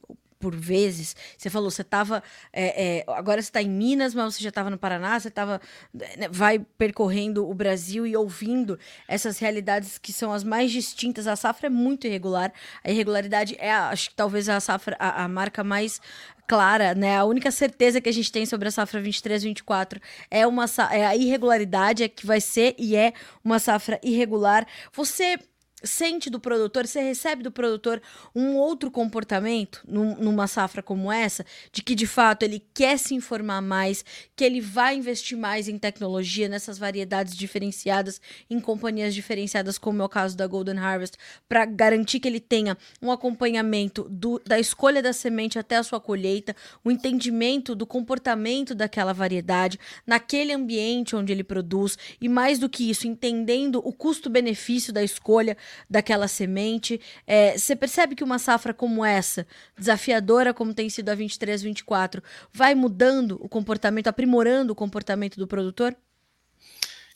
por 0.45 0.55
vezes, 0.55 1.17
você 1.39 1.49
falou, 1.49 1.71
você 1.71 1.81
estava, 1.81 2.23
é, 2.53 2.99
é, 2.99 3.05
agora 3.09 3.41
você 3.41 3.49
está 3.49 3.63
em 3.63 3.69
Minas, 3.71 4.15
mas 4.15 4.35
você 4.35 4.43
já 4.43 4.51
estava 4.51 4.69
no 4.69 4.77
Paraná, 4.77 5.19
você 5.19 5.29
estava, 5.29 5.59
né, 5.95 6.29
vai 6.31 6.59
percorrendo 6.59 7.49
o 7.49 7.55
Brasil 7.55 8.07
e 8.07 8.15
ouvindo 8.15 8.79
essas 9.09 9.39
realidades 9.39 9.97
que 9.97 10.13
são 10.13 10.35
as 10.35 10.45
mais 10.45 10.71
distintas. 10.71 11.27
A 11.27 11.35
safra 11.35 11.69
é 11.69 11.71
muito 11.71 12.07
irregular, 12.07 12.53
a 12.83 12.91
irregularidade 12.91 13.57
é, 13.59 13.73
acho 13.73 14.11
que 14.11 14.17
talvez 14.17 14.47
a 14.51 14.61
safra, 14.61 14.95
a, 14.99 15.25
a 15.25 15.29
marca 15.29 15.65
mais 15.65 15.99
clara, 16.47 16.95
né? 16.95 17.17
A 17.17 17.25
única 17.25 17.51
certeza 17.51 18.01
que 18.01 18.09
a 18.09 18.13
gente 18.13 18.31
tem 18.31 18.47
sobre 18.47 18.69
a 18.69 18.71
safra 18.71 19.03
23-24 19.03 20.01
é 20.31 20.47
uma 20.47 20.67
é 20.91 21.07
a 21.07 21.17
irregularidade, 21.17 22.03
é 22.03 22.09
que 22.09 22.27
vai 22.27 22.41
ser 22.41 22.75
e 22.79 22.97
é 22.97 23.13
uma 23.43 23.59
safra 23.59 23.99
irregular. 24.03 24.67
Você 24.93 25.39
sente 25.85 26.31
do 26.31 26.41
produtor, 26.41 26.87
você 26.87 27.01
recebe 27.01 27.43
do 27.43 27.51
produtor 27.51 28.01
um 28.35 28.57
outro 28.57 28.91
comportamento 28.91 29.83
num, 29.87 30.17
numa 30.17 30.47
safra 30.47 30.83
como 30.83 31.11
essa, 31.13 31.45
de 31.73 31.83
que 31.83 31.95
de 31.95 32.07
fato 32.07 32.43
ele 32.43 32.63
quer 32.73 32.99
se 32.99 33.15
informar 33.15 33.61
mais, 33.61 34.05
que 34.35 34.45
ele 34.45 34.61
vai 34.61 34.97
investir 34.97 35.37
mais 35.37 35.69
em 35.69 35.79
tecnologia, 35.79 36.49
nessas 36.49 36.79
variedades 36.79 37.37
diferenciadas, 37.37 38.21
em 38.49 38.61
companhias 38.61 39.15
diferenciadas, 39.15 39.79
como 39.79 40.03
é 40.03 40.05
o 40.05 40.09
caso 40.09 40.37
da 40.37 40.47
Golden 40.47 40.79
Harvest, 40.79 41.17
para 41.49 41.65
garantir 41.65 42.21
que 42.21 42.29
ele 42.29 42.41
tenha 42.41 42.77
um 43.01 43.11
acompanhamento 43.11 44.07
do, 44.09 44.41
da 44.45 44.59
escolha 44.59 45.03
da 45.03 45.13
semente 45.13 45.59
até 45.59 45.77
a 45.77 45.83
sua 45.83 46.01
colheita, 46.01 46.55
o 46.83 46.91
entendimento 46.91 47.75
do 47.75 47.87
comportamento 47.87 48.75
daquela 48.75 49.13
variedade, 49.13 49.79
naquele 50.07 50.53
ambiente 50.53 51.17
onde 51.17 51.33
ele 51.33 51.45
produz, 51.45 51.99
e 52.21 52.29
mais 52.29 52.59
do 52.59 52.69
que 52.69 52.89
isso, 52.89 53.07
entendendo 53.07 53.81
o 53.85 53.93
custo-benefício 53.93 54.93
da 54.93 55.03
escolha 55.03 55.57
daquela 55.89 56.29
semente. 56.29 57.01
É, 57.27 57.57
você 57.57 57.75
percebe 57.75 58.15
que 58.15 58.25
uma 58.25 58.39
safra 58.39 58.75
como 58.75 59.05
essa, 59.05 59.47
desafiadora 59.77 60.55
como 60.55 60.75
tem 60.75 60.89
sido 60.89 61.09
a 61.11 61.15
23, 61.15 61.63
24, 61.63 62.23
vai 62.53 62.75
mudando 62.75 63.39
o 63.41 63.49
comportamento, 63.49 64.09
aprimorando 64.09 64.73
o 64.73 64.77
comportamento 64.77 65.37
do 65.37 65.47
produtor? 65.47 65.97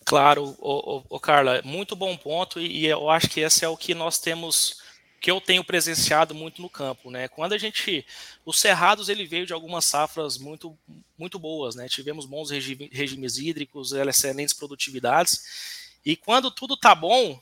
Claro, 0.04 0.56
o, 0.58 1.20
Carla, 1.20 1.60
muito 1.62 1.94
bom 1.94 2.16
ponto, 2.16 2.58
e, 2.58 2.78
e 2.78 2.86
eu 2.86 3.10
acho 3.10 3.28
que 3.28 3.40
esse 3.40 3.62
é 3.62 3.68
o 3.68 3.76
que 3.76 3.94
nós 3.94 4.18
temos 4.18 4.80
que 5.20 5.30
eu 5.30 5.40
tenho 5.40 5.64
presenciado 5.64 6.34
muito 6.34 6.62
no 6.62 6.70
campo, 6.70 7.10
né? 7.10 7.28
Quando 7.28 7.52
a 7.52 7.58
gente, 7.58 8.06
os 8.46 8.60
cerrados 8.60 9.08
ele 9.08 9.26
veio 9.26 9.44
de 9.44 9.52
algumas 9.52 9.84
safras 9.84 10.38
muito 10.38 10.78
muito 11.18 11.38
boas, 11.38 11.74
né? 11.74 11.88
Tivemos 11.88 12.24
bons 12.24 12.50
regime, 12.50 12.88
regimes 12.92 13.36
hídricos, 13.36 13.92
excelentes 13.92 14.54
produtividades, 14.54 15.98
e 16.04 16.16
quando 16.16 16.50
tudo 16.50 16.76
tá 16.76 16.94
bom, 16.94 17.40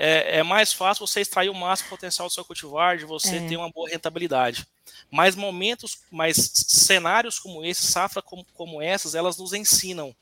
é, 0.00 0.38
é, 0.38 0.42
mais 0.44 0.72
fácil 0.72 1.04
você 1.04 1.20
extrair 1.20 1.48
o 1.48 1.54
máximo 1.54 1.90
potencial 1.90 2.28
do 2.28 2.32
seu 2.32 2.44
cultivar, 2.44 2.96
de 2.96 3.04
você 3.04 3.38
é. 3.38 3.48
ter 3.48 3.56
uma 3.56 3.68
boa 3.68 3.90
rentabilidade. 3.90 4.64
Mas 5.10 5.34
momentos, 5.34 5.98
mas 6.08 6.36
cenários 6.68 7.40
como 7.40 7.64
esse, 7.64 7.82
safra 7.82 8.22
como, 8.22 8.46
como 8.54 8.80
essas, 8.80 9.16
elas 9.16 9.36
nos 9.36 9.52
ensinam. 9.52 10.14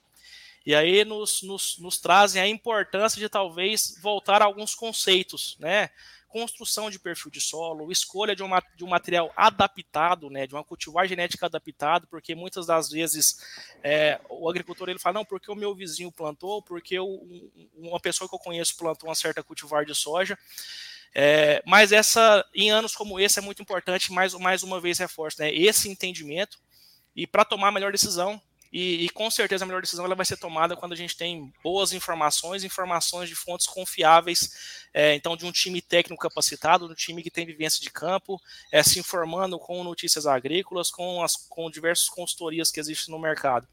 E 0.65 0.75
aí 0.75 1.05
nos, 1.05 1.43
nos, 1.43 1.77
nos 1.79 1.99
trazem 1.99 2.41
a 2.41 2.49
importância 2.49 3.21
de 3.21 3.29
talvez 3.29 3.99
voltar 4.01 4.41
a 4.41 4.47
alguns 4.47 4.75
conceitos, 4.75 5.57
né? 5.61 5.91
Construção 6.37 6.91
de 6.91 6.99
perfil 6.99 7.31
de 7.31 7.41
solo, 7.41 7.91
escolha 7.91 8.37
de, 8.37 8.43
uma, 8.43 8.63
de 8.77 8.85
um 8.85 8.89
material 8.89 9.33
adaptado, 9.35 10.29
né, 10.29 10.47
de 10.47 10.55
uma 10.55 10.63
cultivar 10.63 11.09
genética 11.09 11.47
adaptado, 11.47 12.07
porque 12.09 12.35
muitas 12.35 12.67
das 12.67 12.91
vezes 12.91 13.41
é, 13.83 14.21
o 14.29 14.47
agricultor 14.47 14.91
ele 14.91 14.99
fala, 14.99 15.15
não, 15.15 15.25
porque 15.25 15.51
o 15.51 15.55
meu 15.55 15.75
vizinho 15.75 16.13
plantou, 16.13 16.61
porque 16.61 16.99
uma 17.75 17.99
pessoa 17.99 18.29
que 18.29 18.35
eu 18.35 18.39
conheço 18.39 18.77
plantou 18.77 19.09
uma 19.09 19.15
certa 19.15 19.43
cultivar 19.43 19.87
de 19.87 19.95
soja, 19.95 20.39
é, 21.15 21.63
mas 21.65 21.91
essa, 21.91 22.45
em 22.55 22.71
anos 22.71 22.95
como 22.95 23.19
esse, 23.19 23.39
é 23.39 23.43
muito 23.43 23.63
importante, 23.63 24.13
mais, 24.13 24.35
mais 24.35 24.63
uma 24.63 24.79
vez 24.79 24.99
reforço, 24.99 25.41
né, 25.41 25.51
esse 25.55 25.89
entendimento, 25.89 26.59
e 27.17 27.27
para 27.27 27.47
tomar 27.47 27.69
a 27.69 27.73
melhor 27.73 27.93
decisão, 27.93 28.39
e, 28.79 29.07
e, 29.07 29.09
com 29.09 29.31
certeza 29.31 29.65
a 29.65 29.67
melhor 29.67 29.81
decisão 29.81 30.05
ela 30.05 30.15
vai 30.15 30.27
ser 30.27 30.37
tomada 30.37 30.77
quando 30.77 30.93
a 30.93 30.97
gente 30.97 31.17
tem 31.17 31.51
boas 31.65 31.95
informações, 31.95 32.63
informações 32.63 33.27
de 33.27 33.35
fontes 33.35 33.67
confiáveis, 33.67 34.87
é, 34.93 35.15
então 35.15 35.35
de 35.35 35.47
um 35.47 35.51
time 35.51 35.81
técnico 35.81 36.21
capacitado, 36.21 36.87
de 36.87 36.93
um 36.93 36.95
time 36.95 37.23
que 37.23 37.31
tem 37.31 37.47
vivência 37.47 37.81
de 37.81 37.89
campo, 37.89 38.39
é, 38.71 38.83
se 38.83 38.99
informando 38.99 39.59
com 39.59 39.83
notícias 39.83 40.27
agrícolas, 40.27 40.91
com, 40.91 41.23
as, 41.23 41.37
com 41.49 41.71
diversas 41.71 42.11
consultorias 42.11 42.71
que 42.71 42.79
existem 42.79 43.15
no 43.15 43.19
mercado. 43.19 43.67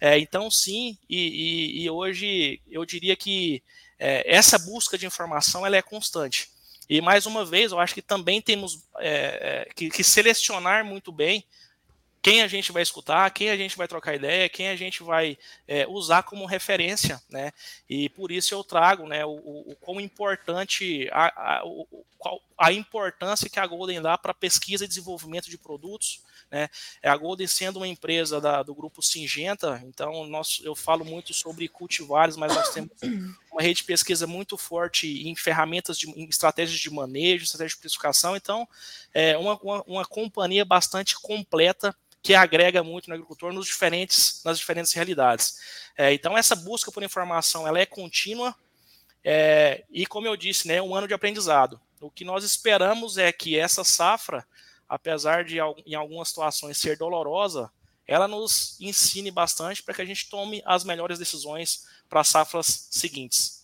É, 0.00 0.18
então 0.18 0.50
sim, 0.50 0.98
e, 1.08 1.16
e, 1.16 1.84
e, 1.84 1.90
hoje 1.90 2.60
eu 2.68 2.84
diria 2.84 3.14
que 3.14 3.62
é, 4.00 4.34
essa 4.34 4.58
busca 4.58 4.98
de 4.98 5.06
informação 5.06 5.64
ela 5.64 5.76
é 5.76 5.82
constante. 5.82 6.50
E 6.88 7.00
mais 7.00 7.24
uma 7.24 7.44
vez, 7.44 7.70
eu 7.70 7.78
acho 7.78 7.94
que 7.94 8.02
também 8.02 8.42
temos 8.42 8.84
é, 8.98 9.68
é, 9.68 9.74
que, 9.76 9.90
que 9.90 10.02
selecionar 10.02 10.84
muito 10.84 11.12
bem 11.12 11.46
quem 12.22 12.42
a 12.42 12.48
gente 12.48 12.70
vai 12.70 12.82
escutar, 12.82 13.30
quem 13.30 13.50
a 13.50 13.56
gente 13.56 13.76
vai 13.76 13.88
trocar 13.88 14.14
ideia, 14.14 14.48
quem 14.48 14.68
a 14.68 14.76
gente 14.76 15.02
vai 15.02 15.38
é, 15.66 15.86
usar 15.88 16.22
como 16.22 16.44
referência, 16.44 17.20
né? 17.30 17.50
E 17.88 18.08
por 18.10 18.30
isso 18.30 18.54
eu 18.54 18.62
trago, 18.62 19.06
né, 19.06 19.24
o, 19.24 19.30
o, 19.30 19.72
o 19.72 19.76
quão 19.76 20.00
importante 20.00 21.08
a, 21.12 21.58
a, 21.58 21.64
o, 21.64 21.86
a 22.58 22.72
importância 22.72 23.48
que 23.48 23.58
a 23.58 23.66
Golden 23.66 24.02
dá 24.02 24.18
para 24.18 24.34
pesquisa 24.34 24.84
e 24.84 24.88
desenvolvimento 24.88 25.48
de 25.48 25.56
produtos, 25.56 26.22
né? 26.50 26.68
É 27.02 27.08
a 27.08 27.16
Golden 27.16 27.46
sendo 27.46 27.78
uma 27.78 27.88
empresa 27.88 28.38
da, 28.38 28.62
do 28.62 28.74
grupo 28.74 29.00
Singenta, 29.00 29.82
então 29.86 30.26
nós, 30.26 30.60
eu 30.62 30.74
falo 30.74 31.06
muito 31.06 31.32
sobre 31.32 31.68
cultivares, 31.68 32.36
mas 32.36 32.54
nós 32.54 32.68
temos 32.68 32.92
uma 33.50 33.62
rede 33.62 33.76
de 33.76 33.84
pesquisa 33.84 34.26
muito 34.26 34.58
forte 34.58 35.26
em 35.26 35.34
ferramentas, 35.34 35.96
de, 35.96 36.10
em 36.10 36.28
estratégias 36.28 36.78
de 36.78 36.90
manejo, 36.90 37.44
estratégias 37.44 37.76
de 37.76 37.80
precificação, 37.80 38.36
então 38.36 38.68
é 39.14 39.38
uma, 39.38 39.58
uma, 39.62 39.82
uma 39.86 40.04
companhia 40.04 40.66
bastante 40.66 41.14
completa 41.18 41.96
que 42.22 42.34
agrega 42.34 42.82
muito 42.82 43.08
no 43.08 43.14
agricultor 43.14 43.52
nos 43.52 43.66
diferentes, 43.66 44.42
nas 44.44 44.58
diferentes 44.58 44.92
realidades. 44.92 45.58
É, 45.96 46.12
então, 46.12 46.36
essa 46.36 46.54
busca 46.54 46.92
por 46.92 47.02
informação 47.02 47.66
ela 47.66 47.78
é 47.78 47.86
contínua 47.86 48.54
é, 49.24 49.84
e, 49.90 50.06
como 50.06 50.26
eu 50.26 50.36
disse, 50.36 50.68
né, 50.68 50.76
é 50.76 50.82
um 50.82 50.94
ano 50.94 51.08
de 51.08 51.14
aprendizado. 51.14 51.80
O 52.00 52.10
que 52.10 52.24
nós 52.24 52.44
esperamos 52.44 53.18
é 53.18 53.30
que 53.32 53.58
essa 53.58 53.84
safra, 53.84 54.46
apesar 54.88 55.44
de 55.44 55.58
em 55.86 55.94
algumas 55.94 56.28
situações 56.28 56.78
ser 56.78 56.96
dolorosa, 56.96 57.70
ela 58.06 58.26
nos 58.26 58.80
ensine 58.80 59.30
bastante 59.30 59.82
para 59.82 59.94
que 59.94 60.02
a 60.02 60.04
gente 60.04 60.28
tome 60.28 60.62
as 60.66 60.84
melhores 60.84 61.18
decisões 61.18 61.86
para 62.08 62.20
as 62.20 62.28
safras 62.28 62.88
seguintes. 62.90 63.60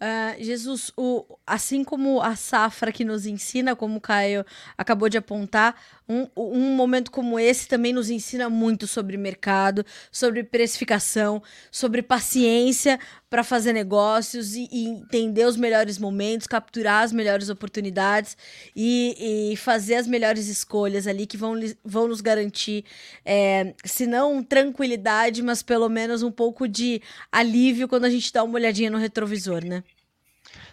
Uh, 0.00 0.42
Jesus, 0.42 0.92
o, 0.96 1.38
assim 1.44 1.82
como 1.82 2.22
a 2.22 2.36
safra 2.36 2.92
que 2.92 3.04
nos 3.04 3.26
ensina, 3.26 3.74
como 3.74 3.98
o 3.98 4.00
Caio 4.00 4.46
acabou 4.76 5.08
de 5.08 5.18
apontar, 5.18 5.74
um, 6.08 6.26
um 6.34 6.74
momento 6.74 7.10
como 7.10 7.38
esse 7.38 7.68
também 7.68 7.92
nos 7.92 8.08
ensina 8.08 8.48
muito 8.48 8.86
sobre 8.86 9.16
mercado, 9.16 9.84
sobre 10.10 10.42
precificação, 10.42 11.42
sobre 11.70 12.02
paciência 12.02 12.98
para 13.28 13.44
fazer 13.44 13.74
negócios 13.74 14.54
e, 14.54 14.66
e, 14.72 14.86
entender 14.86 15.44
os 15.44 15.56
melhores 15.56 15.98
momentos, 15.98 16.46
capturar 16.46 17.04
as 17.04 17.12
melhores 17.12 17.50
oportunidades 17.50 18.36
e, 18.74 19.50
e 19.52 19.56
fazer 19.56 19.96
as 19.96 20.06
melhores 20.06 20.48
escolhas 20.48 21.06
ali 21.06 21.26
que 21.26 21.36
vão, 21.36 21.54
vão 21.84 22.08
nos 22.08 22.22
garantir, 22.22 22.84
é, 23.24 23.74
se 23.84 24.06
não 24.06 24.42
tranquilidade, 24.42 25.42
mas 25.42 25.62
pelo 25.62 25.90
menos 25.90 26.22
um 26.22 26.32
pouco 26.32 26.66
de 26.66 27.02
alívio 27.30 27.86
quando 27.86 28.06
a 28.06 28.10
gente 28.10 28.32
dá 28.32 28.42
uma 28.42 28.54
olhadinha 28.54 28.90
no 28.90 28.96
retrovisor, 28.96 29.62
né? 29.64 29.84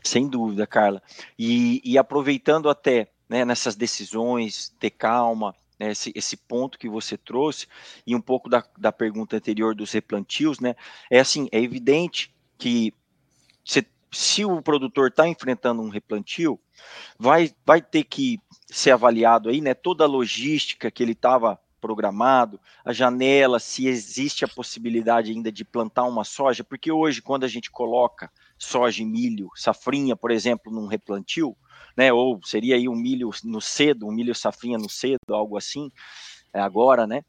Sem 0.01 0.27
dúvida, 0.27 0.65
Carla. 0.65 1.01
E, 1.37 1.81
e 1.83 1.97
aproveitando 1.97 2.69
até 2.69 3.09
né, 3.27 3.43
nessas 3.45 3.75
decisões, 3.75 4.73
ter 4.79 4.91
calma, 4.91 5.55
né, 5.79 5.91
esse, 5.91 6.11
esse, 6.15 6.37
ponto 6.37 6.77
que 6.77 6.87
você 6.87 7.17
trouxe, 7.17 7.67
e 8.05 8.15
um 8.15 8.21
pouco 8.21 8.49
da, 8.49 8.63
da 8.77 8.91
pergunta 8.91 9.35
anterior 9.35 9.75
dos 9.75 9.91
replantios, 9.91 10.59
né, 10.59 10.75
é 11.09 11.19
assim, 11.19 11.47
é 11.51 11.59
evidente 11.59 12.33
que 12.57 12.93
se, 13.63 13.85
se 14.11 14.45
o 14.45 14.61
produtor 14.61 15.09
está 15.09 15.27
enfrentando 15.27 15.81
um 15.81 15.89
replantio, 15.89 16.59
vai, 17.17 17.53
vai 17.65 17.81
ter 17.81 18.03
que 18.03 18.39
ser 18.67 18.91
avaliado 18.91 19.49
aí, 19.49 19.61
né, 19.61 19.73
toda 19.73 20.03
a 20.03 20.07
logística 20.07 20.89
que 20.89 21.03
ele 21.03 21.11
estava 21.13 21.59
programado, 21.81 22.59
a 22.83 22.91
janela, 22.91 23.59
se 23.59 23.87
existe 23.87 24.43
a 24.43 24.47
possibilidade 24.47 25.31
ainda 25.31 25.51
de 25.51 25.63
plantar 25.63 26.05
uma 26.05 26.23
soja, 26.23 26.63
porque 26.63 26.91
hoje, 26.91 27.21
quando 27.21 27.43
a 27.43 27.47
gente 27.47 27.69
coloca 27.69 28.31
soja 28.57 29.01
e 29.01 29.05
milho, 29.05 29.49
safrinha, 29.55 30.15
por 30.15 30.31
exemplo, 30.31 30.71
num 30.71 30.87
replantio, 30.87 31.55
né, 31.95 32.11
ou 32.11 32.39
seria 32.43 32.75
aí 32.75 32.87
um 32.87 32.95
milho 32.95 33.29
no 33.43 33.61
cedo, 33.61 34.07
um 34.07 34.11
milho 34.11 34.35
safrinha 34.35 34.77
no 34.77 34.89
cedo, 34.89 35.19
algo 35.29 35.57
assim, 35.57 35.91
é 36.53 36.59
agora, 36.59 37.05
né, 37.05 37.23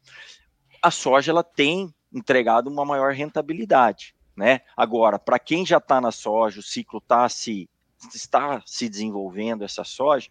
a 0.81 0.91
soja 0.91 1.31
ela 1.31 1.43
tem 1.43 1.93
entregado 2.13 2.69
uma 2.69 2.85
maior 2.85 3.13
rentabilidade, 3.13 4.15
né, 4.35 4.61
agora, 4.75 5.19
para 5.19 5.39
quem 5.39 5.65
já 5.65 5.77
está 5.77 5.99
na 5.99 6.11
soja, 6.11 6.59
o 6.59 6.63
ciclo 6.63 7.01
tá 7.01 7.27
se, 7.27 7.69
está 8.13 8.61
se 8.65 8.87
desenvolvendo 8.87 9.63
essa 9.63 9.83
soja, 9.83 10.29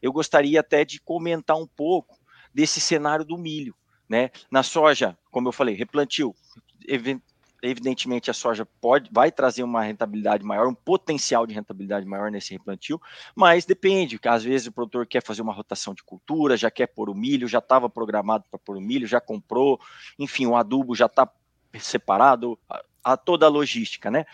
eu 0.00 0.12
gostaria 0.12 0.60
até 0.60 0.84
de 0.84 1.00
comentar 1.00 1.56
um 1.56 1.66
pouco 1.66 2.18
desse 2.54 2.80
cenário 2.80 3.24
do 3.24 3.36
milho, 3.36 3.74
né, 4.08 4.30
na 4.50 4.62
soja, 4.62 5.18
como 5.30 5.48
eu 5.48 5.52
falei, 5.52 5.74
replantio, 5.74 6.34
evidentemente 7.62 8.30
a 8.30 8.34
soja 8.34 8.66
pode, 8.80 9.10
vai 9.12 9.32
trazer 9.32 9.62
uma 9.62 9.82
rentabilidade 9.82 10.44
maior, 10.44 10.68
um 10.68 10.74
potencial 10.74 11.46
de 11.46 11.54
rentabilidade 11.54 12.06
maior 12.06 12.30
nesse 12.30 12.52
replantio, 12.52 13.00
mas 13.34 13.64
depende, 13.64 14.18
às 14.24 14.44
vezes 14.44 14.68
o 14.68 14.72
produtor 14.72 15.06
quer 15.06 15.22
fazer 15.22 15.42
uma 15.42 15.52
rotação 15.52 15.94
de 15.94 16.02
cultura, 16.02 16.56
já 16.56 16.70
quer 16.70 16.86
pôr 16.86 17.10
o 17.10 17.14
milho, 17.14 17.48
já 17.48 17.58
estava 17.58 17.88
programado 17.88 18.44
para 18.50 18.58
pôr 18.58 18.76
o 18.76 18.80
milho, 18.80 19.06
já 19.06 19.20
comprou, 19.20 19.80
enfim, 20.18 20.46
o 20.46 20.56
adubo 20.56 20.94
já 20.94 21.06
está 21.06 21.28
separado, 21.78 22.58
a, 22.68 22.82
a, 23.04 23.16
toda 23.16 23.46
a 23.46 23.48
logística, 23.48 24.10
né? 24.10 24.24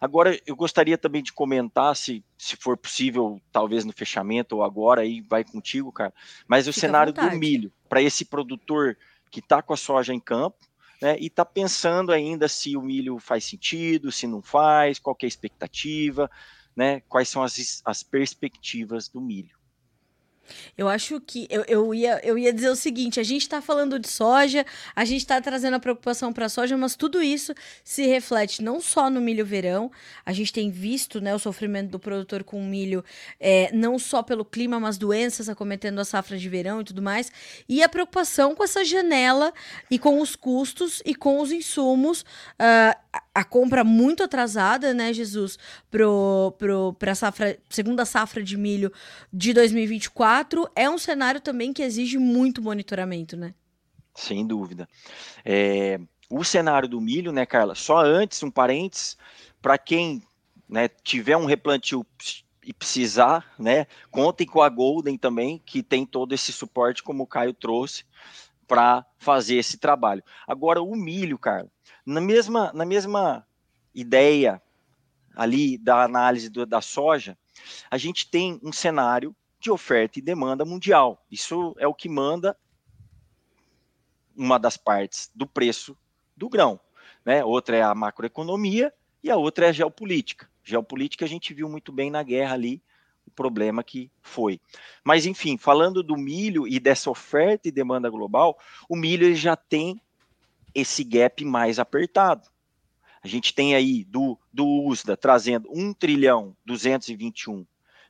Agora, 0.00 0.38
eu 0.44 0.56
gostaria 0.56 0.98
também 0.98 1.22
de 1.22 1.32
comentar, 1.32 1.94
se, 1.94 2.24
se 2.36 2.56
for 2.56 2.76
possível, 2.76 3.40
talvez 3.52 3.84
no 3.84 3.92
fechamento 3.92 4.56
ou 4.56 4.64
agora, 4.64 5.02
aí 5.02 5.20
vai 5.20 5.44
contigo, 5.44 5.92
cara, 5.92 6.12
mas 6.46 6.66
o 6.66 6.72
Fica 6.72 6.86
cenário 6.86 7.12
do 7.12 7.30
milho, 7.32 7.72
para 7.88 8.02
esse 8.02 8.24
produtor 8.24 8.96
que 9.30 9.40
está 9.40 9.62
com 9.62 9.72
a 9.72 9.76
soja 9.76 10.12
em 10.12 10.20
campo, 10.20 10.56
né, 11.02 11.16
e 11.18 11.26
está 11.26 11.44
pensando 11.44 12.12
ainda 12.12 12.48
se 12.48 12.76
o 12.76 12.82
milho 12.82 13.18
faz 13.18 13.44
sentido, 13.44 14.12
se 14.12 14.26
não 14.28 14.40
faz, 14.40 15.00
qual 15.00 15.16
é 15.20 15.26
a 15.26 15.28
expectativa. 15.28 16.30
né, 16.76 17.00
quais 17.02 17.28
são 17.28 17.42
as, 17.42 17.82
as 17.84 18.02
perspectivas 18.02 19.08
do 19.08 19.20
milho. 19.20 19.58
Eu 20.76 20.88
acho 20.88 21.20
que 21.20 21.46
eu, 21.50 21.64
eu, 21.68 21.94
ia, 21.94 22.20
eu 22.24 22.36
ia 22.36 22.52
dizer 22.52 22.70
o 22.70 22.76
seguinte: 22.76 23.20
a 23.20 23.22
gente 23.22 23.42
está 23.42 23.60
falando 23.60 23.98
de 23.98 24.08
soja, 24.08 24.64
a 24.94 25.04
gente 25.04 25.20
está 25.20 25.40
trazendo 25.40 25.74
a 25.74 25.80
preocupação 25.80 26.32
para 26.32 26.46
a 26.46 26.48
soja, 26.48 26.76
mas 26.76 26.96
tudo 26.96 27.22
isso 27.22 27.54
se 27.84 28.06
reflete 28.06 28.62
não 28.62 28.80
só 28.80 29.08
no 29.08 29.20
milho 29.20 29.44
verão, 29.44 29.90
a 30.24 30.32
gente 30.32 30.52
tem 30.52 30.70
visto 30.70 31.20
né, 31.20 31.34
o 31.34 31.38
sofrimento 31.38 31.90
do 31.90 31.98
produtor 31.98 32.44
com 32.44 32.64
milho, 32.64 33.04
é, 33.38 33.70
não 33.72 33.98
só 33.98 34.22
pelo 34.22 34.44
clima, 34.44 34.78
mas 34.78 34.98
doenças 34.98 35.48
acometendo 35.48 35.98
a 35.98 36.04
safra 36.04 36.38
de 36.38 36.48
verão 36.48 36.80
e 36.80 36.84
tudo 36.84 37.02
mais, 37.02 37.30
e 37.68 37.82
a 37.82 37.88
preocupação 37.88 38.54
com 38.54 38.64
essa 38.64 38.84
janela 38.84 39.52
e 39.90 39.98
com 39.98 40.20
os 40.20 40.36
custos 40.36 41.02
e 41.04 41.14
com 41.14 41.40
os 41.40 41.52
insumos. 41.52 42.22
Uh, 42.22 43.02
a 43.34 43.44
compra 43.44 43.82
muito 43.84 44.22
atrasada, 44.22 44.92
né, 44.92 45.12
Jesus, 45.12 45.58
pro, 45.90 46.54
pro, 46.58 46.94
pra 46.98 47.14
safra, 47.14 47.58
segunda 47.68 48.04
safra 48.04 48.42
de 48.42 48.56
milho 48.56 48.92
de 49.32 49.52
2024, 49.52 50.31
é 50.74 50.88
um 50.88 50.98
cenário 50.98 51.40
também 51.40 51.72
que 51.72 51.82
exige 51.82 52.18
muito 52.18 52.62
monitoramento, 52.62 53.36
né? 53.36 53.54
Sem 54.14 54.46
dúvida. 54.46 54.88
É, 55.44 55.98
o 56.28 56.44
cenário 56.44 56.88
do 56.88 57.00
milho, 57.00 57.32
né, 57.32 57.44
Carla? 57.44 57.74
Só 57.74 57.98
antes, 57.98 58.42
um 58.42 58.50
parênteses, 58.50 59.16
para 59.60 59.76
quem 59.78 60.22
né, 60.68 60.88
tiver 60.88 61.36
um 61.36 61.44
replantio 61.44 62.06
e 62.64 62.72
precisar, 62.72 63.52
né, 63.58 63.86
contem 64.10 64.46
com 64.46 64.62
a 64.62 64.68
Golden 64.68 65.18
também, 65.18 65.60
que 65.64 65.82
tem 65.82 66.06
todo 66.06 66.32
esse 66.32 66.52
suporte, 66.52 67.02
como 67.02 67.24
o 67.24 67.26
Caio 67.26 67.52
trouxe, 67.52 68.04
para 68.66 69.04
fazer 69.18 69.56
esse 69.56 69.76
trabalho. 69.76 70.22
Agora, 70.46 70.80
o 70.80 70.94
milho, 70.94 71.38
Carla, 71.38 71.70
na 72.06 72.20
mesma, 72.20 72.72
na 72.72 72.84
mesma 72.84 73.46
ideia 73.94 74.62
ali 75.36 75.76
da 75.76 76.02
análise 76.02 76.48
do, 76.48 76.64
da 76.64 76.80
soja, 76.80 77.36
a 77.90 77.98
gente 77.98 78.30
tem 78.30 78.58
um 78.62 78.72
cenário 78.72 79.34
de 79.62 79.70
oferta 79.70 80.18
e 80.18 80.22
demanda 80.22 80.64
mundial. 80.64 81.24
Isso 81.30 81.74
é 81.78 81.86
o 81.86 81.94
que 81.94 82.08
manda 82.08 82.56
uma 84.36 84.58
das 84.58 84.76
partes 84.76 85.30
do 85.34 85.46
preço 85.46 85.96
do 86.36 86.48
grão. 86.48 86.80
Né? 87.24 87.44
Outra 87.44 87.76
é 87.76 87.82
a 87.82 87.94
macroeconomia 87.94 88.92
e 89.22 89.30
a 89.30 89.36
outra 89.36 89.66
é 89.66 89.68
a 89.68 89.72
geopolítica. 89.72 90.50
Geopolítica 90.64 91.24
a 91.24 91.28
gente 91.28 91.54
viu 91.54 91.68
muito 91.68 91.92
bem 91.92 92.10
na 92.10 92.22
guerra 92.22 92.54
ali, 92.54 92.82
o 93.26 93.30
problema 93.30 93.84
que 93.84 94.10
foi. 94.20 94.60
Mas, 95.04 95.26
enfim, 95.26 95.56
falando 95.56 96.02
do 96.02 96.16
milho 96.16 96.66
e 96.66 96.80
dessa 96.80 97.10
oferta 97.10 97.68
e 97.68 97.72
demanda 97.72 98.10
global, 98.10 98.58
o 98.88 98.96
milho 98.96 99.26
ele 99.26 99.36
já 99.36 99.54
tem 99.54 100.00
esse 100.74 101.04
gap 101.04 101.44
mais 101.44 101.78
apertado. 101.78 102.48
A 103.22 103.28
gente 103.28 103.54
tem 103.54 103.76
aí 103.76 104.04
do, 104.04 104.36
do 104.52 104.66
USDA 104.66 105.16
trazendo 105.16 105.68
1 105.70 105.94
trilhão 105.94 106.56
221 106.64 107.64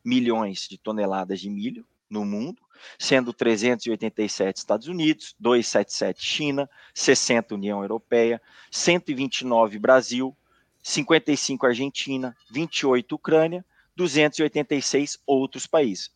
milhões 0.05 0.66
de 0.68 0.78
toneladas 0.78 1.40
de 1.40 1.48
milho 1.50 1.86
no 2.09 2.24
mundo, 2.24 2.61
sendo 2.98 3.32
387 3.32 4.59
Estados 4.59 4.88
Unidos, 4.88 5.34
277 5.38 6.24
China, 6.24 6.70
60 6.94 7.55
União 7.55 7.80
Europeia, 7.80 8.40
129 8.70 9.78
Brasil, 9.78 10.36
55 10.82 11.66
Argentina, 11.66 12.36
28 12.50 13.14
Ucrânia, 13.14 13.64
286 13.96 15.18
outros 15.26 15.66
países. 15.66 16.11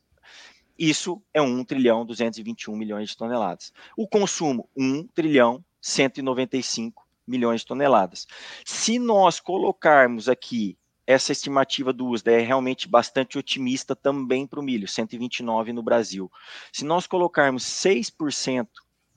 Isso 0.78 1.22
é 1.32 1.40
1 1.40 1.64
trilhão 1.64 2.04
221 2.04 2.76
milhões 2.76 3.10
de 3.10 3.16
toneladas. 3.16 3.72
O 3.96 4.06
consumo, 4.06 4.68
1 4.76 5.06
trilhão 5.08 5.64
195 5.80 7.06
milhões 7.26 7.62
de 7.62 7.66
toneladas. 7.66 8.26
Se 8.64 8.98
nós 8.98 9.40
colocarmos 9.40 10.28
aqui 10.28 10.76
essa 11.06 11.30
estimativa 11.30 11.92
do 11.92 12.08
USDA 12.08 12.32
é 12.32 12.40
realmente 12.40 12.88
bastante 12.88 13.38
otimista 13.38 13.94
também 13.94 14.46
para 14.46 14.58
o 14.58 14.62
milho, 14.62 14.88
129 14.88 15.72
no 15.72 15.82
Brasil. 15.82 16.30
Se 16.72 16.84
nós 16.84 17.06
colocarmos 17.06 17.62
6% 17.64 18.66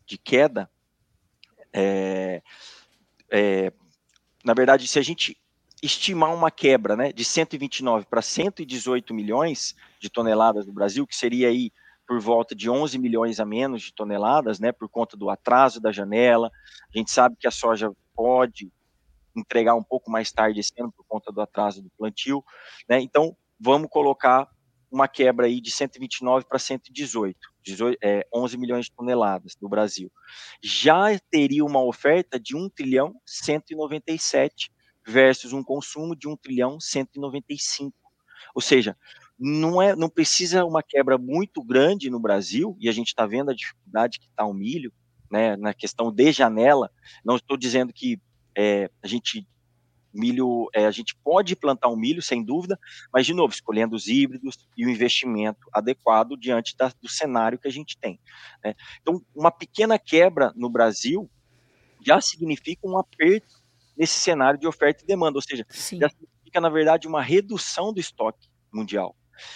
de 0.06 0.18
queda, 0.18 0.70
é, 1.74 2.44
é, 3.32 3.74
na 4.44 4.54
verdade, 4.54 4.88
se 4.88 5.00
a 5.00 5.02
gente 5.02 5.36
estimar 5.82 6.34
uma 6.34 6.52
quebra 6.52 6.96
né, 6.96 7.12
de 7.12 7.26
129 7.26 8.06
para 8.06 8.22
118 8.22 9.14
milhões 9.14 9.76
de 10.00 10.10
toneladas 10.10 10.68
no 10.68 10.74
Brasil, 10.74 11.08
que 11.08 11.16
seria 11.16 11.48
aí 11.48 11.72
por 12.08 12.20
volta 12.20 12.54
de 12.56 12.70
11 12.70 12.98
milhões 12.98 13.40
a 13.40 13.46
menos 13.46 13.82
de 13.84 13.94
toneladas, 13.94 14.60
né, 14.60 14.72
por 14.72 14.90
conta 14.90 15.16
do 15.16 15.30
atraso 15.30 15.80
da 15.80 15.92
janela. 15.92 16.52
A 16.94 16.98
gente 16.98 17.12
sabe 17.12 17.36
que 17.40 17.48
a 17.48 17.52
soja 17.52 17.92
pode 18.16 18.72
entregar 19.36 19.76
um 19.76 19.84
pouco 19.84 20.10
mais 20.12 20.32
tarde 20.32 20.60
esse 20.60 20.74
ano 20.80 20.92
por 20.92 21.06
conta 21.08 21.32
do 21.32 21.42
atraso 21.42 21.82
do 21.82 21.90
plantio, 21.98 22.44
né? 22.88 23.00
Então, 23.02 23.36
vamos 23.60 23.90
colocar 23.90 24.48
uma 24.92 25.08
quebra 25.08 25.46
aí 25.46 25.62
de 25.62 25.72
129 25.72 26.46
para 26.46 26.58
118, 26.58 27.38
18, 27.64 27.98
é, 28.02 28.28
11 28.34 28.58
milhões 28.58 28.86
de 28.86 28.92
toneladas 28.92 29.56
no 29.62 29.70
Brasil. 29.70 30.12
Já 30.64 31.18
teria 31.30 31.64
uma 31.64 31.84
oferta 31.84 32.40
de 32.40 32.56
1 32.56 32.70
trilhão 32.70 33.16
197 33.26 34.72
versus 35.06 35.54
um 35.54 35.64
consumo 35.64 36.16
de 36.16 36.28
1 36.28 36.36
trilhão 36.38 36.80
195. 36.80 37.96
Ou 38.56 38.62
seja, 38.62 38.98
não, 39.38 39.82
é, 39.82 39.96
não 39.96 40.10
precisa 40.10 40.66
uma 40.66 40.84
quebra 40.84 41.18
muito 41.18 41.64
grande 41.64 42.10
no 42.10 42.20
Brasil, 42.20 42.76
e 42.80 42.90
a 42.90 42.92
gente 42.92 43.08
está 43.08 43.26
vendo 43.26 43.52
a 43.52 43.56
dificuldade 43.56 44.20
que 44.20 44.28
está 44.28 44.46
o 44.46 44.54
milho, 44.54 44.92
né, 45.32 45.56
na 45.56 45.74
questão 45.74 46.12
de 46.12 46.32
janela. 46.32 46.92
Não 47.24 47.36
estou 47.36 47.56
dizendo 47.56 47.94
que 47.94 48.20
é, 48.60 48.92
a 49.02 49.08
gente 49.08 49.48
milho, 50.14 50.68
é, 50.74 50.86
a 50.86 50.92
gente 50.92 51.16
pode 51.24 51.56
plantar 51.56 51.88
um 51.88 51.96
milho, 51.96 52.22
sem 52.22 52.44
dúvida, 52.44 52.78
mas, 53.14 53.26
de 53.26 53.34
novo, 53.34 53.54
escolhendo 53.54 53.96
os 53.96 54.08
híbridos 54.08 54.58
e 54.76 54.86
o 54.86 54.90
investimento 54.90 55.70
adequado 55.72 56.36
diante 56.36 56.76
da, 56.76 56.92
do 57.02 57.08
cenário 57.08 57.60
que 57.60 57.68
a 57.68 57.72
gente 57.72 57.98
tem. 57.98 58.20
Né? 58.64 58.76
Então, 59.02 59.24
uma 59.34 59.52
pequena 59.52 59.98
quebra 59.98 60.52
no 60.56 60.70
Brasil 60.70 61.30
já 62.06 62.20
significa 62.20 62.88
um 62.88 62.98
aperto 62.98 63.56
nesse 63.96 64.20
cenário 64.20 64.60
de 64.60 64.68
oferta 64.68 65.04
e 65.04 65.08
demanda, 65.08 65.38
ou 65.38 65.42
seja, 65.42 65.66
Sim. 65.70 66.00
já 66.00 66.10
significa, 66.10 66.60
na 66.60 66.70
verdade, 66.70 67.08
uma 67.08 67.22
redução 67.22 67.94
do 67.94 68.00
estoque 68.00 68.50
mundial. 68.74 69.16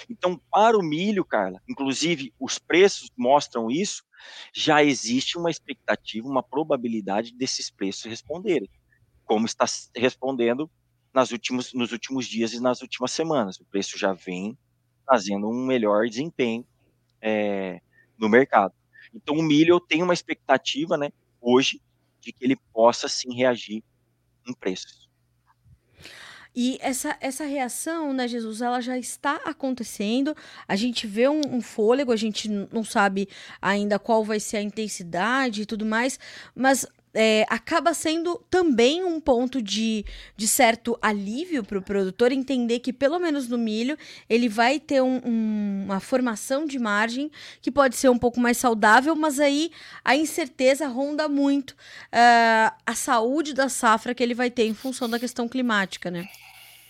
Então, 0.10 0.40
para 0.52 0.78
o 0.78 0.84
milho, 0.84 1.26
Carla, 1.26 1.62
inclusive 1.68 2.34
os 2.40 2.58
preços 2.58 3.10
mostram 3.18 3.70
isso, 3.70 4.04
já 4.54 4.84
existe 4.84 5.38
uma 5.38 5.50
expectativa, 5.50 6.28
uma 6.28 6.44
probabilidade 6.44 7.34
desses 7.34 7.70
preços 7.70 8.06
responderem, 8.06 8.70
como 9.34 9.48
está 9.48 9.66
respondendo 9.96 10.70
nas 11.12 11.32
últimos, 11.32 11.74
nos 11.74 11.92
últimos 11.92 12.28
dias 12.28 12.54
e 12.54 12.60
nas 12.60 12.84
últimas 12.84 13.12
semanas. 13.12 13.60
O 13.60 13.66
preço 13.66 13.98
já 13.98 14.14
vem 14.14 14.56
trazendo 15.08 15.50
um 15.50 15.66
melhor 15.66 16.08
desempenho 16.08 16.64
é, 17.20 17.82
no 18.16 18.30
mercado. 18.30 18.76
Então, 19.12 19.34
o 19.34 19.42
milho 19.42 19.74
eu 19.74 19.80
tenho 19.80 20.06
uma 20.06 20.14
expectativa, 20.14 20.98
né, 20.98 21.12
hoje, 21.42 21.82
de 22.22 22.32
que 22.32 22.46
ele 22.46 22.56
possa 22.72 23.08
sim 23.08 23.34
reagir 23.34 23.84
em 24.48 24.54
preços. 24.54 25.10
E 26.56 26.78
essa, 26.80 27.18
essa 27.20 27.46
reação, 27.46 28.14
né, 28.14 28.28
Jesus, 28.28 28.62
ela 28.62 28.82
já 28.82 29.00
está 29.00 29.38
acontecendo. 29.38 30.38
A 30.68 30.76
gente 30.76 31.08
vê 31.08 31.28
um, 31.28 31.42
um, 31.56 31.62
fôlego, 31.62 32.12
a 32.12 32.16
gente 32.16 32.48
não 32.48 32.84
sabe 32.84 33.28
ainda 33.60 33.98
qual 33.98 34.24
vai 34.24 34.40
ser 34.40 34.58
a 34.58 34.62
intensidade 34.62 35.64
e 35.64 35.66
tudo 35.66 35.84
mais, 35.84 36.20
mas 36.56 36.86
é, 37.14 37.46
acaba 37.50 37.94
sendo 37.94 38.44
também 38.50 39.04
um 39.04 39.20
ponto 39.20 39.62
de, 39.62 40.04
de 40.36 40.48
certo 40.48 40.98
alívio 41.02 41.64
para 41.64 41.78
o 41.78 41.82
produtor 41.82 42.32
entender 42.32 42.80
que, 42.80 42.92
pelo 42.92 43.20
menos 43.20 43.48
no 43.48 43.58
milho, 43.58 43.98
ele 44.30 44.50
vai 44.50 44.80
ter 44.80 45.02
um, 45.02 45.22
um, 45.24 45.84
uma 45.86 46.00
formação 46.00 46.66
de 46.66 46.80
margem 46.80 47.30
que 47.62 47.72
pode 47.72 47.96
ser 47.96 48.10
um 48.10 48.18
pouco 48.18 48.40
mais 48.40 48.58
saudável, 48.58 49.16
mas 49.16 49.40
aí 49.40 49.72
a 50.04 50.16
incerteza 50.16 50.88
ronda 50.88 51.28
muito 51.30 51.72
uh, 51.72 52.74
a 52.86 52.96
saúde 52.96 53.54
da 53.54 53.70
safra 53.70 54.16
que 54.16 54.24
ele 54.24 54.34
vai 54.34 54.50
ter 54.50 54.66
em 54.66 54.74
função 54.74 55.10
da 55.10 55.20
questão 55.20 55.48
climática, 55.48 56.10
né? 56.10 56.28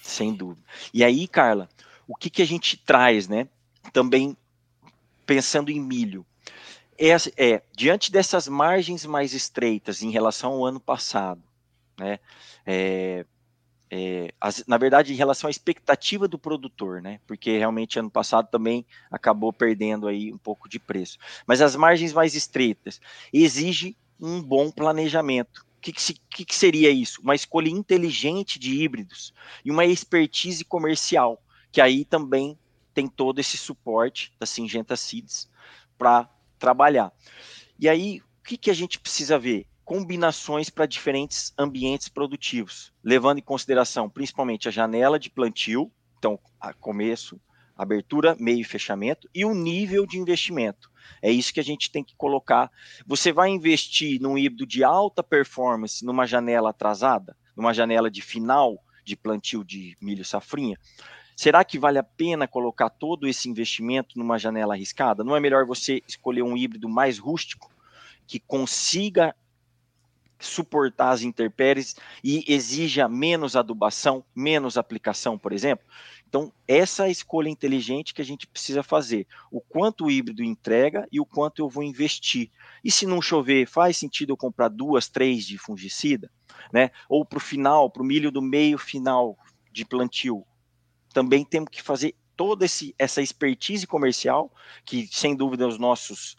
Sem 0.01 0.33
dúvida. 0.33 0.65
E 0.93 1.03
aí, 1.03 1.27
Carla, 1.27 1.69
o 2.07 2.15
que, 2.15 2.29
que 2.29 2.41
a 2.41 2.45
gente 2.45 2.77
traz, 2.77 3.27
né? 3.27 3.47
Também 3.91 4.37
pensando 5.25 5.69
em 5.69 5.79
milho 5.79 6.25
é, 6.97 7.15
é, 7.37 7.63
diante 7.75 8.11
dessas 8.11 8.47
margens 8.47 9.05
mais 9.05 9.33
estreitas 9.33 10.01
em 10.01 10.11
relação 10.11 10.53
ao 10.53 10.65
ano 10.65 10.79
passado, 10.79 11.41
né, 11.97 12.19
é, 12.65 13.25
é, 13.89 14.33
as, 14.39 14.65
na 14.65 14.77
verdade, 14.77 15.13
em 15.13 15.15
relação 15.15 15.47
à 15.47 15.51
expectativa 15.51 16.27
do 16.27 16.39
produtor, 16.39 17.01
né, 17.01 17.19
porque 17.27 17.57
realmente 17.57 17.99
ano 17.99 18.09
passado 18.09 18.49
também 18.49 18.85
acabou 19.11 19.53
perdendo 19.53 20.07
aí 20.07 20.33
um 20.33 20.37
pouco 20.37 20.67
de 20.67 20.79
preço, 20.79 21.17
mas 21.45 21.61
as 21.61 21.75
margens 21.75 22.13
mais 22.13 22.35
estreitas 22.35 22.99
exige 23.31 23.95
um 24.19 24.41
bom 24.41 24.71
planejamento. 24.71 25.65
O 25.77 25.81
que, 25.83 25.91
que, 25.91 26.45
que 26.45 26.55
seria 26.55 26.89
isso? 26.89 27.21
Uma 27.21 27.35
escolha 27.35 27.69
inteligente 27.69 28.57
de 28.57 28.81
híbridos 28.81 29.33
e 29.65 29.69
uma 29.69 29.85
expertise 29.85 30.63
comercial, 30.63 31.43
que 31.71 31.81
aí 31.81 32.05
também 32.05 32.57
tem 32.93 33.07
todo 33.07 33.39
esse 33.39 33.57
suporte 33.57 34.31
da 34.39 34.45
Singenta 34.45 34.95
Seeds 34.95 35.49
para 35.97 36.29
trabalhar. 36.63 37.11
E 37.77 37.89
aí, 37.89 38.21
o 38.39 38.43
que, 38.45 38.55
que 38.55 38.71
a 38.71 38.73
gente 38.73 38.97
precisa 38.97 39.37
ver? 39.37 39.67
Combinações 39.83 40.69
para 40.69 40.85
diferentes 40.85 41.53
ambientes 41.57 42.07
produtivos, 42.07 42.93
levando 43.03 43.39
em 43.39 43.41
consideração 43.41 44.09
principalmente 44.09 44.69
a 44.69 44.71
janela 44.71 45.19
de 45.19 45.29
plantio, 45.29 45.91
Então, 46.17 46.39
começo, 46.79 47.37
abertura, 47.75 48.33
meio 48.39 48.61
e 48.61 48.63
fechamento 48.63 49.27
e 49.35 49.43
o 49.43 49.53
nível 49.53 50.05
de 50.07 50.17
investimento. 50.17 50.89
É 51.21 51.29
isso 51.29 51.53
que 51.53 51.59
a 51.59 51.63
gente 51.63 51.91
tem 51.91 52.01
que 52.01 52.15
colocar. 52.15 52.71
Você 53.05 53.33
vai 53.33 53.49
investir 53.49 54.21
num 54.21 54.37
híbrido 54.37 54.65
de 54.65 54.85
alta 54.85 55.21
performance 55.21 56.05
numa 56.05 56.25
janela 56.25 56.69
atrasada, 56.69 57.35
numa 57.57 57.73
janela 57.73 58.09
de 58.09 58.21
final 58.21 58.81
de 59.03 59.17
plantio 59.17 59.65
de 59.65 59.97
milho 59.99 60.23
safrinha? 60.23 60.79
Será 61.35 61.63
que 61.63 61.79
vale 61.79 61.97
a 61.97 62.03
pena 62.03 62.47
colocar 62.47 62.89
todo 62.89 63.27
esse 63.27 63.49
investimento 63.49 64.17
numa 64.17 64.37
janela 64.37 64.73
arriscada? 64.73 65.23
Não 65.23 65.35
é 65.35 65.39
melhor 65.39 65.65
você 65.65 66.01
escolher 66.07 66.43
um 66.43 66.55
híbrido 66.55 66.87
mais 66.87 67.17
rústico 67.17 67.71
que 68.27 68.39
consiga 68.39 69.35
suportar 70.39 71.11
as 71.11 71.21
intempéries 71.21 71.95
e 72.23 72.43
exija 72.47 73.07
menos 73.07 73.55
adubação, 73.55 74.23
menos 74.35 74.77
aplicação, 74.77 75.37
por 75.37 75.53
exemplo? 75.53 75.85
Então, 76.27 76.51
essa 76.67 77.03
é 77.03 77.07
a 77.07 77.11
escolha 77.11 77.47
inteligente 77.47 78.13
que 78.13 78.21
a 78.21 78.25
gente 78.25 78.47
precisa 78.47 78.81
fazer. 78.81 79.27
O 79.51 79.61
quanto 79.61 80.05
o 80.05 80.11
híbrido 80.11 80.43
entrega 80.43 81.07
e 81.11 81.19
o 81.19 81.25
quanto 81.25 81.61
eu 81.61 81.69
vou 81.69 81.83
investir. 81.83 82.49
E 82.83 82.89
se 82.91 83.05
não 83.05 83.21
chover, 83.21 83.67
faz 83.67 83.97
sentido 83.97 84.31
eu 84.31 84.37
comprar 84.37 84.67
duas, 84.67 85.07
três 85.07 85.45
de 85.45 85.57
fungicida? 85.57 86.31
Né? 86.71 86.89
Ou 87.07 87.23
para 87.23 87.37
o 87.37 87.41
final, 87.41 87.89
para 87.89 88.01
o 88.01 88.05
milho 88.05 88.31
do 88.31 88.41
meio 88.41 88.79
final 88.79 89.37
de 89.71 89.85
plantio. 89.85 90.43
Também 91.13 91.45
temos 91.45 91.69
que 91.69 91.81
fazer 91.81 92.15
toda 92.35 92.65
esse, 92.65 92.93
essa 92.97 93.21
expertise 93.21 93.85
comercial, 93.87 94.51
que 94.83 95.07
sem 95.11 95.35
dúvida 95.35 95.67
os 95.67 95.77
nossos 95.77 96.35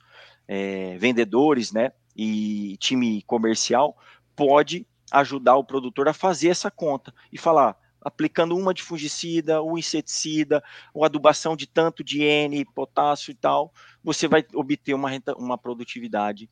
é, 0.46 0.98
vendedores 0.98 1.72
né, 1.72 1.92
e 2.14 2.76
time 2.78 3.22
comercial 3.22 3.96
pode 4.36 4.86
ajudar 5.12 5.56
o 5.56 5.64
produtor 5.64 6.08
a 6.08 6.12
fazer 6.12 6.48
essa 6.48 6.70
conta 6.70 7.14
e 7.32 7.38
falar: 7.38 7.76
aplicando 8.00 8.56
uma 8.56 8.74
de 8.74 8.82
fungicida, 8.82 9.62
um 9.62 9.78
inseticida, 9.78 10.62
uma 10.94 11.06
adubação 11.06 11.56
de 11.56 11.66
tanto 11.66 12.04
de 12.04 12.22
N, 12.22 12.64
potássio 12.66 13.30
e 13.30 13.34
tal, 13.34 13.72
você 14.02 14.28
vai 14.28 14.44
obter 14.54 14.94
uma, 14.94 15.08
renta, 15.08 15.34
uma 15.36 15.56
produtividade 15.56 16.50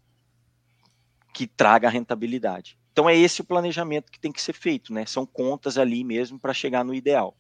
que 1.35 1.47
traga 1.47 1.89
rentabilidade. 1.89 2.79
Então 2.93 3.09
é 3.09 3.17
esse 3.17 3.41
o 3.41 3.45
planejamento 3.45 4.13
que 4.13 4.21
tem 4.21 4.31
que 4.31 4.41
ser 4.41 4.53
feito, 4.53 4.93
né? 4.93 5.07
São 5.07 5.25
contas 5.25 5.79
ali 5.79 6.05
mesmo 6.05 6.39
para 6.39 6.53
chegar 6.53 6.85
no 6.85 6.95
ideal. 6.95 7.37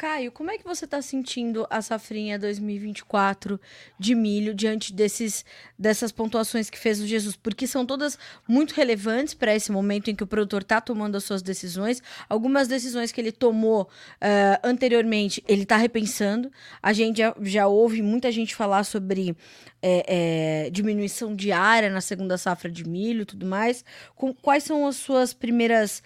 Caio, 0.00 0.32
como 0.32 0.50
é 0.50 0.56
que 0.56 0.64
você 0.64 0.86
está 0.86 1.02
sentindo 1.02 1.66
a 1.68 1.82
safrinha 1.82 2.38
2024 2.38 3.60
de 3.98 4.14
milho 4.14 4.54
diante 4.54 4.94
desses, 4.94 5.44
dessas 5.78 6.10
pontuações 6.10 6.70
que 6.70 6.78
fez 6.78 7.02
o 7.02 7.06
Jesus? 7.06 7.36
Porque 7.36 7.66
são 7.66 7.84
todas 7.84 8.18
muito 8.48 8.72
relevantes 8.72 9.34
para 9.34 9.54
esse 9.54 9.70
momento 9.70 10.10
em 10.10 10.14
que 10.14 10.24
o 10.24 10.26
produtor 10.26 10.62
está 10.62 10.80
tomando 10.80 11.16
as 11.16 11.24
suas 11.24 11.42
decisões. 11.42 12.02
Algumas 12.30 12.66
decisões 12.66 13.12
que 13.12 13.20
ele 13.20 13.30
tomou 13.30 13.82
uh, 13.82 14.58
anteriormente, 14.64 15.44
ele 15.46 15.64
está 15.64 15.76
repensando. 15.76 16.50
A 16.82 16.94
gente 16.94 17.18
já, 17.18 17.36
já 17.42 17.66
ouve 17.66 18.00
muita 18.00 18.32
gente 18.32 18.54
falar 18.54 18.84
sobre 18.84 19.36
é, 19.82 20.66
é, 20.66 20.70
diminuição 20.70 21.34
diária 21.34 21.90
na 21.90 22.00
segunda 22.00 22.38
safra 22.38 22.70
de 22.70 22.88
milho 22.88 23.22
e 23.22 23.26
tudo 23.26 23.44
mais. 23.44 23.84
Com, 24.14 24.32
quais 24.32 24.64
são 24.64 24.86
as 24.86 24.96
suas 24.96 25.34
primeiras, 25.34 26.02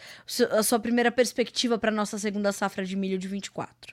a 0.51 0.65
sua 0.65 0.81
primeira 0.81 1.13
perspectiva 1.13 1.79
para 1.79 1.91
a 1.91 1.95
nossa 1.95 2.19
segunda 2.19 2.51
safra 2.51 2.85
de 2.85 2.97
milho 2.97 3.19
de 3.19 3.29
24? 3.29 3.84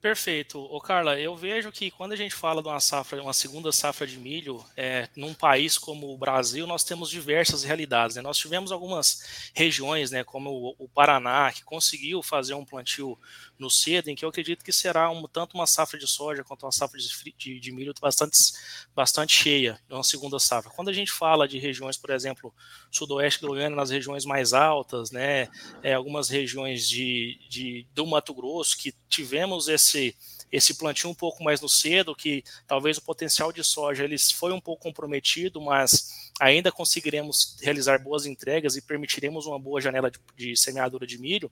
Perfeito. 0.00 0.60
Ô 0.60 0.80
Carla, 0.80 1.18
eu 1.18 1.34
vejo 1.34 1.72
que 1.72 1.90
quando 1.90 2.12
a 2.12 2.16
gente 2.16 2.32
fala 2.32 2.62
de 2.62 2.68
uma 2.68 2.78
safra, 2.78 3.20
uma 3.20 3.32
segunda 3.32 3.72
safra 3.72 4.06
de 4.06 4.16
milho, 4.16 4.64
é, 4.76 5.08
num 5.16 5.34
país 5.34 5.76
como 5.76 6.14
o 6.14 6.16
Brasil, 6.16 6.68
nós 6.68 6.84
temos 6.84 7.10
diversas 7.10 7.64
realidades. 7.64 8.14
Né? 8.14 8.22
Nós 8.22 8.38
tivemos 8.38 8.70
algumas 8.70 9.50
regiões, 9.52 10.12
né, 10.12 10.22
como 10.22 10.50
o, 10.50 10.84
o, 10.84 10.88
Paraná, 10.88 11.50
que 11.50 11.64
conseguiu 11.64 12.22
fazer 12.22 12.54
um 12.54 12.64
plantio 12.64 13.18
no 13.58 13.68
cedo, 13.68 14.08
em 14.08 14.14
que 14.14 14.24
eu 14.24 14.28
acredito 14.28 14.64
que 14.64 14.72
será 14.72 15.10
um, 15.10 15.26
tanto 15.26 15.54
uma 15.54 15.66
safra 15.66 15.98
de 15.98 16.06
soja 16.06 16.44
quanto 16.44 16.62
uma 16.64 16.70
safra 16.70 16.96
de, 16.96 17.34
de, 17.36 17.58
de 17.58 17.72
milho 17.72 17.92
bastante, 18.00 18.36
bastante 18.94 19.32
cheia, 19.32 19.80
uma 19.90 20.04
segunda 20.04 20.38
safra. 20.38 20.70
Quando 20.70 20.90
a 20.90 20.92
gente 20.92 21.10
fala 21.10 21.48
de 21.48 21.58
regiões, 21.58 21.96
por 21.96 22.10
exemplo, 22.10 22.54
sudoeste 22.88 23.40
do 23.40 23.48
Goiânia, 23.48 23.74
nas 23.74 23.90
regiões 23.90 24.24
mais 24.24 24.52
altas, 24.52 25.10
né, 25.10 25.48
é, 25.82 25.94
algumas 25.94 26.28
regiões 26.28 26.88
de, 26.88 27.40
de, 27.48 27.84
do 27.92 28.06
Mato 28.06 28.32
Grosso, 28.32 28.78
que 28.78 28.94
tivemos 29.08 29.66
esse 29.66 29.87
esse 30.50 30.74
plantio 30.74 31.10
um 31.10 31.14
pouco 31.14 31.44
mais 31.44 31.60
no 31.60 31.68
cedo, 31.68 32.14
que 32.14 32.42
talvez 32.66 32.96
o 32.96 33.02
potencial 33.02 33.52
de 33.52 33.62
soja 33.62 34.04
ele 34.04 34.16
foi 34.18 34.52
um 34.52 34.60
pouco 34.60 34.82
comprometido, 34.82 35.60
mas 35.60 36.30
ainda 36.40 36.72
conseguiremos 36.72 37.56
realizar 37.60 37.98
boas 37.98 38.24
entregas 38.24 38.76
e 38.76 38.82
permitiremos 38.82 39.46
uma 39.46 39.58
boa 39.58 39.80
janela 39.80 40.10
de, 40.10 40.18
de 40.36 40.56
semeadura 40.56 41.06
de 41.06 41.18
milho, 41.18 41.50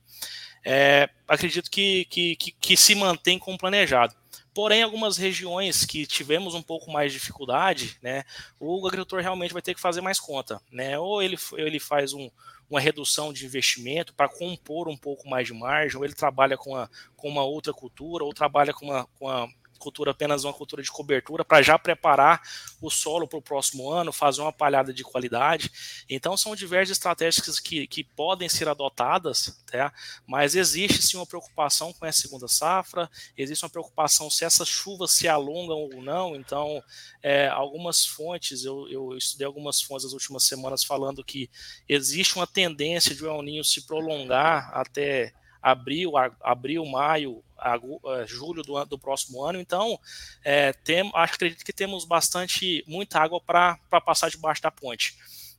é, 0.65 1.09
acredito 1.27 1.69
que, 1.69 2.05
que, 2.05 2.35
que, 2.35 2.51
que 2.51 2.77
se 2.77 2.95
mantém 2.95 3.37
como 3.37 3.57
planejado. 3.57 4.15
Porém, 4.57 4.81
algumas 4.81 5.17
regiões 5.17 5.85
que 5.85 6.07
tivemos 6.07 6.55
um 6.55 6.63
pouco 6.63 6.89
mais 6.89 7.13
de 7.13 7.19
dificuldade, 7.19 7.95
né, 8.01 8.23
o 8.59 8.87
agricultor 8.87 9.21
realmente 9.21 9.53
vai 9.53 9.61
ter 9.61 9.75
que 9.75 9.79
fazer 9.79 10.01
mais 10.01 10.19
conta, 10.19 10.59
né? 10.71 10.97
Ou 10.97 11.21
ele, 11.21 11.37
ele 11.57 11.79
faz 11.79 12.11
um, 12.11 12.27
uma 12.67 12.79
redução 12.79 13.31
de 13.31 13.45
investimento 13.45 14.15
para 14.15 14.27
compor 14.27 14.87
um 14.87 14.97
pouco 14.97 15.29
mais 15.29 15.45
de 15.45 15.53
margem, 15.53 15.95
ou 15.95 16.03
ele 16.03 16.15
trabalha 16.15 16.57
com, 16.57 16.75
a, 16.75 16.89
com 17.15 17.29
uma 17.29 17.43
outra 17.43 17.71
cultura, 17.71 18.23
ou 18.23 18.33
trabalha 18.33 18.73
com 18.73 18.87
uma, 18.87 19.05
com 19.19 19.27
uma 19.27 19.47
cultura 19.77 20.11
apenas 20.11 20.43
uma 20.43 20.53
cultura 20.53 20.81
de 20.81 20.91
cobertura 20.91 21.45
para 21.45 21.61
já 21.61 21.77
preparar 21.77 22.41
o 22.81 22.89
solo 22.89 23.27
para 23.27 23.39
o 23.39 23.41
próximo 23.41 23.89
ano, 23.89 24.11
fazer 24.11 24.41
uma 24.41 24.53
palhada 24.53 24.93
de 24.93 25.03
qualidade. 25.03 25.71
Então 26.09 26.35
são 26.35 26.55
diversas 26.55 26.97
estratégias 26.97 27.59
que, 27.59 27.87
que 27.87 28.03
podem 28.03 28.49
ser 28.49 28.67
adotadas, 28.67 29.59
tá? 29.71 29.91
mas 30.25 30.55
existe 30.55 31.01
sim 31.01 31.17
uma 31.17 31.25
preocupação 31.25 31.93
com 31.93 32.05
essa 32.05 32.21
segunda 32.21 32.47
safra, 32.47 33.09
existe 33.37 33.63
uma 33.63 33.69
preocupação 33.69 34.29
se 34.29 34.45
essas 34.45 34.67
chuvas 34.67 35.11
se 35.11 35.27
alongam 35.27 35.77
ou 35.77 36.01
não. 36.01 36.35
Então, 36.35 36.83
é, 37.21 37.47
algumas 37.47 38.05
fontes, 38.05 38.63
eu, 38.63 38.87
eu 38.89 39.17
estudei 39.17 39.45
algumas 39.45 39.81
fontes 39.81 40.05
nas 40.05 40.13
últimas 40.13 40.43
semanas 40.43 40.83
falando 40.83 41.23
que 41.23 41.49
existe 41.87 42.35
uma 42.35 42.47
tendência 42.47 43.15
de 43.15 43.23
o 43.23 43.27
El 43.27 43.41
Ninho 43.41 43.63
se 43.63 43.81
prolongar 43.81 44.71
até 44.73 45.33
abril, 45.71 46.13
abril, 46.41 46.85
maio, 46.85 47.43
é, 47.59 48.27
julho 48.27 48.63
do, 48.63 48.83
do 48.85 48.97
próximo 48.97 49.43
ano. 49.43 49.59
Então, 49.59 49.99
é, 50.43 50.71
tem, 50.71 51.09
acredito 51.13 51.65
que 51.65 51.73
temos 51.73 52.05
bastante, 52.05 52.83
muita 52.87 53.19
água 53.19 53.41
para 53.41 53.77
passar 54.05 54.29
debaixo 54.29 54.61
da 54.61 54.71
ponte. 54.71 55.15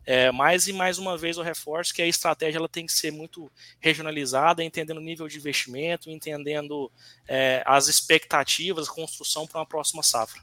É, 0.06 0.32
mais 0.32 0.66
e 0.66 0.72
mais 0.72 0.96
uma 0.96 1.18
vez 1.18 1.36
eu 1.36 1.42
reforço 1.42 1.92
que 1.92 2.00
a 2.00 2.06
estratégia 2.06 2.56
ela 2.56 2.68
tem 2.68 2.86
que 2.86 2.92
ser 2.94 3.12
muito 3.12 3.52
regionalizada, 3.78 4.64
entendendo 4.64 4.96
o 4.96 5.02
nível 5.02 5.28
de 5.28 5.36
investimento, 5.36 6.10
entendendo 6.10 6.90
é, 7.28 7.62
as 7.66 7.88
expectativas, 7.88 8.88
construção 8.88 9.46
para 9.46 9.60
uma 9.60 9.66
próxima 9.66 10.02
safra. 10.02 10.40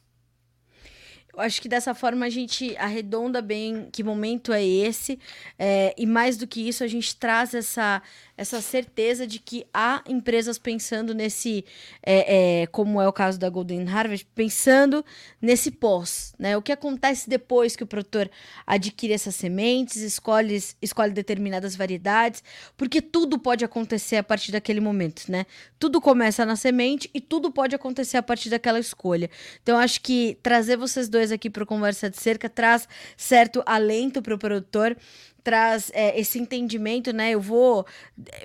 Eu 1.36 1.42
acho 1.42 1.62
que 1.62 1.68
dessa 1.68 1.94
forma 1.94 2.26
a 2.26 2.30
gente 2.30 2.78
arredonda 2.78 3.42
bem 3.42 3.90
que 3.92 4.02
momento 4.02 4.54
é 4.54 4.64
esse, 4.64 5.20
é, 5.60 5.94
e 5.98 6.06
mais 6.06 6.38
do 6.38 6.48
que 6.48 6.66
isso, 6.66 6.82
a 6.82 6.88
gente 6.88 7.14
traz 7.18 7.54
essa 7.54 8.02
essa 8.38 8.60
certeza 8.60 9.26
de 9.26 9.40
que 9.40 9.66
há 9.74 10.04
empresas 10.08 10.58
pensando 10.58 11.14
nesse, 11.14 11.64
é, 12.04 12.62
é, 12.62 12.68
como 12.68 13.02
é 13.02 13.08
o 13.08 13.14
caso 13.14 13.40
da 13.40 13.50
Golden 13.50 13.88
Harvest, 13.88 14.28
pensando 14.36 15.06
nesse 15.42 15.72
pós, 15.72 16.34
né? 16.38 16.58
O 16.58 16.62
que 16.62 16.72
acontece 16.72 17.30
depois 17.30 17.76
que 17.76 17.84
o 17.84 17.88
produtor 17.88 18.30
adquire 18.68 19.14
essas 19.14 19.36
sementes, 19.36 19.98
escolhe, 19.98 20.62
escolhe 20.82 21.14
determinadas 21.14 21.76
variedades, 21.76 22.44
porque 22.76 23.02
tudo 23.02 23.40
pode 23.40 23.64
acontecer 23.64 24.18
a 24.18 24.24
partir 24.24 24.52
daquele 24.52 24.82
momento, 24.82 25.24
né? 25.30 25.46
Tudo 25.80 26.02
começa 26.02 26.46
na 26.46 26.56
semente 26.56 27.10
e 27.14 27.22
tudo 27.22 27.52
pode 27.52 27.74
acontecer 27.74 28.18
a 28.18 28.24
partir 28.24 28.50
daquela 28.50 28.80
escolha. 28.80 29.30
Então, 29.64 29.78
acho 29.78 30.02
que 30.02 30.38
trazer 30.44 30.76
vocês 30.76 31.08
dois 31.08 31.32
aqui 31.32 31.50
para 31.50 31.66
Conversa 31.66 32.10
de 32.10 32.18
Cerca 32.18 32.50
traz 32.50 32.88
certo 33.16 33.64
alento 33.66 34.22
para 34.22 34.36
o 34.36 34.38
produtor 34.38 34.98
traz 35.46 35.92
é, 35.94 36.20
esse 36.20 36.40
entendimento, 36.40 37.14
né? 37.14 37.30
Eu 37.30 37.40
vou, 37.40 37.86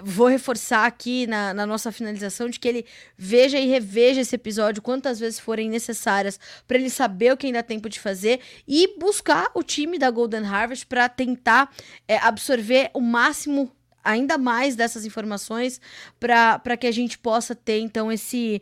vou 0.02 0.26
reforçar 0.26 0.84
aqui 0.84 1.26
na, 1.26 1.54
na, 1.54 1.64
nossa 1.66 1.90
finalização 1.90 2.50
de 2.50 2.60
que 2.60 2.68
ele 2.68 2.84
veja 3.16 3.58
e 3.58 3.66
reveja 3.66 4.20
esse 4.20 4.36
episódio 4.36 4.82
quantas 4.82 5.18
vezes 5.18 5.40
forem 5.40 5.70
necessárias 5.70 6.38
para 6.68 6.76
ele 6.76 6.90
saber 6.90 7.32
o 7.32 7.38
que 7.38 7.46
ainda 7.46 7.60
há 7.60 7.62
tempo 7.62 7.88
de 7.88 7.98
fazer 7.98 8.40
e 8.68 8.98
buscar 8.98 9.50
o 9.54 9.62
time 9.62 9.98
da 9.98 10.10
Golden 10.10 10.44
Harvest 10.44 10.86
para 10.86 11.08
tentar 11.08 11.74
é, 12.06 12.18
absorver 12.18 12.90
o 12.92 13.00
máximo 13.00 13.72
ainda 14.04 14.36
mais 14.36 14.76
dessas 14.76 15.06
informações 15.06 15.80
para 16.18 16.76
que 16.78 16.86
a 16.86 16.92
gente 16.92 17.18
possa 17.18 17.54
ter 17.54 17.80
então 17.80 18.12
esse 18.12 18.60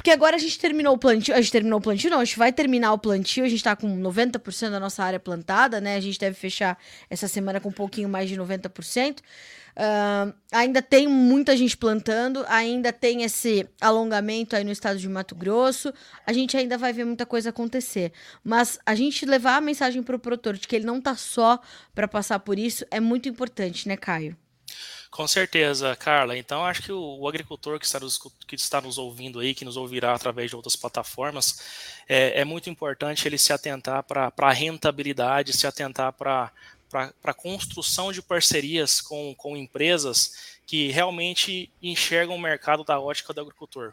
porque 0.00 0.10
agora 0.10 0.36
a 0.36 0.38
gente 0.38 0.58
terminou 0.58 0.94
o 0.94 0.98
plantio. 0.98 1.34
A 1.34 1.40
gente 1.42 1.52
terminou 1.52 1.78
o 1.78 1.82
plantio, 1.82 2.08
não. 2.08 2.20
A 2.20 2.24
gente 2.24 2.38
vai 2.38 2.50
terminar 2.50 2.90
o 2.94 2.98
plantio. 2.98 3.44
A 3.44 3.48
gente 3.50 3.62
tá 3.62 3.76
com 3.76 3.86
90% 4.00 4.70
da 4.70 4.80
nossa 4.80 5.04
área 5.04 5.20
plantada, 5.20 5.78
né? 5.78 5.94
A 5.96 6.00
gente 6.00 6.18
deve 6.18 6.34
fechar 6.34 6.78
essa 7.10 7.28
semana 7.28 7.60
com 7.60 7.68
um 7.68 7.72
pouquinho 7.72 8.08
mais 8.08 8.26
de 8.26 8.34
90%. 8.34 9.18
Uh, 9.20 10.32
ainda 10.50 10.80
tem 10.80 11.06
muita 11.06 11.54
gente 11.54 11.76
plantando, 11.76 12.46
ainda 12.48 12.94
tem 12.94 13.24
esse 13.24 13.68
alongamento 13.78 14.56
aí 14.56 14.64
no 14.64 14.72
estado 14.72 14.98
de 14.98 15.06
Mato 15.06 15.34
Grosso. 15.34 15.92
A 16.26 16.32
gente 16.32 16.56
ainda 16.56 16.78
vai 16.78 16.94
ver 16.94 17.04
muita 17.04 17.26
coisa 17.26 17.50
acontecer. 17.50 18.10
Mas 18.42 18.78
a 18.86 18.94
gente 18.94 19.26
levar 19.26 19.56
a 19.56 19.60
mensagem 19.60 20.02
pro 20.02 20.18
produtor 20.18 20.56
de 20.56 20.66
que 20.66 20.76
ele 20.76 20.86
não 20.86 20.98
tá 20.98 21.14
só 21.14 21.60
para 21.94 22.08
passar 22.08 22.38
por 22.38 22.58
isso 22.58 22.86
é 22.90 23.00
muito 23.00 23.28
importante, 23.28 23.86
né, 23.86 23.98
Caio? 23.98 24.34
Com 25.10 25.26
certeza, 25.26 25.96
Carla. 25.96 26.38
Então, 26.38 26.64
acho 26.64 26.82
que 26.82 26.92
o, 26.92 27.18
o 27.18 27.28
agricultor 27.28 27.80
que 27.80 27.84
está, 27.84 27.98
nos, 27.98 28.16
que 28.46 28.54
está, 28.54 28.80
nos, 28.80 28.96
ouvindo 28.96 29.40
aí, 29.40 29.54
que 29.54 29.64
nos 29.64 29.76
ouvirá 29.76 30.14
através 30.14 30.50
de 30.50 30.56
outras 30.56 30.76
plataformas, 30.76 32.02
é, 32.08 32.40
é 32.40 32.44
muito 32.44 32.70
importante 32.70 33.26
ele 33.26 33.36
se 33.36 33.52
atentar 33.52 34.04
para 34.04 34.32
a 34.36 34.52
rentabilidade, 34.52 35.52
se 35.52 35.66
atentar 35.66 36.12
para 36.12 36.52
a 37.24 37.34
construção 37.34 38.12
de 38.12 38.22
parcerias 38.22 39.00
com, 39.00 39.34
com 39.34 39.56
empresas 39.56 40.58
que 40.64 40.92
realmente 40.92 41.72
enxergam 41.82 42.36
o 42.36 42.40
mercado 42.40 42.84
da 42.84 43.00
ótica 43.00 43.34
do 43.34 43.40
agricultor. 43.40 43.92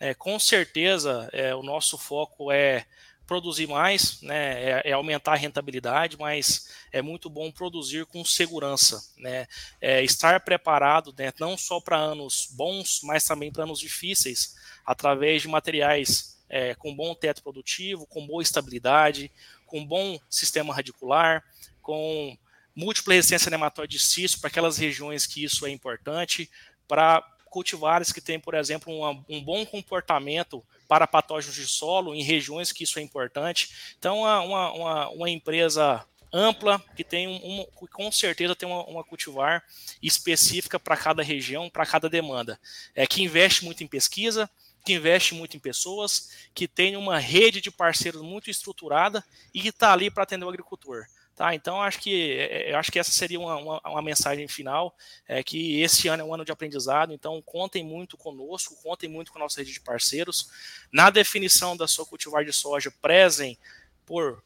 É, 0.00 0.14
com 0.14 0.38
certeza, 0.38 1.28
é, 1.32 1.54
o 1.54 1.62
nosso 1.62 1.98
foco 1.98 2.50
é 2.50 2.86
produzir 3.26 3.66
mais, 3.66 4.20
né, 4.20 4.80
é, 4.80 4.82
é, 4.90 4.92
aumentar 4.92 5.32
a 5.32 5.36
rentabilidade, 5.36 6.16
mas 6.18 6.68
é 6.92 7.00
muito 7.00 7.30
bom 7.30 7.50
produzir 7.50 8.04
com 8.06 8.24
segurança, 8.24 9.02
né, 9.16 9.46
é 9.80 10.02
estar 10.02 10.40
preparado, 10.40 11.14
né, 11.16 11.32
não 11.40 11.56
só 11.56 11.80
para 11.80 11.96
anos 11.96 12.48
bons, 12.52 13.00
mas 13.02 13.24
também 13.24 13.50
para 13.50 13.64
anos 13.64 13.80
difíceis, 13.80 14.56
através 14.84 15.42
de 15.42 15.48
materiais 15.48 16.38
é, 16.48 16.74
com 16.74 16.94
bom 16.94 17.14
teto 17.14 17.42
produtivo, 17.42 18.06
com 18.06 18.26
boa 18.26 18.42
estabilidade, 18.42 19.32
com 19.66 19.84
bom 19.84 20.18
sistema 20.28 20.74
radicular, 20.74 21.42
com 21.80 22.36
múltipla 22.76 23.14
resistência 23.14 23.50
nematóide 23.50 23.98
cisto 23.98 24.40
para 24.40 24.48
aquelas 24.48 24.76
regiões 24.76 25.26
que 25.26 25.42
isso 25.42 25.66
é 25.66 25.70
importante, 25.70 26.50
para 26.86 27.22
cultivares 27.46 28.12
que 28.12 28.20
têm, 28.20 28.38
por 28.38 28.54
exemplo, 28.54 28.92
uma, 28.92 29.24
um 29.28 29.42
bom 29.42 29.64
comportamento 29.64 30.62
para 30.94 31.08
patógenos 31.08 31.56
de 31.56 31.66
solo 31.66 32.14
em 32.14 32.22
regiões 32.22 32.70
que 32.70 32.84
isso 32.84 33.00
é 33.00 33.02
importante. 33.02 33.68
Então, 33.98 34.20
uma, 34.20 34.70
uma, 34.70 35.08
uma 35.08 35.28
empresa 35.28 36.06
ampla, 36.32 36.80
que 36.94 37.02
tem 37.02 37.26
um, 37.26 37.62
um, 37.62 37.66
com 37.88 38.12
certeza 38.12 38.54
tem 38.54 38.68
uma, 38.68 38.84
uma 38.84 39.02
cultivar 39.02 39.64
específica 40.00 40.78
para 40.78 40.96
cada 40.96 41.20
região, 41.20 41.68
para 41.68 41.84
cada 41.84 42.08
demanda. 42.08 42.60
É, 42.94 43.08
que 43.08 43.24
investe 43.24 43.64
muito 43.64 43.82
em 43.82 43.88
pesquisa, 43.88 44.48
que 44.84 44.92
investe 44.92 45.34
muito 45.34 45.56
em 45.56 45.60
pessoas, 45.60 46.30
que 46.54 46.68
tem 46.68 46.96
uma 46.96 47.18
rede 47.18 47.60
de 47.60 47.72
parceiros 47.72 48.22
muito 48.22 48.48
estruturada 48.48 49.24
e 49.52 49.60
que 49.60 49.70
está 49.70 49.92
ali 49.92 50.12
para 50.12 50.22
atender 50.22 50.44
o 50.44 50.48
agricultor. 50.48 51.06
Tá, 51.34 51.52
então 51.52 51.82
acho 51.82 51.98
que 51.98 52.32
é, 52.32 52.68
é, 52.68 52.72
eu 52.72 52.78
acho 52.78 52.92
que 52.92 52.98
essa 52.98 53.10
seria 53.10 53.40
uma, 53.40 53.56
uma, 53.56 53.80
uma, 53.84 54.02
mensagem 54.02 54.46
final, 54.46 54.96
é 55.26 55.42
que 55.42 55.80
esse 55.80 56.06
ano 56.06 56.22
é 56.22 56.24
um 56.24 56.32
ano 56.32 56.44
de 56.44 56.52
aprendizado, 56.52 57.12
então 57.12 57.42
contem 57.42 57.82
muito 57.82 58.16
conosco, 58.16 58.80
contem 58.80 59.08
muito 59.08 59.32
com 59.32 59.38
a 59.38 59.42
nossa 59.42 59.58
rede 59.60 59.72
de 59.72 59.80
parceiros. 59.80 60.48
Na 60.92 61.10
definição 61.10 61.76
da 61.76 61.88
sua 61.88 62.06
cultivar 62.06 62.44
de 62.44 62.52
soja, 62.52 62.92
prezem 63.02 63.58
por 64.06 64.44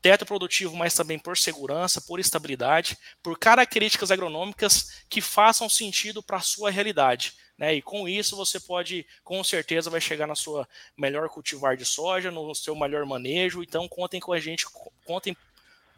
teto 0.00 0.24
produtivo, 0.24 0.74
mas 0.74 0.94
também 0.94 1.18
por 1.18 1.36
segurança, 1.36 2.00
por 2.00 2.18
estabilidade, 2.18 2.96
por 3.22 3.38
características 3.38 4.10
agronômicas 4.10 5.04
que 5.10 5.20
façam 5.20 5.68
sentido 5.68 6.22
para 6.22 6.38
a 6.38 6.42
sua 6.42 6.70
realidade. 6.70 7.34
Né? 7.58 7.74
E 7.74 7.82
com 7.82 8.08
isso 8.08 8.34
você 8.34 8.58
pode, 8.58 9.06
com 9.22 9.44
certeza, 9.44 9.90
vai 9.90 10.00
chegar 10.00 10.26
na 10.26 10.34
sua 10.34 10.66
melhor 10.96 11.28
cultivar 11.28 11.76
de 11.76 11.84
soja, 11.84 12.30
no 12.30 12.54
seu 12.54 12.74
melhor 12.74 13.04
manejo. 13.04 13.62
Então 13.62 13.86
contem 13.86 14.18
com 14.18 14.32
a 14.32 14.40
gente, 14.40 14.64
contem 15.04 15.36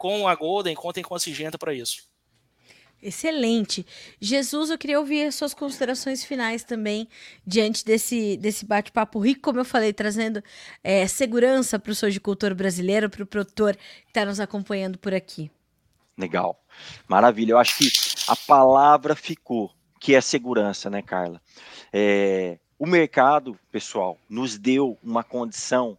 com 0.03 0.27
a 0.27 0.35
Golden, 0.35 0.75
contem 0.75 1.05
com 1.05 1.15
a 1.15 1.21
Sigenta 1.21 1.57
para 1.57 1.73
isso. 1.73 2.09
Excelente. 3.01 3.87
Jesus, 4.21 4.69
eu 4.69 4.77
queria 4.77 4.99
ouvir 4.99 5.29
as 5.29 5.37
suas 5.37 5.55
considerações 5.55 6.25
finais 6.25 6.65
também 6.65 7.09
diante 7.47 7.85
desse, 7.85 8.37
desse 8.37 8.65
bate-papo 8.65 9.21
rico, 9.21 9.43
como 9.43 9.61
eu 9.61 9.65
falei, 9.65 9.93
trazendo 9.93 10.43
é, 10.83 11.07
segurança 11.07 11.79
para 11.79 11.93
o 11.93 11.95
sojicultor 11.95 12.53
brasileiro, 12.53 13.09
para 13.09 13.23
o 13.23 13.27
produtor 13.27 13.77
que 13.77 14.11
está 14.11 14.25
nos 14.25 14.41
acompanhando 14.41 14.99
por 14.99 15.15
aqui. 15.15 15.49
Legal. 16.19 16.61
Maravilha. 17.07 17.53
Eu 17.53 17.59
acho 17.59 17.79
que 17.79 17.93
a 18.27 18.35
palavra 18.35 19.15
ficou, 19.15 19.71
que 20.01 20.17
é 20.17 20.21
segurança, 20.21 20.91
né, 20.91 21.01
Carla? 21.01 21.41
É, 21.93 22.59
o 22.77 22.87
mercado, 22.87 23.57
pessoal, 23.71 24.19
nos 24.29 24.59
deu 24.59 24.99
uma 25.01 25.23
condição 25.23 25.97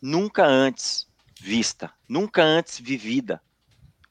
nunca 0.00 0.46
antes 0.46 1.08
vista, 1.44 1.92
nunca 2.08 2.42
antes 2.42 2.80
vivida, 2.80 3.38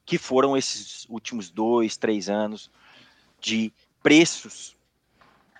que 0.06 0.16
foram 0.18 0.56
esses 0.56 1.04
últimos 1.08 1.50
dois, 1.50 1.96
três 1.96 2.28
anos 2.28 2.70
de 3.40 3.72
preços 4.00 4.76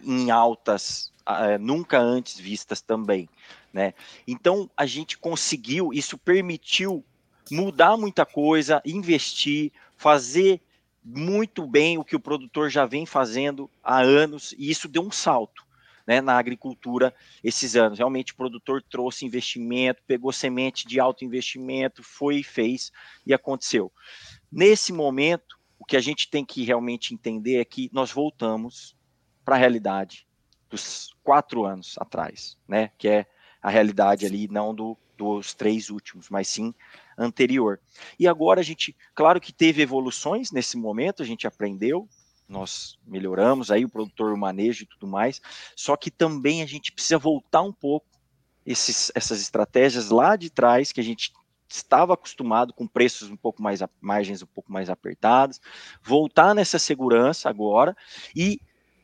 em 0.00 0.30
altas, 0.30 1.12
uh, 1.28 1.58
nunca 1.58 1.98
antes 1.98 2.38
vistas 2.38 2.80
também, 2.80 3.28
né? 3.72 3.92
Então 4.24 4.70
a 4.76 4.86
gente 4.86 5.18
conseguiu, 5.18 5.92
isso 5.92 6.16
permitiu 6.16 7.04
mudar 7.50 7.96
muita 7.96 8.24
coisa, 8.24 8.80
investir, 8.84 9.72
fazer 9.96 10.60
muito 11.02 11.66
bem 11.66 11.98
o 11.98 12.04
que 12.04 12.14
o 12.14 12.20
produtor 12.20 12.70
já 12.70 12.86
vem 12.86 13.04
fazendo 13.04 13.68
há 13.82 14.00
anos, 14.00 14.54
e 14.56 14.70
isso 14.70 14.86
deu 14.86 15.02
um 15.02 15.10
salto 15.10 15.63
né, 16.06 16.20
na 16.20 16.36
agricultura 16.38 17.14
esses 17.42 17.76
anos. 17.76 17.98
Realmente 17.98 18.32
o 18.32 18.36
produtor 18.36 18.82
trouxe 18.82 19.24
investimento, 19.24 20.02
pegou 20.06 20.32
semente 20.32 20.86
de 20.86 21.00
alto 21.00 21.24
investimento, 21.24 22.02
foi 22.02 22.36
e 22.36 22.44
fez 22.44 22.92
e 23.26 23.32
aconteceu. 23.32 23.92
Nesse 24.50 24.92
momento, 24.92 25.58
o 25.78 25.84
que 25.84 25.96
a 25.96 26.00
gente 26.00 26.30
tem 26.30 26.44
que 26.44 26.64
realmente 26.64 27.14
entender 27.14 27.56
é 27.56 27.64
que 27.64 27.90
nós 27.92 28.10
voltamos 28.10 28.96
para 29.44 29.56
a 29.56 29.58
realidade 29.58 30.26
dos 30.70 31.14
quatro 31.22 31.64
anos 31.64 31.94
atrás, 31.98 32.58
né, 32.66 32.90
que 32.98 33.08
é 33.08 33.26
a 33.62 33.70
realidade 33.70 34.26
ali 34.26 34.48
não 34.48 34.74
do, 34.74 34.96
dos 35.16 35.54
três 35.54 35.90
últimos, 35.90 36.28
mas 36.28 36.48
sim 36.48 36.74
anterior. 37.16 37.80
E 38.18 38.26
agora 38.26 38.60
a 38.60 38.64
gente, 38.64 38.96
claro 39.14 39.40
que 39.40 39.52
teve 39.52 39.82
evoluções 39.82 40.50
nesse 40.50 40.76
momento, 40.76 41.22
a 41.22 41.26
gente 41.26 41.46
aprendeu, 41.46 42.08
nós 42.54 42.96
melhoramos 43.04 43.70
aí 43.70 43.84
o 43.84 43.88
produtor, 43.88 44.32
o 44.32 44.38
manejo 44.38 44.84
e 44.84 44.86
tudo 44.86 45.06
mais, 45.06 45.40
só 45.76 45.96
que 45.96 46.10
também 46.10 46.62
a 46.62 46.66
gente 46.66 46.92
precisa 46.92 47.18
voltar 47.18 47.62
um 47.62 47.72
pouco 47.72 48.06
esses, 48.64 49.10
essas 49.14 49.42
estratégias 49.42 50.08
lá 50.08 50.36
de 50.36 50.48
trás 50.48 50.92
que 50.92 51.00
a 51.00 51.04
gente 51.04 51.32
estava 51.68 52.14
acostumado 52.14 52.72
com 52.72 52.86
preços 52.86 53.28
um 53.28 53.36
pouco 53.36 53.60
mais, 53.60 53.80
margens 54.00 54.42
um 54.42 54.46
pouco 54.46 54.72
mais 54.72 54.88
apertadas, 54.88 55.60
voltar 56.02 56.54
nessa 56.54 56.78
segurança 56.78 57.50
agora 57.50 57.96
e 58.34 58.60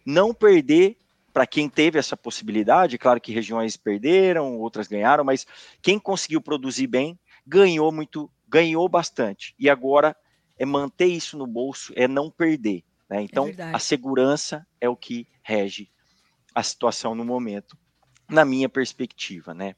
não 0.07 0.32
perder 0.32 0.96
para 1.32 1.46
quem 1.46 1.68
teve 1.68 1.98
essa 1.98 2.16
possibilidade, 2.16 2.98
claro 2.98 3.20
que 3.20 3.32
regiões 3.32 3.76
perderam, 3.76 4.59
outras 4.59 4.86
ganharam, 4.86 5.24
mas 5.24 5.46
quem 5.82 5.98
conseguiu 5.98 6.40
produzir 6.40 6.86
bem 6.86 7.18
ganhou 7.46 7.90
muito, 7.92 8.30
ganhou 8.48 8.88
bastante. 8.88 9.55
E 9.59 9.68
agora 9.68 10.16
é 10.59 10.64
manter 10.64 11.07
isso 11.07 11.36
no 11.36 11.46
bolso, 11.46 11.92
é 11.96 12.07
não 12.07 12.30
perder. 12.30 12.84
Né? 13.11 13.19
É 13.19 13.23
então, 13.23 13.49
é 13.49 13.75
a 13.75 13.79
segurança 13.79 14.65
é 14.81 14.89
o 14.89 14.97
que 14.97 15.27
rege 15.43 15.91
a 16.55 16.63
situação 16.63 17.15
no 17.15 17.25
momento, 17.25 17.77
na 18.29 18.45
minha 18.45 18.69
perspectiva, 18.69 19.53
né? 19.53 19.75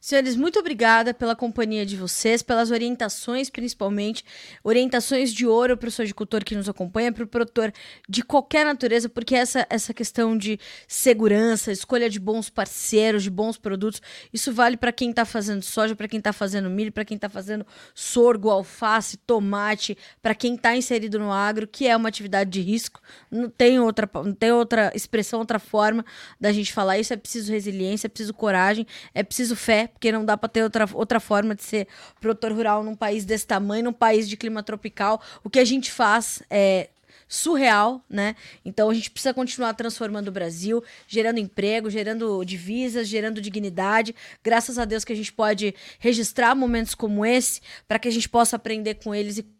Senhores, 0.00 0.36
muito 0.36 0.60
obrigada 0.60 1.12
pela 1.12 1.34
companhia 1.34 1.84
de 1.84 1.96
vocês, 1.96 2.40
pelas 2.40 2.70
orientações, 2.70 3.50
principalmente, 3.50 4.24
orientações 4.62 5.32
de 5.32 5.44
ouro 5.44 5.76
para 5.76 5.88
o 5.88 5.90
sojicultor 5.90 6.44
que 6.44 6.54
nos 6.54 6.68
acompanha, 6.68 7.12
para 7.12 7.24
o 7.24 7.26
produtor 7.26 7.72
de 8.08 8.22
qualquer 8.22 8.64
natureza, 8.64 9.08
porque 9.08 9.34
essa, 9.34 9.66
essa 9.68 9.92
questão 9.92 10.38
de 10.38 10.58
segurança, 10.86 11.72
escolha 11.72 12.08
de 12.08 12.20
bons 12.20 12.48
parceiros, 12.48 13.24
de 13.24 13.30
bons 13.30 13.58
produtos, 13.58 14.00
isso 14.32 14.52
vale 14.52 14.76
para 14.76 14.92
quem 14.92 15.10
está 15.10 15.24
fazendo 15.24 15.62
soja, 15.62 15.96
para 15.96 16.06
quem 16.06 16.18
está 16.18 16.32
fazendo 16.32 16.70
milho, 16.70 16.92
para 16.92 17.04
quem 17.04 17.16
está 17.16 17.28
fazendo 17.28 17.66
sorgo, 17.92 18.50
alface, 18.50 19.16
tomate, 19.16 19.98
para 20.22 20.32
quem 20.32 20.54
está 20.54 20.76
inserido 20.76 21.18
no 21.18 21.32
agro, 21.32 21.66
que 21.66 21.88
é 21.88 21.96
uma 21.96 22.08
atividade 22.08 22.50
de 22.50 22.60
risco. 22.60 23.00
Não 23.28 23.50
tem 23.50 23.80
outra, 23.80 24.08
não 24.14 24.32
tem 24.32 24.52
outra 24.52 24.92
expressão, 24.94 25.40
outra 25.40 25.58
forma 25.58 26.04
da 26.40 26.52
gente 26.52 26.72
falar 26.72 27.00
isso. 27.00 27.12
É 27.12 27.16
preciso 27.16 27.50
resiliência, 27.50 28.06
é 28.06 28.08
preciso 28.08 28.32
coragem, 28.32 28.86
é 29.12 29.24
preciso 29.24 29.56
fé 29.56 29.88
porque 29.98 30.12
não 30.12 30.24
dá 30.24 30.36
para 30.36 30.48
ter 30.48 30.62
outra, 30.62 30.88
outra 30.94 31.18
forma 31.18 31.56
de 31.56 31.64
ser 31.64 31.88
produtor 32.20 32.52
rural 32.52 32.84
num 32.84 32.94
país 32.94 33.24
desse 33.24 33.44
tamanho, 33.44 33.84
num 33.84 33.92
país 33.92 34.28
de 34.28 34.36
clima 34.36 34.62
tropical. 34.62 35.20
O 35.42 35.50
que 35.50 35.58
a 35.58 35.64
gente 35.64 35.90
faz 35.90 36.40
é 36.48 36.88
surreal, 37.26 38.02
né? 38.08 38.36
Então 38.64 38.88
a 38.88 38.94
gente 38.94 39.10
precisa 39.10 39.34
continuar 39.34 39.74
transformando 39.74 40.28
o 40.28 40.32
Brasil, 40.32 40.82
gerando 41.08 41.38
emprego, 41.38 41.90
gerando 41.90 42.42
divisas, 42.44 43.08
gerando 43.08 43.40
dignidade. 43.40 44.14
Graças 44.42 44.78
a 44.78 44.84
Deus 44.84 45.04
que 45.04 45.12
a 45.12 45.16
gente 45.16 45.32
pode 45.32 45.74
registrar 45.98 46.54
momentos 46.54 46.94
como 46.94 47.26
esse 47.26 47.60
para 47.88 47.98
que 47.98 48.06
a 48.06 48.12
gente 48.12 48.28
possa 48.28 48.54
aprender 48.54 48.94
com 48.94 49.12
eles 49.12 49.36
e 49.38 49.57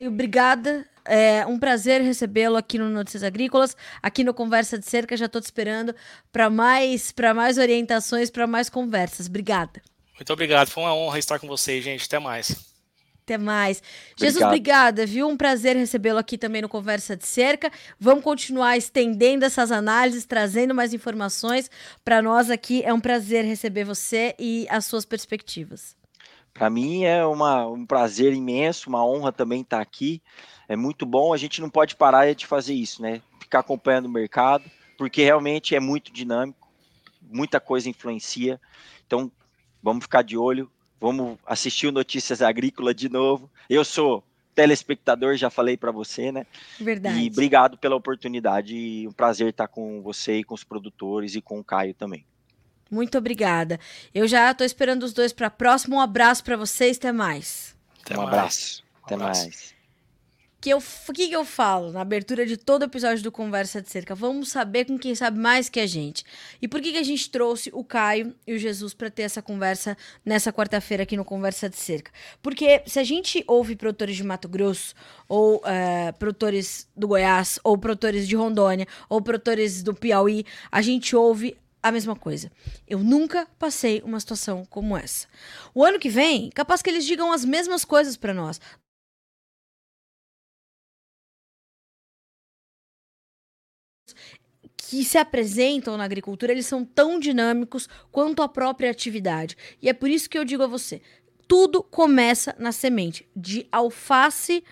Obrigada 0.00 0.86
é 1.08 1.46
um 1.46 1.58
prazer 1.58 2.02
recebê-lo 2.02 2.56
aqui 2.56 2.78
no 2.78 2.90
Notícias 2.90 3.22
Agrícolas, 3.22 3.74
aqui 4.02 4.22
no 4.22 4.34
Conversa 4.34 4.78
de 4.78 4.84
Cerca. 4.84 5.16
Já 5.16 5.24
estou 5.24 5.40
te 5.40 5.46
esperando 5.46 5.94
para 6.30 6.50
mais, 6.50 7.14
mais 7.34 7.56
orientações, 7.56 8.30
para 8.30 8.46
mais 8.46 8.68
conversas. 8.68 9.26
Obrigada. 9.26 9.80
Muito 10.14 10.32
obrigado. 10.32 10.68
Foi 10.68 10.82
uma 10.82 10.94
honra 10.94 11.18
estar 11.18 11.38
com 11.38 11.48
vocês, 11.48 11.82
gente. 11.82 12.04
Até 12.04 12.18
mais. 12.18 12.50
Até 13.22 13.38
mais. 13.38 13.78
Obrigado. 13.78 14.20
Jesus, 14.20 14.44
obrigada, 14.44 15.06
viu? 15.06 15.28
Um 15.28 15.36
prazer 15.36 15.76
recebê-lo 15.76 16.18
aqui 16.18 16.36
também 16.36 16.62
no 16.62 16.68
Conversa 16.68 17.16
de 17.16 17.26
Cerca. 17.26 17.70
Vamos 17.98 18.22
continuar 18.22 18.76
estendendo 18.76 19.44
essas 19.44 19.72
análises, 19.72 20.26
trazendo 20.26 20.74
mais 20.74 20.92
informações 20.92 21.70
para 22.04 22.20
nós 22.20 22.50
aqui. 22.50 22.82
É 22.84 22.92
um 22.92 23.00
prazer 23.00 23.44
receber 23.44 23.84
você 23.84 24.34
e 24.38 24.66
as 24.68 24.84
suas 24.84 25.04
perspectivas. 25.04 25.96
Para 26.58 26.68
mim 26.68 27.04
é 27.04 27.24
uma, 27.24 27.68
um 27.68 27.86
prazer 27.86 28.32
imenso, 28.32 28.88
uma 28.88 29.06
honra 29.06 29.30
também 29.30 29.60
estar 29.60 29.80
aqui. 29.80 30.20
É 30.68 30.74
muito 30.74 31.06
bom, 31.06 31.32
a 31.32 31.36
gente 31.36 31.60
não 31.60 31.70
pode 31.70 31.94
parar 31.94 32.34
de 32.34 32.46
fazer 32.46 32.74
isso, 32.74 33.00
né? 33.00 33.22
Ficar 33.40 33.60
acompanhando 33.60 34.06
o 34.06 34.10
mercado, 34.10 34.64
porque 34.98 35.22
realmente 35.22 35.76
é 35.76 35.80
muito 35.80 36.12
dinâmico, 36.12 36.68
muita 37.22 37.60
coisa 37.60 37.88
influencia. 37.88 38.60
Então, 39.06 39.30
vamos 39.80 40.02
ficar 40.02 40.22
de 40.22 40.36
olho, 40.36 40.68
vamos 41.00 41.38
assistir 41.46 41.86
o 41.86 41.92
Notícias 41.92 42.42
Agrícola 42.42 42.92
de 42.92 43.08
novo. 43.08 43.48
Eu 43.70 43.84
sou 43.84 44.24
telespectador, 44.52 45.36
já 45.36 45.50
falei 45.50 45.76
para 45.76 45.92
você, 45.92 46.32
né? 46.32 46.44
Verdade. 46.80 47.20
E 47.20 47.28
obrigado 47.28 47.78
pela 47.78 47.94
oportunidade, 47.94 49.06
um 49.06 49.12
prazer 49.12 49.50
estar 49.50 49.68
com 49.68 50.02
você 50.02 50.38
e 50.38 50.44
com 50.44 50.56
os 50.56 50.64
produtores 50.64 51.36
e 51.36 51.40
com 51.40 51.60
o 51.60 51.64
Caio 51.64 51.94
também. 51.94 52.26
Muito 52.90 53.18
obrigada. 53.18 53.78
Eu 54.14 54.26
já 54.26 54.50
estou 54.50 54.66
esperando 54.66 55.02
os 55.02 55.12
dois 55.12 55.32
para 55.32 55.50
próximo. 55.50 55.96
Um 55.96 56.00
abraço 56.00 56.42
para 56.44 56.56
vocês, 56.56 56.96
até 56.96 57.12
mais. 57.12 57.76
Até 58.02 58.14
um 58.14 58.22
mais. 58.22 58.28
abraço. 58.28 58.84
Até 59.04 59.16
um 59.16 59.20
abraço. 59.20 59.42
mais 59.42 59.78
que 60.60 60.70
eu, 60.70 60.78
o 60.78 61.12
que, 61.12 61.28
que 61.28 61.36
eu 61.36 61.44
falo 61.44 61.92
na 61.92 62.00
abertura 62.00 62.44
de 62.44 62.56
todo 62.56 62.84
episódio 62.84 63.22
do 63.22 63.30
Conversa 63.30 63.80
de 63.80 63.88
Cerca? 63.88 64.14
Vamos 64.14 64.50
saber 64.50 64.86
com 64.86 64.98
quem 64.98 65.14
sabe 65.14 65.38
mais 65.38 65.68
que 65.68 65.78
a 65.78 65.86
gente. 65.86 66.24
E 66.60 66.66
por 66.66 66.80
que, 66.80 66.92
que 66.92 66.98
a 66.98 67.02
gente 67.02 67.30
trouxe 67.30 67.70
o 67.72 67.84
Caio 67.84 68.34
e 68.46 68.54
o 68.54 68.58
Jesus 68.58 68.92
para 68.92 69.08
ter 69.08 69.22
essa 69.22 69.40
conversa 69.40 69.96
nessa 70.24 70.52
quarta-feira 70.52 71.04
aqui 71.04 71.16
no 71.16 71.24
Conversa 71.24 71.68
de 71.68 71.76
Cerca? 71.76 72.10
Porque 72.42 72.82
se 72.86 72.98
a 72.98 73.04
gente 73.04 73.44
ouve 73.46 73.76
produtores 73.76 74.16
de 74.16 74.24
Mato 74.24 74.48
Grosso, 74.48 74.94
ou 75.28 75.62
é, 75.64 76.10
produtores 76.12 76.88
do 76.96 77.06
Goiás, 77.06 77.60
ou 77.62 77.78
produtores 77.78 78.26
de 78.26 78.34
Rondônia, 78.34 78.86
ou 79.08 79.22
produtores 79.22 79.82
do 79.82 79.94
Piauí, 79.94 80.44
a 80.72 80.82
gente 80.82 81.14
ouve 81.14 81.56
a 81.82 81.92
mesma 81.92 82.16
coisa. 82.16 82.50
Eu 82.86 83.00
nunca 83.00 83.46
passei 83.58 84.02
uma 84.02 84.20
situação 84.20 84.64
como 84.64 84.96
essa. 84.96 85.26
O 85.74 85.84
ano 85.84 85.98
que 85.98 86.08
vem, 86.08 86.50
capaz 86.50 86.82
que 86.82 86.90
eles 86.90 87.04
digam 87.04 87.32
as 87.32 87.44
mesmas 87.44 87.84
coisas 87.84 88.16
para 88.16 88.34
nós. 88.34 88.60
que 94.90 95.04
se 95.04 95.18
apresentam 95.18 95.98
na 95.98 96.04
agricultura, 96.04 96.50
eles 96.50 96.64
são 96.64 96.82
tão 96.82 97.18
dinâmicos 97.20 97.86
quanto 98.10 98.40
a 98.40 98.48
própria 98.48 98.90
atividade. 98.90 99.54
E 99.82 99.88
é 99.88 99.92
por 99.92 100.08
isso 100.08 100.30
que 100.30 100.38
eu 100.38 100.46
digo 100.46 100.62
a 100.62 100.66
você, 100.66 101.02
tudo 101.46 101.82
começa 101.82 102.54
na 102.58 102.72
semente, 102.72 103.28
de 103.36 103.66
alface 103.70 104.64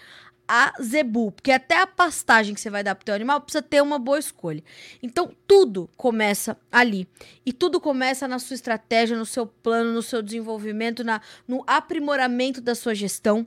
a 0.48 0.72
zebu, 0.80 1.32
porque 1.32 1.50
até 1.50 1.80
a 1.80 1.86
pastagem 1.86 2.54
que 2.54 2.60
você 2.60 2.70
vai 2.70 2.82
dar 2.82 2.94
para 2.94 3.02
o 3.02 3.04
teu 3.04 3.14
animal 3.14 3.40
precisa 3.40 3.62
ter 3.62 3.82
uma 3.82 3.98
boa 3.98 4.18
escolha. 4.18 4.62
Então, 5.02 5.30
tudo 5.46 5.90
começa 5.96 6.56
ali. 6.70 7.08
E 7.44 7.52
tudo 7.52 7.80
começa 7.80 8.28
na 8.28 8.38
sua 8.38 8.54
estratégia, 8.54 9.16
no 9.16 9.26
seu 9.26 9.46
plano, 9.46 9.92
no 9.92 10.02
seu 10.02 10.22
desenvolvimento, 10.22 11.02
na, 11.02 11.20
no 11.46 11.64
aprimoramento 11.66 12.60
da 12.60 12.74
sua 12.74 12.94
gestão 12.94 13.46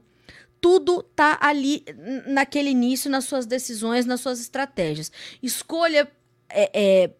tudo 0.62 1.04
tá 1.16 1.38
ali 1.42 1.86
naquele 2.28 2.70
início, 2.70 3.10
nas 3.10 3.24
suas 3.24 3.46
decisões, 3.46 4.06
nas 4.06 4.20
suas 4.20 4.42
estratégias. 4.42 5.10
Escolha 5.42 6.12
é, 6.50 6.70
é, 6.74 7.12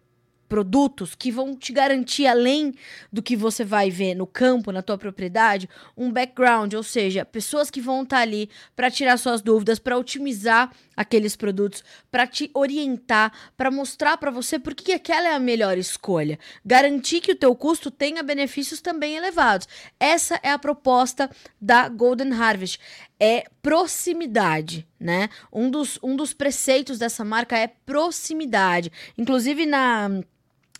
produtos 0.50 1.14
que 1.14 1.30
vão 1.30 1.54
te 1.54 1.72
garantir, 1.72 2.26
além 2.26 2.74
do 3.12 3.22
que 3.22 3.36
você 3.36 3.64
vai 3.64 3.88
ver 3.88 4.16
no 4.16 4.26
campo, 4.26 4.72
na 4.72 4.82
tua 4.82 4.98
propriedade, 4.98 5.68
um 5.96 6.10
background, 6.10 6.74
ou 6.74 6.82
seja, 6.82 7.24
pessoas 7.24 7.70
que 7.70 7.80
vão 7.80 8.02
estar 8.02 8.16
tá 8.16 8.22
ali 8.22 8.50
para 8.74 8.90
tirar 8.90 9.16
suas 9.16 9.40
dúvidas, 9.40 9.78
para 9.78 9.96
otimizar 9.96 10.72
aqueles 10.96 11.36
produtos, 11.36 11.84
para 12.10 12.26
te 12.26 12.50
orientar, 12.52 13.32
para 13.56 13.70
mostrar 13.70 14.16
para 14.16 14.32
você 14.32 14.58
por 14.58 14.74
que 14.74 14.92
aquela 14.92 15.28
é 15.28 15.34
a 15.34 15.38
melhor 15.38 15.78
escolha. 15.78 16.36
Garantir 16.66 17.20
que 17.20 17.30
o 17.30 17.36
teu 17.36 17.54
custo 17.54 17.88
tenha 17.88 18.20
benefícios 18.20 18.80
também 18.80 19.14
elevados. 19.14 19.68
Essa 20.00 20.40
é 20.42 20.50
a 20.50 20.58
proposta 20.58 21.30
da 21.60 21.88
Golden 21.88 22.32
Harvest. 22.32 22.80
É 23.20 23.44
proximidade, 23.62 24.86
né? 24.98 25.28
Um 25.52 25.70
dos, 25.70 25.98
um 26.02 26.16
dos 26.16 26.32
preceitos 26.32 26.98
dessa 26.98 27.24
marca 27.24 27.56
é 27.56 27.68
proximidade. 27.68 28.90
Inclusive 29.16 29.64
na 29.64 30.10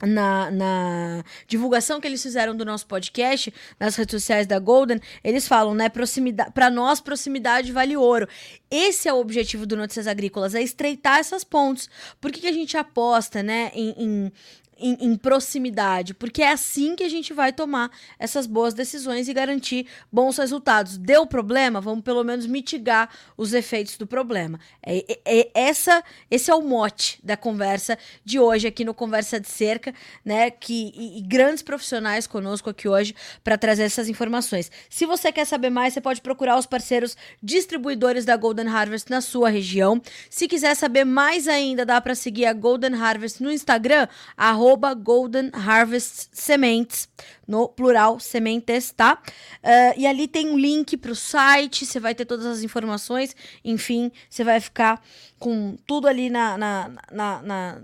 na, 0.03 0.51
na, 0.51 1.25
divulgação 1.47 2.01
que 2.01 2.07
eles 2.07 2.23
fizeram 2.23 2.57
do 2.57 2.65
nosso 2.65 2.87
podcast 2.87 3.53
nas 3.79 3.97
redes 3.97 4.13
sociais 4.13 4.47
da 4.47 4.59
Golden, 4.59 5.01
eles 5.23 5.47
falam, 5.47 5.75
né, 5.75 5.89
proximidade, 5.89 6.53
para 6.53 6.71
nós 6.71 7.01
proximidade 7.01 7.73
vale 7.73 7.97
ouro. 7.97 8.29
Esse 8.71 9.09
é 9.09 9.13
o 9.13 9.19
objetivo 9.19 9.67
do 9.67 9.77
Notícias 9.77 10.07
Agrícolas, 10.07 10.55
é 10.55 10.63
estreitar 10.63 11.19
essas 11.19 11.45
pontes. 11.45 11.89
Por 12.21 12.31
que, 12.31 12.41
que 12.41 12.47
a 12.47 12.53
gente 12.53 12.77
aposta, 12.77 13.43
né, 13.43 13.71
em, 13.75 13.95
em 13.99 14.33
em, 14.81 14.97
em, 15.01 15.17
proximidade, 15.17 16.15
porque 16.15 16.43
é 16.43 16.53
assim 16.53 16.97
que 16.97 17.05
a 17.05 17.09
gente 17.09 17.33
vai 17.33 17.53
tomar 17.53 17.91
essas 18.19 18.47
boas 18.47 18.75
decisões 18.75 19.29
e 19.29 19.33
garantir 19.33 19.87
bons 20.11 20.39
resultados. 20.39 20.97
Deu 20.97 21.27
problema, 21.27 21.81
vamos 21.81 22.03
pelo 22.03 22.25
menos 22.25 22.47
mitigar 22.47 23.11
os 23.37 23.53
efeitos 23.53 23.97
do 23.97 24.07
problema. 24.07 24.59
É, 24.83 25.05
é, 25.25 25.41
é 25.41 25.51
essa, 25.55 26.03
esse 26.31 26.51
é 26.51 26.55
o 26.55 26.63
mote 26.63 27.21
da 27.23 27.37
conversa 27.37 27.99
de 28.25 28.41
hoje 28.41 28.67
aqui 28.67 28.85
no 28.85 28.95
Conversa 28.95 29.39
de 29.39 29.49
Cerca, 29.49 29.95
né? 30.25 30.51
Que 30.51 30.93
e, 30.97 31.19
e 31.19 31.21
grandes 31.23 31.63
profissionais 31.63 32.27
conosco 32.27 32.71
aqui 32.71 32.89
hoje 32.89 33.15
para 33.45 33.59
trazer 33.59 33.83
essas 33.83 34.09
informações. 34.09 34.71
Se 34.89 35.05
você 35.07 35.31
quer 35.31 35.45
saber 35.45 35.71
mais, 35.71 35.95
você 35.95 36.01
pode 36.01 36.21
procurar 36.21 36.59
os 36.59 36.67
parceiros 36.67 37.17
distribuidores 37.43 38.25
da 38.25 38.37
Golden 38.37 38.69
Harvest 38.69 39.11
na 39.11 39.21
sua 39.21 39.51
região. 39.51 40.01
Se 40.29 40.49
quiser 40.49 40.75
saber 40.75 41.05
mais 41.05 41.47
ainda, 41.47 41.85
dá 41.85 42.01
para 42.01 42.15
seguir 42.15 42.47
a 42.47 42.53
Golden 42.53 42.95
Harvest 42.95 43.43
no 43.43 43.53
Instagram, 43.53 44.09
arroba 44.37 44.70
arroba 44.71 44.95
Golden 44.95 45.51
Harvest 45.53 46.29
Sementes, 46.33 47.09
no 47.47 47.69
plural, 47.69 48.21
sementes, 48.21 48.93
tá? 48.93 49.21
Uh, 49.63 49.99
e 49.99 50.07
ali 50.07 50.29
tem 50.29 50.49
um 50.49 50.57
link 50.59 50.97
para 50.97 51.11
o 51.11 51.17
site, 51.17 51.85
você 51.85 51.99
vai 51.99 52.15
ter 52.15 52.25
todas 52.25 52.47
as 52.47 52.63
informações, 52.63 53.35
enfim, 53.65 54.13
você 54.29 54.45
vai 54.45 54.61
ficar 54.61 55.05
com 55.39 55.77
tudo 55.87 56.07
ali 56.07 56.31
na, 56.31 56.57
na, 56.57 56.91
na, 57.11 57.43
na 57.43 57.83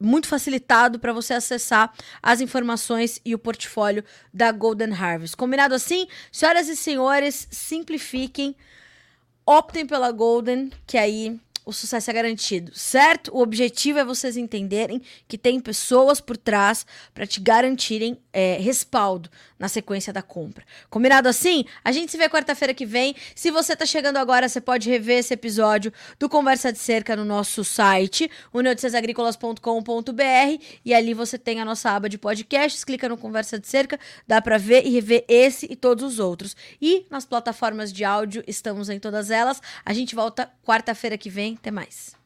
muito 0.00 0.26
facilitado 0.26 0.98
para 0.98 1.12
você 1.12 1.34
acessar 1.34 1.92
as 2.22 2.40
informações 2.40 3.20
e 3.22 3.34
o 3.34 3.38
portfólio 3.38 4.02
da 4.32 4.50
Golden 4.50 4.94
Harvest. 4.94 5.36
Combinado 5.36 5.74
assim? 5.74 6.06
Senhoras 6.32 6.68
e 6.68 6.76
senhores, 6.76 7.46
simplifiquem, 7.50 8.56
optem 9.44 9.86
pela 9.86 10.10
Golden, 10.10 10.70
que 10.86 10.96
aí 10.96 11.38
o 11.70 11.72
sucesso 11.72 12.10
é 12.10 12.12
garantido, 12.12 12.72
certo? 12.74 13.30
O 13.32 13.40
objetivo 13.40 14.00
é 14.00 14.04
vocês 14.04 14.36
entenderem 14.36 15.00
que 15.28 15.38
tem 15.38 15.60
pessoas 15.60 16.20
por 16.20 16.36
trás 16.36 16.84
para 17.14 17.26
te 17.26 17.40
garantirem 17.40 18.18
é, 18.32 18.56
respaldo 18.58 19.30
na 19.58 19.68
sequência 19.68 20.12
da 20.12 20.22
compra. 20.22 20.64
Combinado 20.88 21.28
assim? 21.28 21.64
A 21.84 21.92
gente 21.92 22.10
se 22.10 22.18
vê 22.18 22.28
quarta-feira 22.28 22.74
que 22.74 22.86
vem. 22.86 23.14
Se 23.34 23.50
você 23.50 23.74
está 23.74 23.86
chegando 23.86 24.16
agora, 24.16 24.48
você 24.48 24.60
pode 24.60 24.90
rever 24.90 25.18
esse 25.18 25.34
episódio 25.34 25.92
do 26.18 26.28
Conversa 26.28 26.72
de 26.72 26.78
Cerca 26.78 27.14
no 27.14 27.24
nosso 27.24 27.62
site, 27.62 28.28
uniodecisagricolas.com.br 28.52 30.64
e 30.84 30.92
ali 30.92 31.14
você 31.14 31.38
tem 31.38 31.60
a 31.60 31.64
nossa 31.64 31.90
aba 31.90 32.08
de 32.08 32.18
podcasts, 32.18 32.84
clica 32.84 33.08
no 33.08 33.16
Conversa 33.16 33.60
de 33.60 33.68
Cerca, 33.68 33.98
dá 34.26 34.40
para 34.40 34.58
ver 34.58 34.84
e 34.86 34.90
rever 34.90 35.24
esse 35.28 35.66
e 35.70 35.76
todos 35.76 36.04
os 36.04 36.18
outros. 36.18 36.56
E 36.80 37.06
nas 37.10 37.24
plataformas 37.24 37.92
de 37.92 38.02
áudio, 38.02 38.42
estamos 38.46 38.88
em 38.88 38.98
todas 38.98 39.30
elas. 39.30 39.60
A 39.84 39.92
gente 39.92 40.14
volta 40.14 40.50
quarta-feira 40.64 41.18
que 41.18 41.28
vem. 41.28 41.56
Até 41.60 41.70
mais. 41.70 42.16